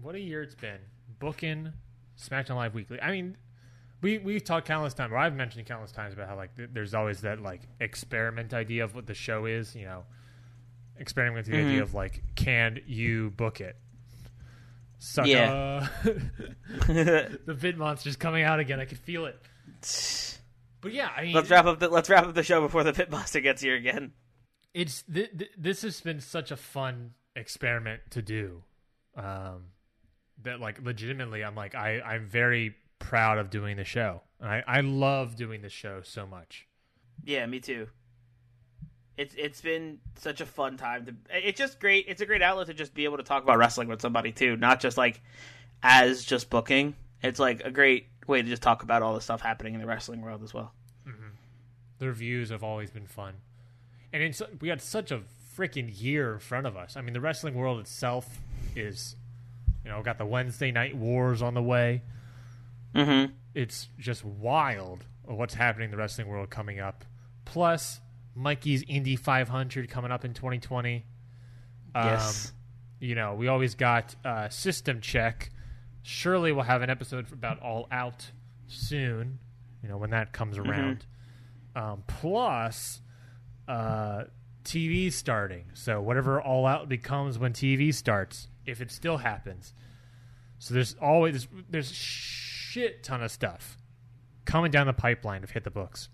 What 0.00 0.14
a 0.14 0.20
year 0.20 0.42
it's 0.42 0.54
been. 0.54 0.78
Booking 1.18 1.72
SmackDown 2.18 2.56
Live 2.56 2.74
Weekly. 2.74 3.00
I 3.00 3.10
mean, 3.10 3.36
we 4.02 4.18
we've 4.18 4.44
talked 4.44 4.66
countless 4.66 4.92
times, 4.94 5.12
or 5.12 5.16
I've 5.18 5.34
mentioned 5.34 5.64
countless 5.66 5.92
times 5.92 6.12
about 6.12 6.28
how 6.28 6.36
like 6.36 6.54
th- 6.56 6.70
there's 6.72 6.92
always 6.94 7.22
that 7.22 7.40
like 7.40 7.62
experiment 7.80 8.52
idea 8.52 8.84
of 8.84 8.94
what 8.94 9.06
the 9.06 9.14
show 9.14 9.46
is. 9.46 9.74
You 9.74 9.84
know, 9.86 10.04
experimenting 11.00 11.36
with 11.36 11.46
the 11.46 11.52
Mm-hmm. 11.56 11.68
idea 11.70 11.82
of 11.82 11.94
like, 11.94 12.22
can 12.34 12.80
you 12.86 13.30
book 13.30 13.60
it? 13.60 13.76
Sucker. 14.98 15.28
Yeah. 15.28 15.88
the 16.04 17.54
vid 17.56 17.76
monster's 17.78 18.16
coming 18.16 18.44
out 18.44 18.60
again. 18.60 18.78
I 18.80 18.84
can 18.84 18.98
feel 18.98 19.26
it. 19.26 19.40
But 20.80 20.92
yeah, 20.92 21.10
I 21.16 21.22
mean, 21.22 21.32
let's 21.34 21.48
wrap 21.48 21.64
up. 21.66 21.78
The, 21.78 21.88
let's 21.88 22.10
wrap 22.10 22.26
up 22.26 22.34
the 22.34 22.42
show 22.42 22.60
before 22.60 22.82
the 22.82 22.92
pit 22.92 23.08
monster 23.08 23.38
gets 23.40 23.62
here 23.62 23.76
again. 23.76 24.10
it's 24.74 25.02
th- 25.04 25.30
th- 25.38 25.52
this 25.56 25.82
has 25.82 26.00
been 26.00 26.18
such 26.18 26.50
a 26.50 26.56
fun 26.56 27.12
experiment 27.36 28.00
to 28.10 28.20
do. 28.20 28.64
Um, 29.16 29.66
that 30.42 30.58
like 30.58 30.82
legitimately, 30.82 31.44
I'm 31.44 31.54
like 31.54 31.76
I 31.76 32.00
I'm 32.00 32.26
very 32.26 32.74
proud 33.02 33.38
of 33.38 33.50
doing 33.50 33.76
the 33.76 33.84
show. 33.84 34.22
I 34.40 34.62
I 34.66 34.80
love 34.80 35.36
doing 35.36 35.62
the 35.62 35.68
show 35.68 36.00
so 36.02 36.26
much. 36.26 36.66
Yeah, 37.24 37.46
me 37.46 37.60
too. 37.60 37.88
It's 39.16 39.34
it's 39.36 39.60
been 39.60 39.98
such 40.16 40.40
a 40.40 40.46
fun 40.46 40.76
time 40.76 41.06
to. 41.06 41.14
It's 41.30 41.58
just 41.58 41.80
great. 41.80 42.06
It's 42.08 42.22
a 42.22 42.26
great 42.26 42.42
outlet 42.42 42.68
to 42.68 42.74
just 42.74 42.94
be 42.94 43.04
able 43.04 43.18
to 43.18 43.22
talk 43.22 43.42
about 43.42 43.58
wrestling 43.58 43.88
with 43.88 44.00
somebody 44.00 44.32
too, 44.32 44.56
not 44.56 44.80
just 44.80 44.96
like 44.96 45.20
as 45.82 46.24
just 46.24 46.48
booking. 46.48 46.94
It's 47.22 47.38
like 47.38 47.60
a 47.64 47.70
great 47.70 48.06
way 48.26 48.42
to 48.42 48.48
just 48.48 48.62
talk 48.62 48.82
about 48.82 49.02
all 49.02 49.14
the 49.14 49.20
stuff 49.20 49.40
happening 49.40 49.74
in 49.74 49.80
the 49.80 49.86
wrestling 49.86 50.22
world 50.22 50.42
as 50.42 50.54
well. 50.54 50.72
Mm-hmm. 51.06 51.28
The 51.98 52.06
reviews 52.06 52.50
have 52.50 52.64
always 52.64 52.90
been 52.90 53.06
fun, 53.06 53.34
and 54.12 54.22
it's 54.22 54.40
we 54.60 54.68
got 54.68 54.80
such 54.80 55.12
a 55.12 55.22
freaking 55.56 55.92
year 55.94 56.32
in 56.32 56.38
front 56.38 56.66
of 56.66 56.76
us. 56.76 56.96
I 56.96 57.02
mean, 57.02 57.12
the 57.12 57.20
wrestling 57.20 57.54
world 57.54 57.80
itself 57.80 58.40
is, 58.74 59.14
you 59.84 59.90
know, 59.90 60.02
got 60.02 60.18
the 60.18 60.26
Wednesday 60.26 60.72
night 60.72 60.96
wars 60.96 61.42
on 61.42 61.54
the 61.54 61.62
way. 61.62 62.02
Mm-hmm. 62.94 63.32
it's 63.54 63.88
just 63.98 64.24
wild 64.24 65.04
what's 65.24 65.54
happening 65.54 65.86
in 65.86 65.90
the 65.90 65.96
wrestling 65.96 66.28
world 66.28 66.50
coming 66.50 66.78
up. 66.80 67.04
Plus, 67.44 68.00
Mikey's 68.34 68.82
Indy 68.88 69.16
500 69.16 69.88
coming 69.88 70.10
up 70.10 70.24
in 70.24 70.34
2020. 70.34 71.04
Um, 71.94 72.04
Yes. 72.06 72.52
You 73.00 73.14
know, 73.14 73.34
we 73.34 73.48
always 73.48 73.74
got 73.74 74.14
uh, 74.24 74.48
System 74.48 75.00
Check. 75.00 75.50
Surely 76.02 76.52
we'll 76.52 76.64
have 76.64 76.82
an 76.82 76.90
episode 76.90 77.32
about 77.32 77.60
All 77.60 77.88
Out 77.90 78.30
soon, 78.68 79.38
you 79.82 79.88
know, 79.88 79.96
when 79.96 80.10
that 80.10 80.32
comes 80.32 80.56
around. 80.58 81.04
Um, 81.74 82.04
plus, 82.06 83.00
uh, 83.66 84.24
TV 84.64 85.12
starting. 85.12 85.64
So, 85.74 86.00
whatever 86.00 86.40
All 86.40 86.66
Out 86.66 86.88
becomes 86.88 87.38
when 87.38 87.52
TV 87.52 87.92
starts, 87.92 88.48
if 88.66 88.80
it 88.80 88.90
still 88.92 89.16
happens. 89.16 89.74
So, 90.58 90.74
there's 90.74 90.94
always, 91.00 91.48
there's 91.70 91.90
shit 92.72 93.02
ton 93.02 93.22
of 93.22 93.30
stuff 93.30 93.76
coming 94.44 94.70
down 94.70 94.86
the 94.86 94.92
pipeline 94.92 95.44
of 95.44 95.50
hit 95.50 95.64
the 95.64 95.70
books. 95.70 96.08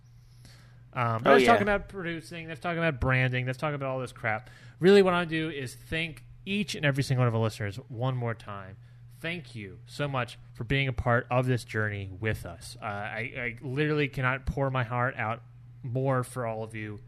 Um, 0.92 1.22
Oh, 1.24 1.32
that's 1.32 1.42
yeah. 1.42 1.48
talking 1.52 1.62
about 1.62 1.88
producing. 1.88 2.48
That's 2.48 2.60
talking 2.60 2.78
about 2.78 3.00
branding. 3.00 3.46
That's 3.46 3.58
talking 3.58 3.74
about 3.74 3.90
all 3.90 4.00
this 4.00 4.12
crap. 4.12 4.50
Really, 4.80 5.02
what 5.02 5.14
I 5.14 5.18
want 5.18 5.30
to 5.30 5.50
do 5.50 5.56
is 5.56 5.74
thank 5.74 6.24
each 6.46 6.74
and 6.74 6.84
every 6.84 7.02
single 7.02 7.22
one 7.22 7.28
of 7.28 7.34
our 7.34 7.40
listeners 7.40 7.76
one 7.88 8.16
more 8.16 8.34
time. 8.34 8.76
Thank 9.20 9.54
you 9.54 9.78
so 9.86 10.06
much 10.08 10.38
for 10.54 10.64
being 10.64 10.88
a 10.88 10.92
part 10.92 11.26
of 11.30 11.46
this 11.46 11.64
journey 11.64 12.10
with 12.20 12.46
us. 12.46 12.76
Uh, 12.80 12.84
I, 12.86 13.32
I 13.36 13.56
literally 13.62 14.08
cannot 14.08 14.46
pour 14.46 14.70
my 14.70 14.84
heart 14.84 15.16
out 15.16 15.42
more 15.82 16.22
for 16.22 16.46
all 16.46 16.62
of 16.62 16.74
you. 16.74 17.00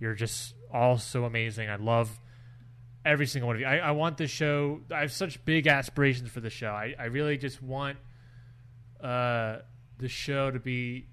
You're 0.00 0.14
just 0.14 0.54
all 0.72 0.98
so 0.98 1.24
amazing. 1.24 1.70
I 1.70 1.76
love 1.76 2.20
every 3.04 3.26
single 3.26 3.46
one 3.46 3.56
of 3.56 3.60
you. 3.60 3.66
I, 3.66 3.78
I 3.78 3.90
want 3.92 4.16
this 4.16 4.30
show. 4.30 4.80
I 4.92 5.00
have 5.00 5.12
such 5.12 5.44
big 5.44 5.66
aspirations 5.68 6.30
for 6.30 6.40
the 6.40 6.50
show. 6.50 6.70
I, 6.70 6.94
I 6.98 7.04
really 7.04 7.38
just 7.38 7.62
want 7.62 7.96
uh, 9.02 9.58
the 9.98 10.08
show 10.08 10.50
to 10.50 10.58
be 10.58 11.06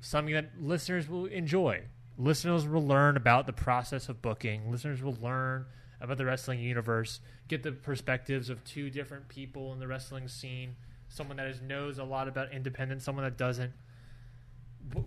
something 0.00 0.34
that 0.34 0.50
listeners 0.60 1.08
will 1.08 1.26
enjoy. 1.26 1.82
Listeners 2.18 2.66
will 2.66 2.86
learn 2.86 3.16
about 3.16 3.46
the 3.46 3.52
process 3.52 4.08
of 4.08 4.20
booking. 4.20 4.70
Listeners 4.70 5.02
will 5.02 5.16
learn 5.20 5.66
about 6.00 6.18
the 6.18 6.24
wrestling 6.24 6.60
universe, 6.60 7.20
get 7.48 7.62
the 7.62 7.72
perspectives 7.72 8.50
of 8.50 8.62
two 8.64 8.90
different 8.90 9.28
people 9.28 9.72
in 9.72 9.78
the 9.78 9.86
wrestling 9.86 10.28
scene. 10.28 10.74
Someone 11.08 11.36
that 11.36 11.46
is, 11.46 11.60
knows 11.62 11.98
a 11.98 12.04
lot 12.04 12.26
about 12.26 12.52
independent, 12.52 13.02
someone 13.02 13.24
that 13.24 13.38
doesn't. 13.38 13.72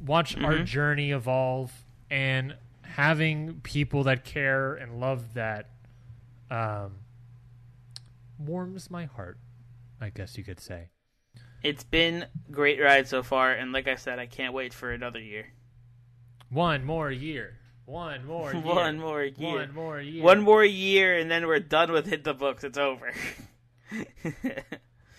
Watch 0.06 0.38
our 0.38 0.64
journey 0.64 1.12
evolve 1.12 1.72
and 2.10 2.56
having 2.82 3.60
people 3.62 4.04
that 4.04 4.24
care 4.24 4.76
and 4.76 5.00
love 5.00 5.34
that 5.34 5.70
um, 6.50 6.94
warms 8.40 8.90
my 8.90 9.06
heart, 9.06 9.38
I 10.00 10.10
guess 10.10 10.38
you 10.38 10.44
could 10.44 10.60
say. 10.60 10.90
It's 11.66 11.84
been 11.84 12.24
a 12.24 12.52
great 12.52 12.80
ride 12.80 13.08
so 13.08 13.24
far, 13.24 13.52
and 13.52 13.72
like 13.72 13.88
I 13.88 13.96
said, 13.96 14.20
I 14.20 14.28
can't 14.28 14.54
wait 14.54 14.74
for 14.74 14.92
another 14.92 15.20
year. 15.20 15.48
One 16.50 16.86
more 16.86 17.12
year. 17.12 17.58
One 17.86 18.26
more 18.26 18.54
year. 18.54 18.62
One 18.62 19.00
more 19.00 19.24
year. 19.24 19.56
One 19.56 19.74
more 19.74 20.00
year. 20.00 20.24
One 20.24 20.42
more 20.42 20.64
year, 20.64 21.18
and 21.18 21.30
then 21.30 21.48
we're 21.48 21.60
done 21.60 21.92
with 21.92 22.06
hit 22.06 22.24
the 22.24 22.34
books. 22.34 22.64
It's 22.64 22.78
over. 22.78 23.12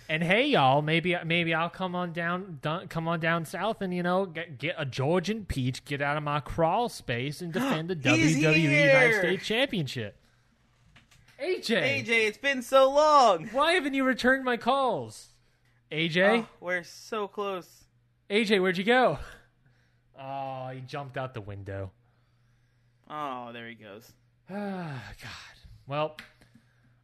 And 0.08 0.22
hey, 0.22 0.46
y'all, 0.46 0.82
maybe 0.82 1.16
maybe 1.24 1.52
I'll 1.52 1.68
come 1.68 1.96
on 1.96 2.12
down, 2.12 2.60
dun, 2.62 2.86
come 2.86 3.08
on 3.08 3.18
down 3.18 3.44
south, 3.44 3.82
and 3.82 3.92
you 3.92 4.04
know 4.04 4.24
get, 4.24 4.56
get 4.58 4.76
a 4.78 4.84
Georgian 4.84 5.44
peach, 5.44 5.84
get 5.84 6.00
out 6.00 6.16
of 6.16 6.22
my 6.22 6.38
crawl 6.38 6.88
space, 6.88 7.40
and 7.40 7.52
defend 7.52 7.90
the 7.90 7.96
WWE 7.96 8.60
United! 8.62 9.18
States 9.18 9.44
Championship. 9.44 10.16
AJ, 11.42 12.06
AJ, 12.06 12.08
it's 12.08 12.38
been 12.38 12.62
so 12.62 12.90
long. 12.90 13.48
why 13.48 13.72
haven't 13.72 13.94
you 13.94 14.04
returned 14.04 14.44
my 14.44 14.56
calls? 14.56 15.30
AJ, 15.90 16.40
Oh, 16.42 16.48
we're 16.60 16.82
so 16.82 17.28
close. 17.28 17.84
AJ, 18.30 18.60
where'd 18.60 18.76
you 18.78 18.84
go? 18.84 19.18
Oh, 20.20 20.68
he 20.72 20.80
jumped 20.80 21.16
out 21.16 21.34
the 21.34 21.40
window. 21.40 21.92
Oh, 23.08 23.50
there 23.52 23.68
he 23.68 23.74
goes. 23.74 24.10
Ah, 24.50 25.02
God. 25.22 25.30
Well, 25.86 26.16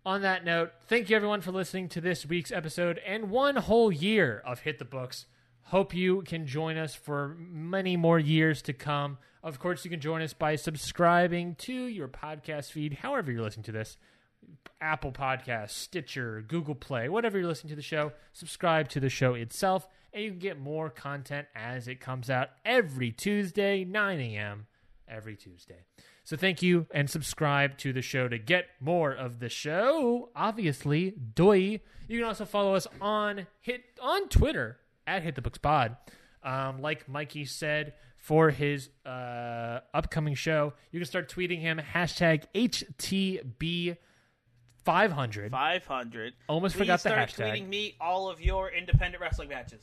on 0.05 0.23
that 0.23 0.45
note, 0.45 0.73
thank 0.89 1.11
you 1.11 1.17
everyone 1.17 1.41
for 1.43 1.53
listening 1.53 1.89
to 1.91 2.01
this 2.01 2.27
week's 2.27 2.51
episode 2.51 3.01
and 3.07 3.31
one 3.31 3.57
whole 3.57 3.93
year 3.93 4.43
of 4.45 4.61
Hit 4.61 4.79
the 4.81 4.85
Books. 4.85 5.27
Hope 5.67 5.95
you 5.95 6.23
can 6.23 6.47
join 6.47 6.77
us 6.77 6.95
for 6.95 7.37
many 7.39 7.97
more 7.97 8.19
years 8.19 8.63
to 8.63 8.73
come. 8.73 9.19
Of 9.45 9.59
course, 9.61 9.85
you 9.85 9.91
can 9.91 10.01
join 10.01 10.21
us 10.23 10.33
by 10.33 10.57
subscribing 10.57 11.55
to 11.61 11.73
your 11.73 12.09
podcast 12.09 12.73
feed, 12.73 12.95
however 12.95 13.31
you're 13.31 13.43
listening 13.43 13.65
to 13.65 13.73
this. 13.73 13.97
Apple 14.81 15.13
Podcasts, 15.13 15.71
Stitcher, 15.71 16.45
Google 16.47 16.75
Play, 16.75 17.09
whatever 17.09 17.39
you're 17.39 17.47
listening 17.47 17.71
to 17.71 17.77
the 17.77 17.83
show, 17.83 18.13
subscribe 18.33 18.89
to 18.91 19.01
the 19.01 19.09
show 19.09 19.35
itself, 19.35 19.87
and 20.13 20.25
you 20.25 20.31
can 20.31 20.39
get 20.39 20.61
more 20.61 20.91
content 20.91 21.47
as 21.55 21.89
it 21.89 22.01
comes 22.01 22.29
out 22.29 22.51
every 22.65 23.13
Tuesday, 23.13 23.85
9 23.85 24.21
a.m. 24.21 24.67
every 25.09 25.37
Tuesday. 25.37 25.85
So 26.25 26.37
thank 26.37 26.63
you 26.63 26.87
and 26.93 27.11
subscribe 27.11 27.79
to 27.79 27.93
the 27.93 28.03
show 28.03 28.29
to 28.29 28.39
get 28.39 28.67
more 28.81 29.13
of 29.13 29.41
the 29.41 29.49
show. 29.49 30.31
Obviously, 30.37 31.15
doy. 31.35 31.81
You 32.09 32.19
can 32.19 32.25
also 32.25 32.45
follow 32.45 32.75
us 32.75 32.87
on 33.01 33.47
hit 33.61 33.85
on 34.01 34.29
Twitter 34.29 34.79
at 35.07 35.23
Hit 35.23 35.35
the 35.35 35.43
Books 35.43 35.59
Pod. 35.59 35.97
Um, 36.45 36.81
like 36.81 37.09
Mikey 37.09 37.45
said 37.45 37.95
for 38.17 38.51
his 38.51 38.89
uh, 39.05 39.81
upcoming 39.95 40.35
show, 40.35 40.75
you 40.91 41.01
can 41.01 41.07
start 41.07 41.33
tweeting 41.33 41.61
him 41.61 41.81
hashtag 41.93 42.45
HTB. 42.55 43.97
500. 44.85 45.51
500. 45.53 46.33
Almost 46.49 46.75
Please 46.75 46.79
forgot 46.81 47.03
the 47.03 47.09
start 47.11 47.29
hashtag. 47.31 47.53
tweeting 47.53 47.69
me 47.69 47.95
all 48.01 48.29
of 48.29 48.41
your 48.41 48.71
independent 48.71 49.21
wrestling 49.21 49.49
matches. 49.49 49.83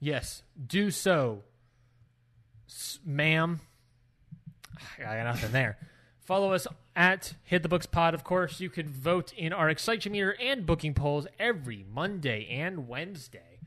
Yes, 0.00 0.42
do 0.66 0.90
so, 0.90 1.42
S- 2.68 2.98
ma'am. 3.04 3.60
I 4.98 5.02
got 5.16 5.24
nothing 5.24 5.52
there. 5.52 5.78
Follow 6.20 6.52
us 6.52 6.66
at 6.96 7.34
Hit 7.44 7.62
the 7.62 7.68
Books 7.68 7.86
Pod. 7.86 8.14
Of 8.14 8.24
course, 8.24 8.60
you 8.60 8.70
can 8.70 8.88
vote 8.88 9.32
in 9.34 9.52
our 9.52 9.68
Excite 9.68 10.08
Meter 10.10 10.36
and 10.40 10.64
booking 10.66 10.94
polls 10.94 11.26
every 11.38 11.84
Monday 11.92 12.48
and 12.50 12.88
Wednesday 12.88 13.58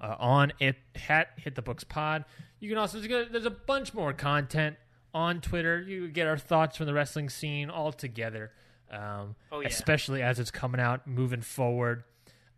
uh, 0.00 0.16
on 0.18 0.52
it 0.60 0.76
at 1.08 1.28
Hit 1.36 1.54
the 1.54 1.62
Books 1.62 1.84
Pod. 1.84 2.24
You 2.60 2.68
can 2.70 2.78
also 2.78 3.00
there's 3.00 3.44
a 3.46 3.50
bunch 3.50 3.92
more 3.92 4.12
content 4.12 4.76
on 5.12 5.40
Twitter. 5.40 5.80
You 5.80 6.08
get 6.08 6.26
our 6.26 6.38
thoughts 6.38 6.76
from 6.76 6.86
the 6.86 6.94
wrestling 6.94 7.28
scene 7.28 7.68
all 7.68 7.92
together. 7.92 8.50
Um, 8.90 9.34
Oh, 9.50 9.60
yeah. 9.60 9.68
especially 9.68 10.22
as 10.22 10.38
it's 10.38 10.50
coming 10.50 10.80
out 10.80 11.06
moving 11.06 11.40
forward. 11.42 12.04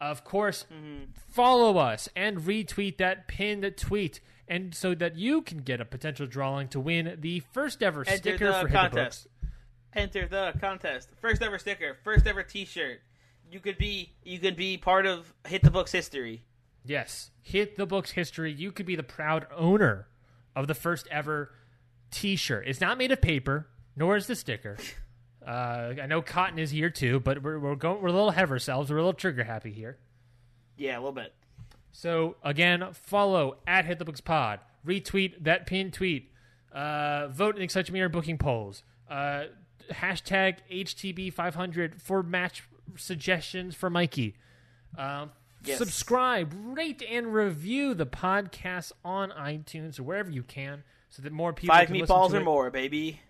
Of 0.01 0.23
course, 0.25 0.65
follow 1.31 1.77
us 1.79 2.09
and 2.15 2.39
retweet 2.39 2.99
that 2.99 3.27
pinned 3.27 3.71
tweet, 3.77 4.21
and 4.47 4.75
so 4.75 4.95
that 4.95 5.17
you 5.17 5.43
can 5.43 5.59
get 5.59 5.81
a 5.81 5.85
potential 5.85 6.27
drawing 6.27 6.69
to 6.69 6.79
win 6.81 7.17
the 7.21 7.41
first 7.53 7.83
ever 7.83 8.01
Enter 8.07 8.17
sticker 8.17 8.47
the 8.47 8.53
for 8.53 8.69
Hit 8.69 8.73
the 8.73 8.79
contest. 8.79 9.27
Enter 9.95 10.29
the 10.29 10.53
contest. 10.61 11.09
First 11.21 11.43
ever 11.43 11.59
sticker. 11.59 11.97
First 12.05 12.27
ever 12.27 12.43
T-shirt. 12.45 13.01
You 13.51 13.59
could 13.61 13.79
be 13.79 14.13
you 14.23 14.39
could 14.39 14.55
be 14.57 14.77
part 14.77 15.07
of 15.07 15.33
Hit 15.47 15.63
the 15.63 15.71
Books 15.71 15.91
history. 15.93 16.45
Yes, 16.85 17.31
hit 17.43 17.77
the 17.77 17.85
books 17.87 18.13
history. 18.13 18.53
You 18.53 18.71
could 18.71 18.87
be 18.87 18.95
the 18.97 19.03
proud 19.03 19.47
owner 19.55 20.07
of 20.55 20.69
the 20.69 20.75
first 20.75 21.09
ever 21.11 21.51
T-shirt. 22.11 22.69
It's 22.69 22.81
not 22.81 22.99
made 22.99 23.11
of 23.13 23.21
paper, 23.21 23.67
nor 23.97 24.17
is 24.17 24.27
the 24.29 24.37
sticker. 24.37 24.77
Uh, 25.47 25.95
I 26.03 26.07
know 26.07 26.21
cotton 26.21 26.59
is 26.59 26.71
here 26.71 26.91
too, 26.91 27.21
but 27.21 27.43
we're 27.43 27.59
we're 27.59 27.75
going 27.77 28.03
we're 28.03 28.09
a 28.09 28.13
little 28.13 28.29
ahead 28.29 28.45
of 28.45 28.51
ourselves. 28.51 28.91
We're 28.91 28.99
a 28.99 29.01
little 29.01 29.13
trigger 29.15 29.45
happy 29.45 29.73
here. 29.73 29.99
Yeah, 30.77 30.97
a 30.97 31.01
little 31.01 31.13
bit. 31.13 31.33
So 31.93 32.37
again, 32.43 32.87
follow 32.93 33.59
at 33.67 33.85
Hit 33.85 33.99
the 33.99 34.05
Books 34.05 34.21
Pod, 34.21 34.61
retweet 34.87 35.43
that 35.45 35.67
pinned 35.67 35.93
tweet, 35.95 36.31
uh, 36.73 37.29
vote 37.29 37.57
in 37.57 37.63
Excite 37.63 37.91
Meter 37.91 38.09
booking 38.09 38.39
polls, 38.39 38.83
uh, 39.11 39.45
hashtag 39.91 40.59
HTB500 40.71 42.01
for 42.01 42.23
match 42.23 42.65
suggestions 42.97 43.75
for 43.75 43.91
Mikey. 43.91 44.37
Um, 44.97 45.31
Yes. 45.65 45.79
Subscribe, 45.79 46.55
rate, 46.57 47.03
and 47.11 47.35
review 47.35 47.93
the 47.93 48.07
podcast 48.07 48.93
on 49.05 49.31
iTunes 49.33 49.99
or 49.99 50.05
wherever 50.05 50.31
you 50.31 50.45
can, 50.45 50.85
so 51.09 51.21
that 51.23 51.33
more 51.33 51.53
people 51.53 51.75
Five 51.75 51.89
can 51.89 51.97
listen 51.99 52.15
meatballs 52.15 52.33
or 52.33 52.41
more, 52.45 52.71
baby. 52.71 53.21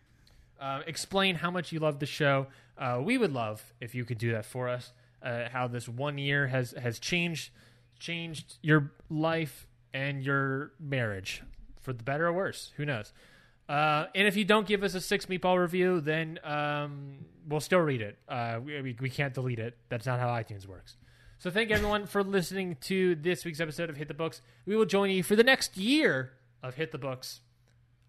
Uh, 0.61 0.83
explain 0.87 1.37
how 1.37 1.51
much 1.51 1.73
you 1.73 1.79
love 1.79 1.99
the 1.99 2.07
show. 2.07 2.47
Uh, 2.77 3.01
we 3.03 3.19
would 3.19 3.33
love 3.33 3.63
if 3.81 3.95
you 3.95 4.05
could 4.05 4.19
do 4.19 4.33
that 4.33 4.45
for 4.45 4.69
us. 4.69 4.93
Uh, 5.23 5.49
how 5.51 5.67
this 5.67 5.89
one 5.89 6.17
year 6.17 6.47
has 6.47 6.73
has 6.73 6.99
changed 6.99 7.51
changed 7.99 8.59
your 8.63 8.93
life 9.11 9.67
and 9.93 10.23
your 10.23 10.73
marriage 10.79 11.43
for 11.81 11.93
the 11.93 12.05
better 12.05 12.29
or 12.29 12.33
worse. 12.33 12.73
Who 12.77 12.85
knows? 12.85 13.13
Uh, 13.69 14.07
and 14.15 14.27
if 14.27 14.37
you 14.37 14.45
don't 14.45 14.67
give 14.67 14.83
us 14.83 14.95
a 14.95 15.01
six 15.01 15.27
meatball 15.27 15.61
review, 15.61 16.01
then 16.01 16.39
um, 16.43 17.25
we'll 17.47 17.61
still 17.61 17.81
read 17.81 18.01
it. 18.01 18.19
Uh, 18.29 18.61
we, 18.65 18.81
we, 18.81 18.97
we 19.01 19.11
can't 19.11 19.35
delete 19.35 19.59
it. 19.59 19.77
That's 19.89 20.07
not 20.07 20.19
how 20.21 20.29
iTunes 20.29 20.67
works. 20.67 20.97
So 21.39 21.51
thank 21.51 21.71
everyone 21.71 22.07
for 22.07 22.25
listening 22.25 22.77
to 22.83 23.15
this 23.15 23.45
week's 23.45 23.61
episode 23.61 23.91
of 23.91 23.97
Hit 23.97 24.09
the 24.09 24.15
Books. 24.15 24.41
We 24.67 24.75
will 24.75 24.87
join 24.87 25.11
you 25.11 25.23
for 25.23 25.37
the 25.37 25.45
next 25.45 25.77
year 25.77 26.33
of 26.63 26.75
Hit 26.75 26.93
the 26.93 26.99
Books. 26.99 27.41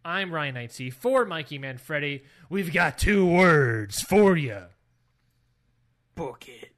I'm 0.04 0.32
Ryan 0.34 0.56
Knightsey 0.56 0.94
for 0.94 1.26
Mikey 1.26 1.60
Manfredi. 1.60 2.24
We've 2.50 2.72
got 2.72 2.98
two 2.98 3.26
words 3.26 4.02
for 4.02 4.38
you. 4.38 4.64
Book 6.16 6.48
it. 6.48 6.72